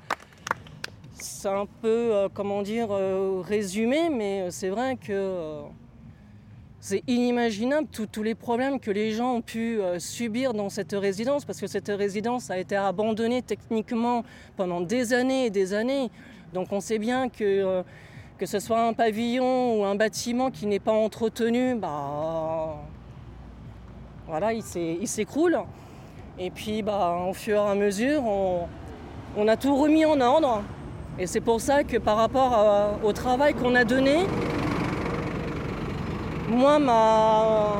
[1.14, 5.62] c'est un peu, euh, comment dire, euh, résumé, mais c'est vrai que
[6.82, 10.92] c'est inimaginable tous- tous les problèmes que les gens ont pu euh, subir dans cette
[10.92, 14.26] résidence, parce que cette résidence a été abandonnée techniquement
[14.58, 16.12] pendant des années et des années.
[16.54, 17.84] Donc on sait bien que euh,
[18.42, 22.74] que ce soit un pavillon ou un bâtiment qui n'est pas entretenu, bah
[24.26, 25.60] voilà, il s'écroule.
[26.40, 28.62] Et puis, bah, au fur et à mesure, on,
[29.38, 30.64] on a tout remis en ordre.
[31.20, 34.26] Et c'est pour ça que par rapport à- au travail qu'on a donné,
[36.50, 37.76] moi, ma,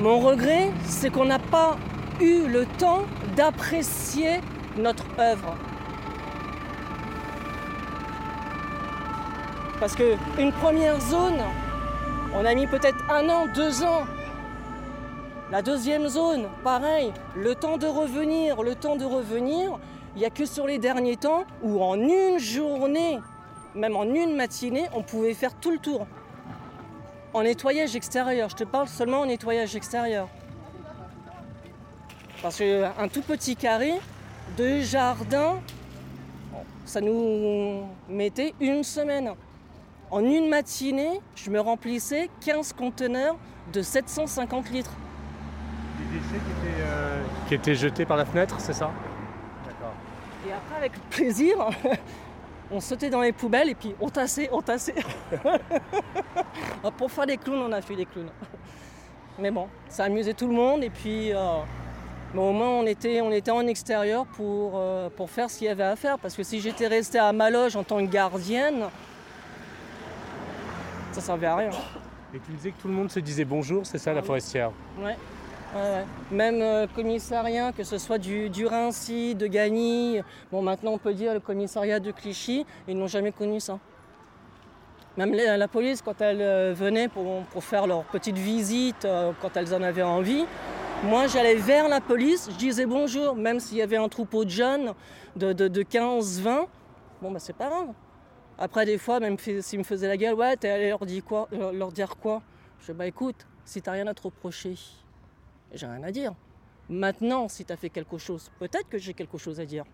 [0.00, 1.76] mon regret, c'est qu'on n'a pas
[2.20, 3.02] eu le temps
[3.36, 4.40] d'apprécier
[4.76, 5.54] notre œuvre.
[9.80, 11.40] Parce qu'une première zone,
[12.34, 14.04] on a mis peut-être un an, deux ans
[15.50, 19.78] la deuxième zone, pareil, le temps de revenir, le temps de revenir,
[20.16, 23.20] il n'y a que sur les derniers temps où en une journée,
[23.74, 26.06] même en une matinée, on pouvait faire tout le tour.
[27.34, 30.28] En nettoyage extérieur, je te parle seulement en nettoyage extérieur.
[32.42, 33.92] Parce qu'un tout petit carré
[34.56, 35.60] de jardin,
[36.84, 39.34] ça nous mettait une semaine.
[40.10, 43.36] En une matinée, je me remplissais 15 conteneurs
[43.72, 44.92] de 750 litres.
[45.98, 48.90] Des déchets qui étaient, euh, qui étaient jetés par la fenêtre, c'est ça?
[49.66, 49.94] D'accord.
[50.46, 51.56] Et après, avec plaisir,
[52.70, 54.94] on sautait dans les poubelles et puis on tassait, on tassait.
[56.98, 58.30] Pour faire des clowns, on a fait des clowns.
[59.38, 61.38] Mais bon, ça amusait tout le monde et puis euh,
[62.34, 65.68] mais au moins on était, on était en extérieur pour, euh, pour faire ce qu'il
[65.68, 66.18] y avait à faire.
[66.18, 68.86] Parce que si j'étais restée à ma loge en tant que gardienne,
[71.14, 71.70] ça servait à rien.
[72.34, 74.72] Et tu me disais que tout le monde se disait bonjour, c'est ça la forestière
[74.98, 75.04] Ouais.
[75.06, 75.14] ouais,
[75.80, 76.04] ouais.
[76.32, 80.20] Même euh, commissariat, que ce soit du, du Rincy, de Gagny,
[80.50, 83.78] bon maintenant on peut dire le commissariat de Clichy, ils n'ont jamais connu ça.
[85.16, 89.30] Même la, la police, quand elle euh, venait pour, pour faire leur petite visite, euh,
[89.40, 90.44] quand elles en avaient envie,
[91.04, 94.50] moi j'allais vers la police, je disais bonjour, même s'il y avait un troupeau de
[94.50, 94.92] jeunes
[95.36, 96.66] de, de, de 15-20,
[97.22, 97.86] bon bah c'est pas grave.
[98.58, 101.48] Après des fois, même s'ils me faisaient la gueule, ouais, t'es allé leur dire quoi,
[101.50, 102.42] leur leur dire quoi?
[102.80, 104.76] Je dis bah écoute, si t'as rien à te reprocher,
[105.72, 106.34] j'ai rien à dire.
[106.88, 109.84] Maintenant, si t'as fait quelque chose, peut-être que j'ai quelque chose à dire.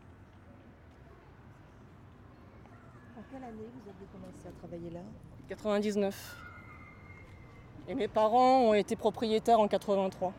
[3.16, 5.00] En quelle année vous avez commencé à travailler là?
[5.48, 6.36] 99.
[7.88, 10.32] Et mes parents ont été propriétaires en 83.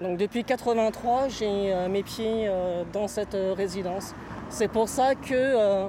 [0.00, 4.14] Donc depuis 83, j'ai euh, mes pieds euh, dans cette euh, résidence.
[4.48, 5.88] C'est pour ça que euh,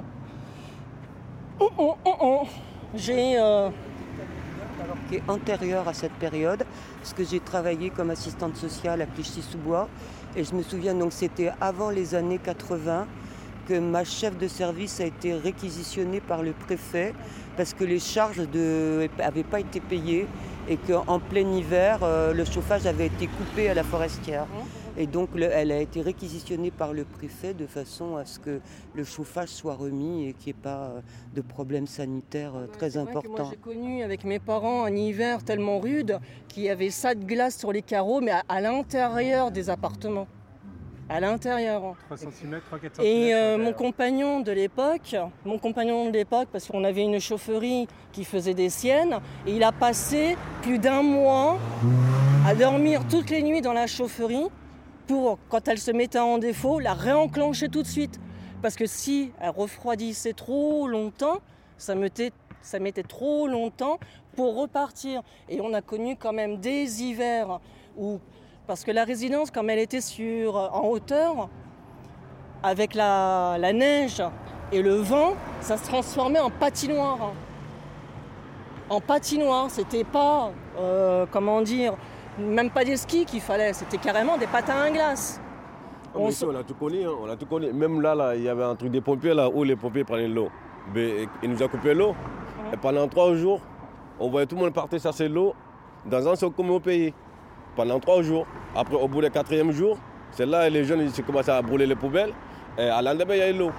[1.60, 2.46] oh, oh, oh, oh,
[2.94, 3.70] j'ai euh,
[5.08, 6.64] qui est antérieure à cette période,
[6.98, 9.88] parce que j'ai travaillé comme assistante sociale à Clichy-sous-Bois,
[10.36, 13.06] et je me souviens donc c'était avant les années 80,
[13.66, 17.14] que ma chef de service a été réquisitionnée par le préfet
[17.56, 20.26] parce que les charges n'avaient pas été payées
[20.68, 24.46] et qu'en plein hiver, euh, le chauffage avait été coupé à la forestière.
[24.98, 28.60] Et donc elle a été réquisitionnée par le préfet de façon à ce que
[28.94, 31.00] le chauffage soit remis et qu'il n'y ait pas euh,
[31.34, 33.28] de problème sanitaire euh, très important.
[33.28, 36.18] Moi j'ai connu avec mes parents un hiver tellement rude
[36.48, 40.26] qu'il y avait ça de glace sur les carreaux, mais à, l'intérieur des appartements.
[41.08, 41.94] À l'intérieur.
[42.06, 43.06] 3 cm, 3 4 cm.
[43.06, 45.14] Et euh, mon compagnon de l'époque,
[45.44, 49.62] mon compagnon de l'époque, parce qu'on avait une chaufferie qui faisait des siennes, et il
[49.62, 51.58] a passé plus d'un mois
[52.46, 54.48] à dormir toutes les nuits dans la chaufferie
[55.06, 58.20] pour, quand elle se mettait en défaut, la réenclencher tout de suite.
[58.62, 61.38] Parce que si elle refroidissait trop longtemps,
[61.78, 63.98] ça mettait, ça mettait trop longtemps
[64.34, 65.22] pour repartir.
[65.48, 67.60] Et on a connu quand même des hivers
[67.96, 68.20] où,
[68.66, 71.48] parce que la résidence, comme elle était sur, en hauteur,
[72.62, 74.22] avec la, neige
[74.72, 77.32] et le vent, ça se transformait en patinoire.
[78.88, 81.94] En patinoire, c'était pas, euh, comment dire,
[82.38, 85.40] même pas des skis qu'il fallait, c'était carrément des patins à glace.
[86.14, 87.72] Ah, on, on a tout connu, hein, on a tout connu.
[87.72, 90.28] Même là, là, il y avait un truc des pompiers là où les pompiers prenaient
[90.28, 90.48] l'eau.
[90.94, 92.14] Ils nous a coupé l'eau.
[92.72, 93.60] Et pendant trois jours,
[94.18, 95.54] on voyait tout le monde partir chercher l'eau
[96.04, 97.12] dans un seul comme au pays.
[97.74, 98.46] Pendant trois jours.
[98.74, 99.98] Après, au bout du quatrième jour,
[100.30, 102.32] c'est là que les jeunes ils commencé à brûler les poubelles.
[102.78, 103.70] Et à l'endemain, il y a l'eau.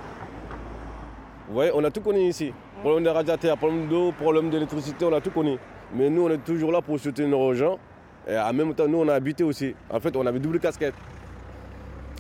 [1.47, 2.53] Vous voyez, on a tout connu ici.
[2.81, 5.57] Problème de radiateur, problème d'eau, problème d'électricité, on a tout connu.
[5.95, 7.79] Mais nous, on est toujours là pour soutenir nos gens.
[8.27, 9.73] Et en même temps, nous, on a habité aussi.
[9.89, 10.95] En fait, on avait double casquette.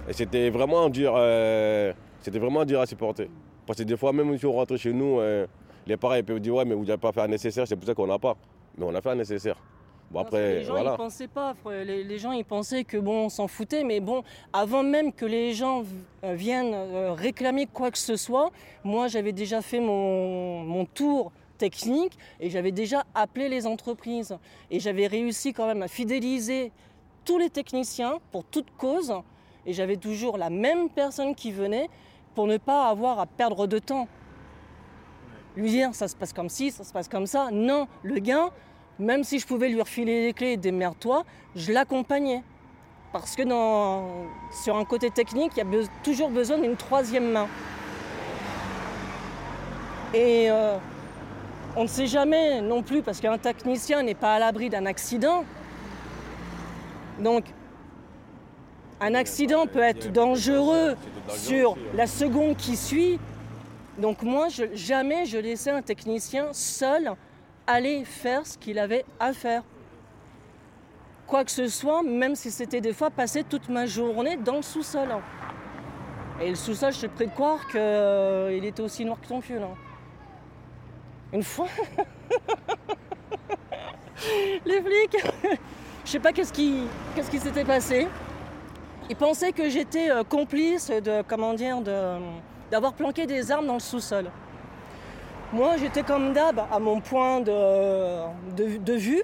[0.07, 3.29] Et c'était vraiment dur, euh, c'était vraiment dur à supporter.
[3.65, 5.45] Parce que des fois, même si on rentre chez nous, euh,
[5.85, 7.93] les parents peuvent dire Ouais, mais vous n'avez pas fait un nécessaire, c'est pour ça
[7.93, 8.37] qu'on n'a pas.
[8.77, 9.57] Mais on a fait un nécessaire.
[10.09, 11.53] Bon, après, les gens, ils pensaient pas.
[11.65, 13.83] Les, gens, ils pensaient que bon, on s'en foutait.
[13.83, 14.23] Mais bon,
[14.53, 15.83] avant même que les gens
[16.23, 16.73] euh, viennent
[17.17, 18.51] réclamer quoi que ce soit,
[18.85, 24.37] moi, j'avais déjà fait mon, mon tour technique et j'avais déjà appelé les entreprises.
[24.71, 26.71] Et j'avais réussi quand même à fidéliser
[27.25, 29.13] tous les techniciens pour toute cause.
[29.65, 31.89] Et j'avais toujours la même personne qui venait
[32.35, 34.07] pour ne pas avoir à perdre de temps.
[35.55, 37.49] Lui dire ça se passe comme ci, ça se passe comme ça.
[37.51, 38.51] Non, le gain,
[38.99, 41.23] même si je pouvais lui refiler les clés et démerde-toi,
[41.55, 42.43] je l'accompagnais.
[43.11, 43.43] Parce que
[44.63, 47.47] sur un côté technique, il y a toujours besoin d'une troisième main.
[50.13, 50.77] Et euh,
[51.77, 55.45] on ne sait jamais non plus, parce qu'un technicien n'est pas à l'abri d'un accident.
[57.19, 57.45] Donc,
[58.99, 60.95] un accident peut être dangereux
[61.29, 63.19] sur la seconde qui suit.
[63.99, 67.11] Donc moi, jamais je laissais un technicien seul
[67.67, 69.61] aller faire ce qu'il avait à faire.
[71.27, 74.61] Quoi que ce soit, même si c'était des fois passer toute ma journée dans le
[74.63, 75.09] sous-sol.
[76.41, 79.39] Et le sous-sol, je suis prêt de croire qu'il euh, était aussi noir que ton.
[79.39, 79.86] Hein.
[81.33, 81.67] Une fois,
[84.65, 85.17] les flics,
[86.05, 86.87] je sais pas qu'est-ce qui,
[87.39, 88.07] s'était passé.
[89.09, 91.81] Ils pensaient que j'étais euh, complice de, comment dire,
[92.71, 94.31] d'avoir planqué des armes dans le sous-sol.
[95.51, 99.23] Moi, j'étais comme d'hab à mon point de, vue.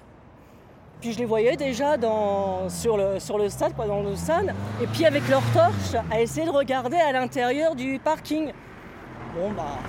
[1.01, 5.05] Puis je les voyais déjà dans, sur, le, sur stade, dans le stade, et puis
[5.05, 8.53] avec leur torche à essayer de regarder à l'intérieur du parking.
[9.35, 9.79] Bon, bah,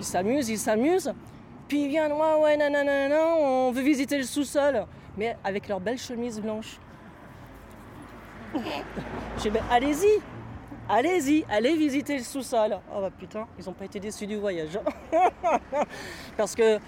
[0.00, 1.12] ils s'amusent, ils s'amusent.
[1.68, 4.86] Puis ils viennent, ouais, ouais, nanana, on veut visiter le sous-sol.
[5.18, 6.80] Mais avec leurs belles chemises blanches.
[9.42, 10.20] J'ai ben, allez-y,
[10.88, 12.78] allez-y, allez visiter le sous-sol.
[12.92, 14.80] Oh bah putain, ils n'ont pas été déçus du voyage.
[16.36, 16.78] Parce que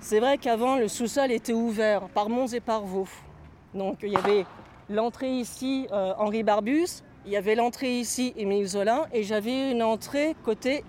[0.00, 3.08] c'est vrai qu'avant, le sous-sol était ouvert par Mons et par Vaux.
[3.74, 4.46] Donc il y avait
[4.88, 9.82] l'entrée ici, euh, Henri Barbus, il y avait l'entrée ici, Émile Zola, et j'avais une
[9.82, 10.84] entrée côté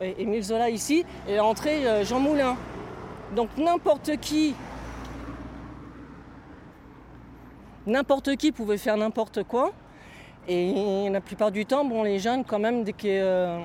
[0.00, 2.56] Émile Zola ici, et l'entrée euh, Jean Moulin.
[3.34, 4.54] Donc n'importe qui,
[7.86, 9.72] n'importe qui pouvait faire n'importe quoi.
[10.46, 13.58] Et la plupart du temps, bon, les jeunes, quand même, dès qu'ils euh,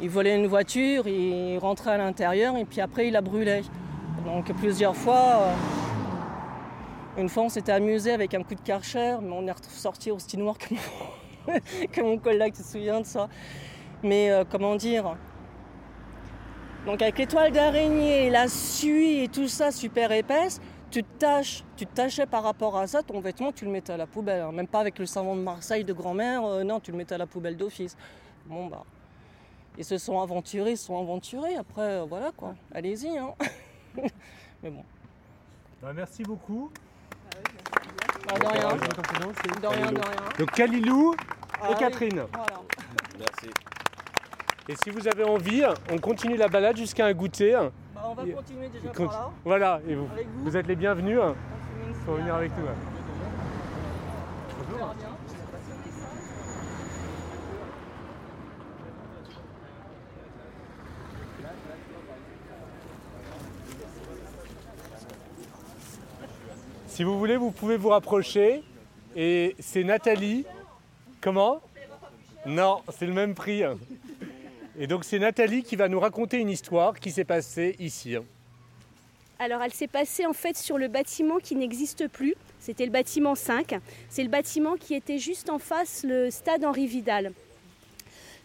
[0.00, 3.62] volaient une voiture, ils rentraient à l'intérieur et puis après, ils la brûlaient.
[4.24, 5.54] Donc plusieurs fois, euh,
[7.18, 10.38] une fois, on s'était amusé avec un coup de karcher, mais on est ressorti aussi
[10.38, 11.58] noir mon,
[11.92, 13.28] que mon collègue, tu te souviens de ça.
[14.02, 15.16] Mais comment dire,
[16.86, 21.86] donc avec l'étoile d'araignée, la suie et tout ça super épaisse, tu te tâches, tu
[21.86, 24.42] te tâchais par rapport à ça, ton vêtement tu le mettais à la poubelle.
[24.42, 24.52] Hein.
[24.52, 27.18] Même pas avec le savon de Marseille de grand-mère, euh, non, tu le mettais à
[27.18, 27.96] la poubelle d'office.
[28.46, 28.84] Bon bah.
[29.78, 33.16] Ils se sont aventurés, ils se sont aventurés, après euh, voilà quoi, allez-y.
[33.16, 33.34] Hein.
[34.62, 34.84] Mais bon.
[35.80, 36.70] Bah, merci beaucoup.
[38.28, 38.76] Bah, de rien.
[38.76, 40.28] De rien, de rien.
[40.38, 41.16] Donc Kalilou et
[41.62, 42.22] ah Catherine.
[42.32, 42.60] Voilà.
[43.18, 43.50] Merci.
[44.70, 47.54] Et si vous avez envie, on continue la balade jusqu'à un goûter.
[47.92, 49.30] Bah, on va continuer déjà par là.
[49.44, 50.44] Voilà, et vous, vous.
[50.44, 51.34] vous êtes les bienvenus hein,
[52.04, 52.66] pour venir avec nous.
[66.86, 68.62] Si vous voulez, vous pouvez vous rapprocher.
[69.16, 70.46] Et c'est Nathalie.
[71.20, 71.60] Comment?
[72.46, 73.64] Non, c'est le même prix.
[74.82, 78.16] Et donc c'est Nathalie qui va nous raconter une histoire qui s'est passée ici.
[79.38, 82.34] Alors elle s'est passée en fait sur le bâtiment qui n'existe plus.
[82.60, 83.78] C'était le bâtiment 5.
[84.08, 87.32] C'est le bâtiment qui était juste en face le stade Henri Vidal.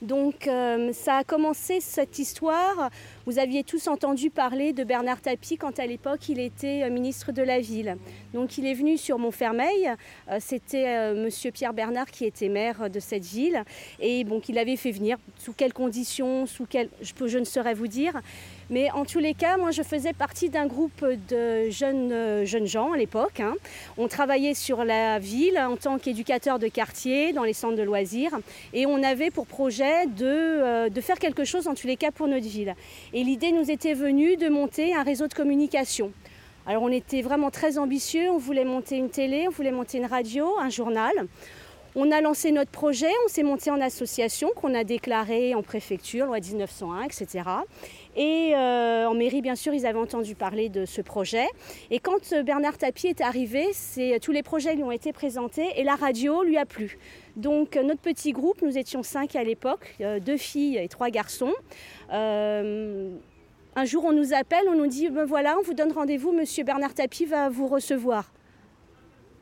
[0.01, 2.89] Donc euh, ça a commencé cette histoire.
[3.25, 7.31] Vous aviez tous entendu parler de Bernard Tapie quand à l'époque il était euh, ministre
[7.31, 7.97] de la ville.
[8.35, 9.89] Donc il est venu sur Montfermeil.
[10.29, 13.63] Euh, C'était euh, Monsieur Pierre Bernard qui était maire de cette ville
[13.99, 15.17] et bon qu'il avait fait venir.
[15.39, 18.13] Sous quelles conditions, sous quelles, je, ne saurais vous dire.
[18.69, 22.93] Mais en tous les cas, moi je faisais partie d'un groupe de jeunes, jeunes gens
[22.93, 23.39] à l'époque.
[23.39, 23.55] hein.
[23.97, 28.37] On travaillait sur la ville en tant qu'éducateur de quartier dans les centres de loisirs
[28.73, 32.27] et on avait pour projet de, de faire quelque chose en tous les cas pour
[32.27, 32.75] notre ville.
[33.17, 36.11] Et l'idée nous était venue de monter un réseau de communication.
[36.67, 40.05] Alors on était vraiment très ambitieux, on voulait monter une télé, on voulait monter une
[40.05, 41.13] radio, un journal.
[41.95, 46.25] On a lancé notre projet, on s'est monté en association qu'on a déclaré en préfecture,
[46.25, 47.43] loi 1901, etc.
[48.15, 51.47] Et euh, en mairie, bien sûr, ils avaient entendu parler de ce projet.
[51.91, 55.67] Et quand euh, Bernard Tapie est arrivé, c'est, tous les projets lui ont été présentés
[55.75, 56.97] et la radio lui a plu.
[57.35, 61.09] Donc euh, notre petit groupe, nous étions cinq à l'époque, euh, deux filles et trois
[61.09, 61.53] garçons.
[62.13, 63.09] Euh,
[63.75, 66.63] un jour, on nous appelle, on nous dit, ben voilà, on vous donne rendez-vous, monsieur
[66.63, 68.31] Bernard Tapie va vous recevoir.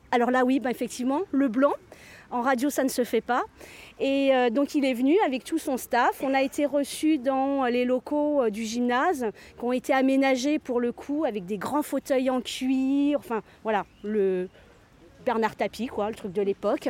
[0.09, 1.73] Alors là, oui, ben effectivement, le blanc.
[2.31, 3.43] En radio, ça ne se fait pas.
[3.99, 6.21] Et euh, donc, il est venu avec tout son staff.
[6.21, 10.79] On a été reçus dans les locaux euh, du gymnase, qui ont été aménagés pour
[10.79, 13.19] le coup, avec des grands fauteuils en cuir.
[13.19, 14.49] Enfin, voilà, le
[15.25, 16.89] Bernard Tapie, quoi, le truc de l'époque.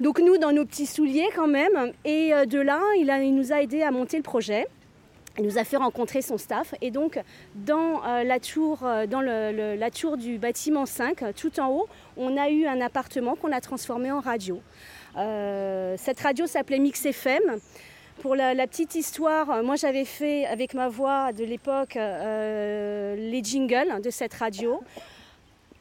[0.00, 1.92] Donc, nous, dans nos petits souliers quand même.
[2.04, 4.66] Et euh, de là, il, nous a aidés à monter le projet.
[5.38, 6.74] Il nous a fait rencontrer son staff.
[6.80, 7.20] Et donc,
[7.54, 11.88] dans, euh, la, tour, euh, dans la tour du bâtiment 5, euh, tout en haut,
[12.16, 14.60] on a eu un appartement qu'on a transformé en radio.
[15.16, 17.42] Euh, cette radio s'appelait Mix FM.
[18.20, 23.42] Pour la, petite histoire, euh, moi j'avais fait avec ma voix de l'époque euh, les
[23.44, 24.80] jingles de cette radio.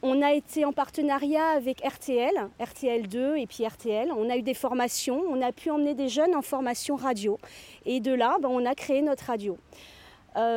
[0.03, 4.11] On a été en partenariat avec RTL, RTL2 et puis RTL.
[4.15, 7.39] On a eu des formations, on a pu emmener des jeunes en formation radio.
[7.87, 9.57] Et de là, ben, on a créé notre radio.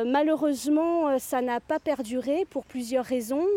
[0.05, 3.47] Malheureusement, ça n'a pas perduré pour plusieurs raisons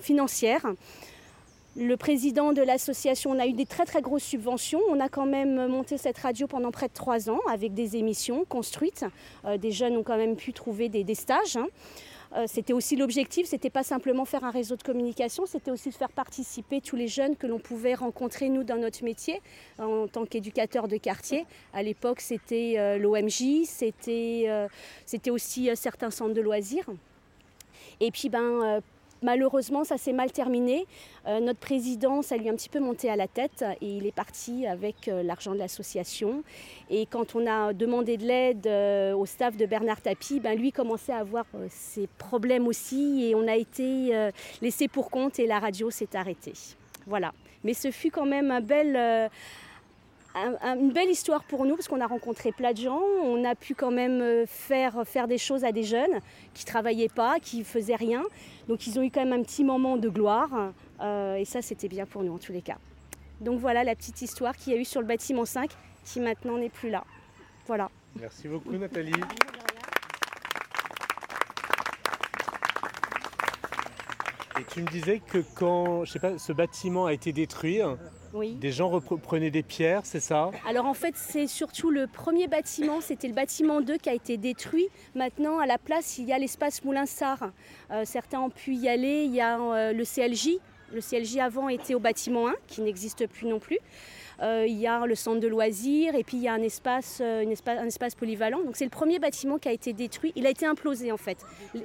[0.00, 0.66] financières.
[1.76, 4.80] Le président de l'association, on a eu des très très grosses subventions.
[4.90, 8.44] On a quand même monté cette radio pendant près de trois ans avec des émissions
[8.44, 9.04] construites.
[9.44, 11.56] Euh, des jeunes ont quand même pu trouver des, stages.
[11.56, 11.66] hein.
[12.36, 15.94] Euh, C'était aussi l'objectif, c'était pas simplement faire un réseau de communication, c'était aussi de
[15.94, 19.42] faire participer tous les jeunes que l'on pouvait rencontrer nous dans notre métier
[19.80, 21.44] en tant qu'éducateur de quartier.
[21.72, 26.86] À l'époque, c'était euh, l'OMJ, c'était aussi certains centres de loisirs.
[28.00, 28.80] Et puis, ben,
[29.24, 30.86] malheureusement, ça s'est mal terminé.
[31.26, 34.06] Euh, notre président, ça lui a un petit peu monté à la tête et il
[34.06, 36.44] est parti avec euh, l'argent de l'association.
[36.90, 40.70] Et quand on a demandé de l'aide euh, au staff de Bernard Tapie, ben, lui
[40.70, 44.12] commençait à avoir ses problèmes aussi et on a été
[44.60, 46.52] laissé pour compte et la radio s'est arrêtée.
[47.06, 47.32] Voilà.
[47.64, 49.30] Mais ce fut quand même un bel,
[50.34, 53.00] une belle histoire pour nous parce qu'on a rencontré plein de gens.
[53.22, 56.20] On a pu quand même euh, faire, faire des choses à des jeunes
[56.54, 58.22] qui travaillaient pas, qui faisaient rien.
[58.68, 61.88] Donc ils ont eu quand même un petit moment de gloire euh, et ça c'était
[61.88, 62.78] bien pour nous en tous les cas.
[63.40, 65.70] Donc voilà la petite histoire qu'il y a eu sur le bâtiment 5
[66.04, 67.04] qui maintenant n'est plus là.
[67.66, 67.88] Voilà.
[68.20, 69.12] Merci beaucoup Nathalie.
[74.58, 77.80] Et tu me disais que quand je sais pas, ce bâtiment a été détruit,
[78.34, 78.54] Oui.
[78.54, 80.50] des gens reprenaient des pierres, c'est ça?
[80.68, 84.36] Alors en fait, c'est surtout le premier bâtiment, c'était le bâtiment 2 qui a été
[84.36, 84.88] détruit.
[85.14, 87.50] Maintenant, à la place, il y a l'espace Moulin-Sart.
[87.90, 89.24] Euh, certains ont pu y aller.
[89.24, 90.58] Il y a euh, le CLJ.
[90.92, 93.78] Le CLJ avant était au bâtiment 1, qui n'existe plus non plus.
[94.42, 97.18] Euh, il y a le centre de loisirs et puis il y a un espace,
[97.20, 98.62] euh, une un espace polyvalent.
[98.62, 100.32] Donc c'est le premier bâtiment qui a été détruit.
[100.36, 101.38] Il a été implosé en fait.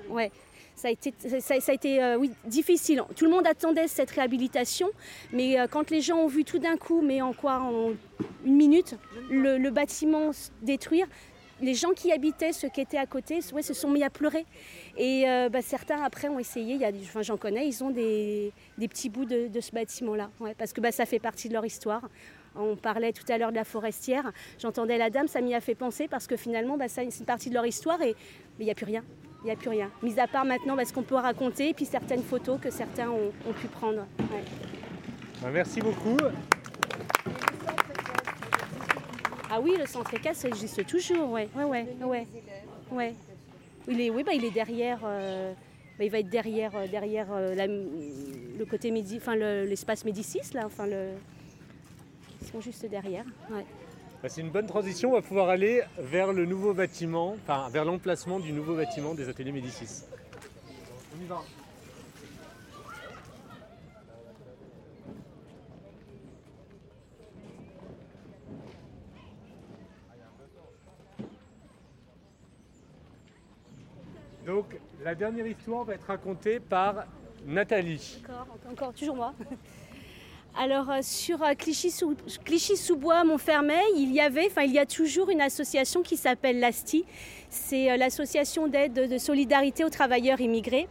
[0.10, 0.32] Ouais.
[0.80, 3.04] Ça a été, euh, difficile.
[3.18, 4.90] Tout le monde attendait cette réhabilitation,
[5.34, 7.92] mais euh, quand les gens ont vu tout d'un coup, mais en quoi En
[8.46, 8.96] une minute,
[9.30, 10.32] le, bâtiment
[10.62, 11.06] détruire,
[11.60, 14.46] les gens qui habitaient, ceux qui étaient à côté, se sont mis à pleurer.
[14.96, 19.26] Et euh, bah, certains après ont essayé, enfin, j'en connais, ils ont des, petits bouts
[19.26, 22.08] de, ce bâtiment-là, parce que bah, ça fait partie de leur histoire.
[22.56, 25.76] On parlait tout à l'heure de la forestière, j'entendais la dame, ça m'y a fait
[25.76, 28.16] penser parce que finalement, bah, c'est une partie de leur histoire et
[28.60, 29.04] il n'y a plus rien.
[29.44, 29.90] Il n'y a plus rien.
[30.04, 33.10] Mis à part maintenant bah, ce qu'on peut raconter et puis certaines photos que certains
[33.10, 34.06] ont, ont pu prendre.
[34.20, 34.44] Ouais.
[35.42, 36.18] Bah, merci beaucoup.
[39.52, 42.28] Ah oui, le centre ECAS, ça existe toujours, ouais, ouais, ouais, ouais,
[42.92, 43.14] ouais.
[43.88, 45.00] Il est, oui, bah, il est derrière.
[45.04, 45.54] euh,
[45.98, 50.06] bah, il va être derrière, euh, derrière euh, la- le côté Médi, enfin le- l'espace
[50.06, 51.08] Médicis là, enfin le.
[52.42, 53.26] Ils sont juste derrière.
[53.50, 53.66] Ouais.
[54.22, 57.86] Bah, C'est une bonne transition, on va pouvoir aller vers le nouveau bâtiment, enfin vers
[57.86, 60.04] l'emplacement du nouveau bâtiment des ateliers Médicis.
[61.16, 61.42] On y va.
[74.46, 74.66] Donc
[75.02, 77.06] la dernière histoire va être racontée par
[77.46, 78.22] Nathalie.
[78.26, 79.34] Encore, encore, toujours moi.
[80.58, 85.30] Alors euh, sur euh, Clichy-sous- Clichy-sous-Bois, Montfermeil, il y avait, enfin il y a toujours
[85.30, 87.06] une association qui s'appelle l'ASTI.
[87.50, 90.88] C'est euh, l'association d'aide de solidarité aux travailleurs immigrés.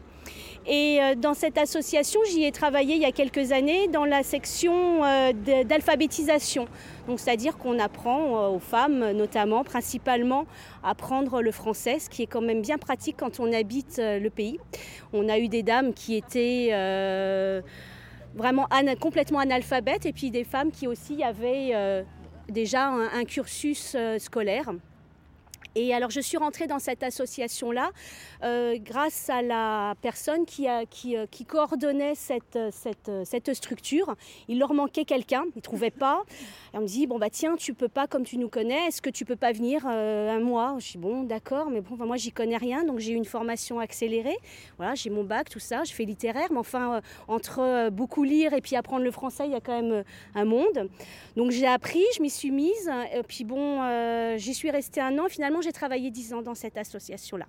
[0.71, 5.01] Et dans cette association, j'y ai travaillé il y a quelques années dans la section
[5.65, 6.67] d'alphabétisation.
[7.07, 10.45] Donc c'est-à-dire qu'on apprend aux femmes, notamment, principalement,
[10.83, 14.29] à apprendre le français, ce qui est quand même bien pratique quand on habite le
[14.29, 14.59] pays.
[15.15, 16.71] On a eu des dames qui étaient
[18.35, 18.67] vraiment
[19.01, 22.03] complètement analphabètes et puis des femmes qui aussi avaient euh,
[22.49, 24.73] déjà un, un cursus euh, scolaire.
[25.75, 27.91] Et alors je suis rentrée dans cette association-là
[28.43, 32.71] euh, grâce à la personne qui, euh, coordonnait cette, euh,
[33.25, 34.15] cette, structure.
[34.49, 36.23] Il leur manquait quelqu'un, ils ne trouvaient pas.
[36.75, 39.01] Et on me dit, bon bah tiens, tu peux pas, comme tu nous connais, est-ce
[39.01, 40.77] que tu peux pas venir un mois?
[40.79, 43.25] Je dis, bon d'accord, mais bon, enfin, moi j'y connais rien, donc j'ai eu une
[43.25, 44.37] formation accélérée.
[44.77, 48.61] Voilà, j'ai mon bac, tout ça, je fais littéraire, mais enfin, entre beaucoup lire et
[48.61, 50.05] puis apprendre le français, il y a quand même
[50.35, 50.89] un monde.
[51.37, 55.29] Donc j'ai appris, je m'y suis mise, et puis bon, j'y suis restée un an.
[55.29, 57.47] Finalement, j'ai travaillé dix ans dans cette association-là.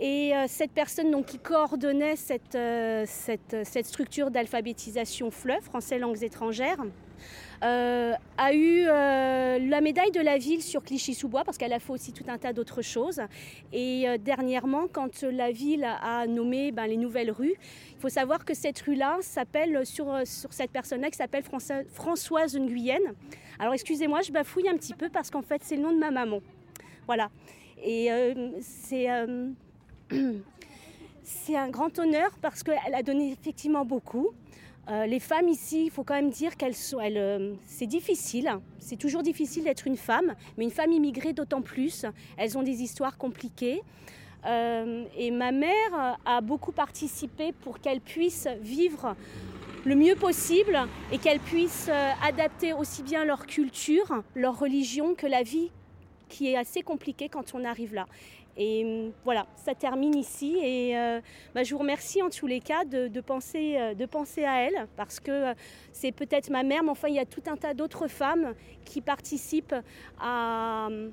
[0.00, 5.98] Et euh, cette personne donc, qui coordonnait cette, euh, cette, cette structure d'alphabétisation FLE, français
[5.98, 6.78] langues étrangères,
[7.64, 11.90] euh, a eu euh, la médaille de la ville sur Clichy-sous-Bois parce qu'elle a fait
[11.90, 13.20] aussi tout un tas d'autres choses.
[13.72, 17.56] Et euh, dernièrement, quand la ville a nommé ben, les nouvelles rues,
[17.96, 21.82] il faut savoir que cette rue-là s'appelle, sur, euh, sur cette personne-là qui s'appelle François-
[21.92, 23.14] Françoise Nguyenne.
[23.58, 26.12] Alors excusez-moi, je bafouille un petit peu parce qu'en fait c'est le nom de ma
[26.12, 26.38] maman.
[27.08, 27.30] Voilà.
[27.82, 29.10] Et euh, c'est...
[29.10, 29.50] euh,
[31.24, 34.28] c'est un grand honneur parce qu'elle a donné effectivement beaucoup.
[34.90, 38.50] Euh, les femmes ici, il faut quand même dire qu'elles c'est difficile.
[38.78, 42.04] C'est toujours difficile d'être une femme, mais une femme immigrée d'autant plus.
[42.36, 43.82] Elles ont des histoires compliquées.
[44.46, 49.14] Et ma mère a beaucoup participé pour qu'elles puissent vivre
[49.84, 50.78] le mieux possible
[51.12, 51.90] et qu'elles puissent
[52.22, 55.70] adapter aussi bien leur culture, leur religion que la vie
[56.28, 58.06] qui est assez compliquée quand on arrive là.
[58.58, 60.58] Et hum, voilà, ça termine ici.
[60.62, 61.20] Et euh,
[61.54, 64.62] bah, je vous remercie en tous les cas de, de penser, euh, de penser à
[64.62, 65.54] elle, parce que euh,
[65.92, 69.00] c'est peut-être ma mère, mais enfin, il y a tout un tas d'autres femmes qui
[69.00, 69.76] participent
[70.20, 71.12] à, hum,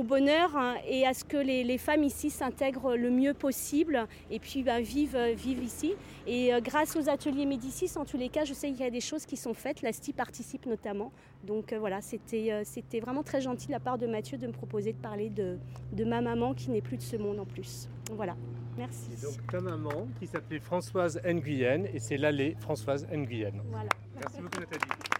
[0.00, 4.06] au bonheur hein, et à ce que les, les femmes ici s'intègrent le mieux possible
[4.30, 5.94] et puis bah, vivent, euh, vivent ici.
[6.26, 8.90] Et euh, grâce aux ateliers Médicis, en tous les cas, je sais qu'il y a
[8.90, 9.82] des choses qui sont faites.
[9.82, 11.12] L'ASTI participe notamment.
[11.44, 14.52] Donc euh, voilà, c'était c'était vraiment très gentil de la part de Mathieu de me
[14.52, 15.58] proposer de parler de,
[15.92, 17.88] de ma maman qui n'est plus de ce monde en plus.
[18.12, 18.36] Voilà,
[18.78, 19.10] merci.
[19.12, 23.52] Et donc ta maman qui s'appelait Françoise Nguyen et c'est l'allée Françoise Nguyen.
[23.70, 23.90] Voilà.
[24.16, 25.19] Merci beaucoup Nathalie.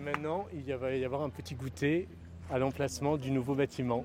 [0.00, 2.08] Maintenant, il va y avoir un petit goûter
[2.50, 4.04] à l'emplacement du nouveau bâtiment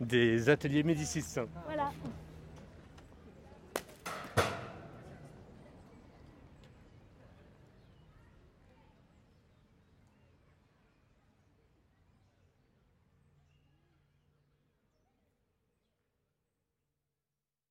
[0.00, 1.24] des ateliers Médicis.
[1.66, 1.92] Voilà.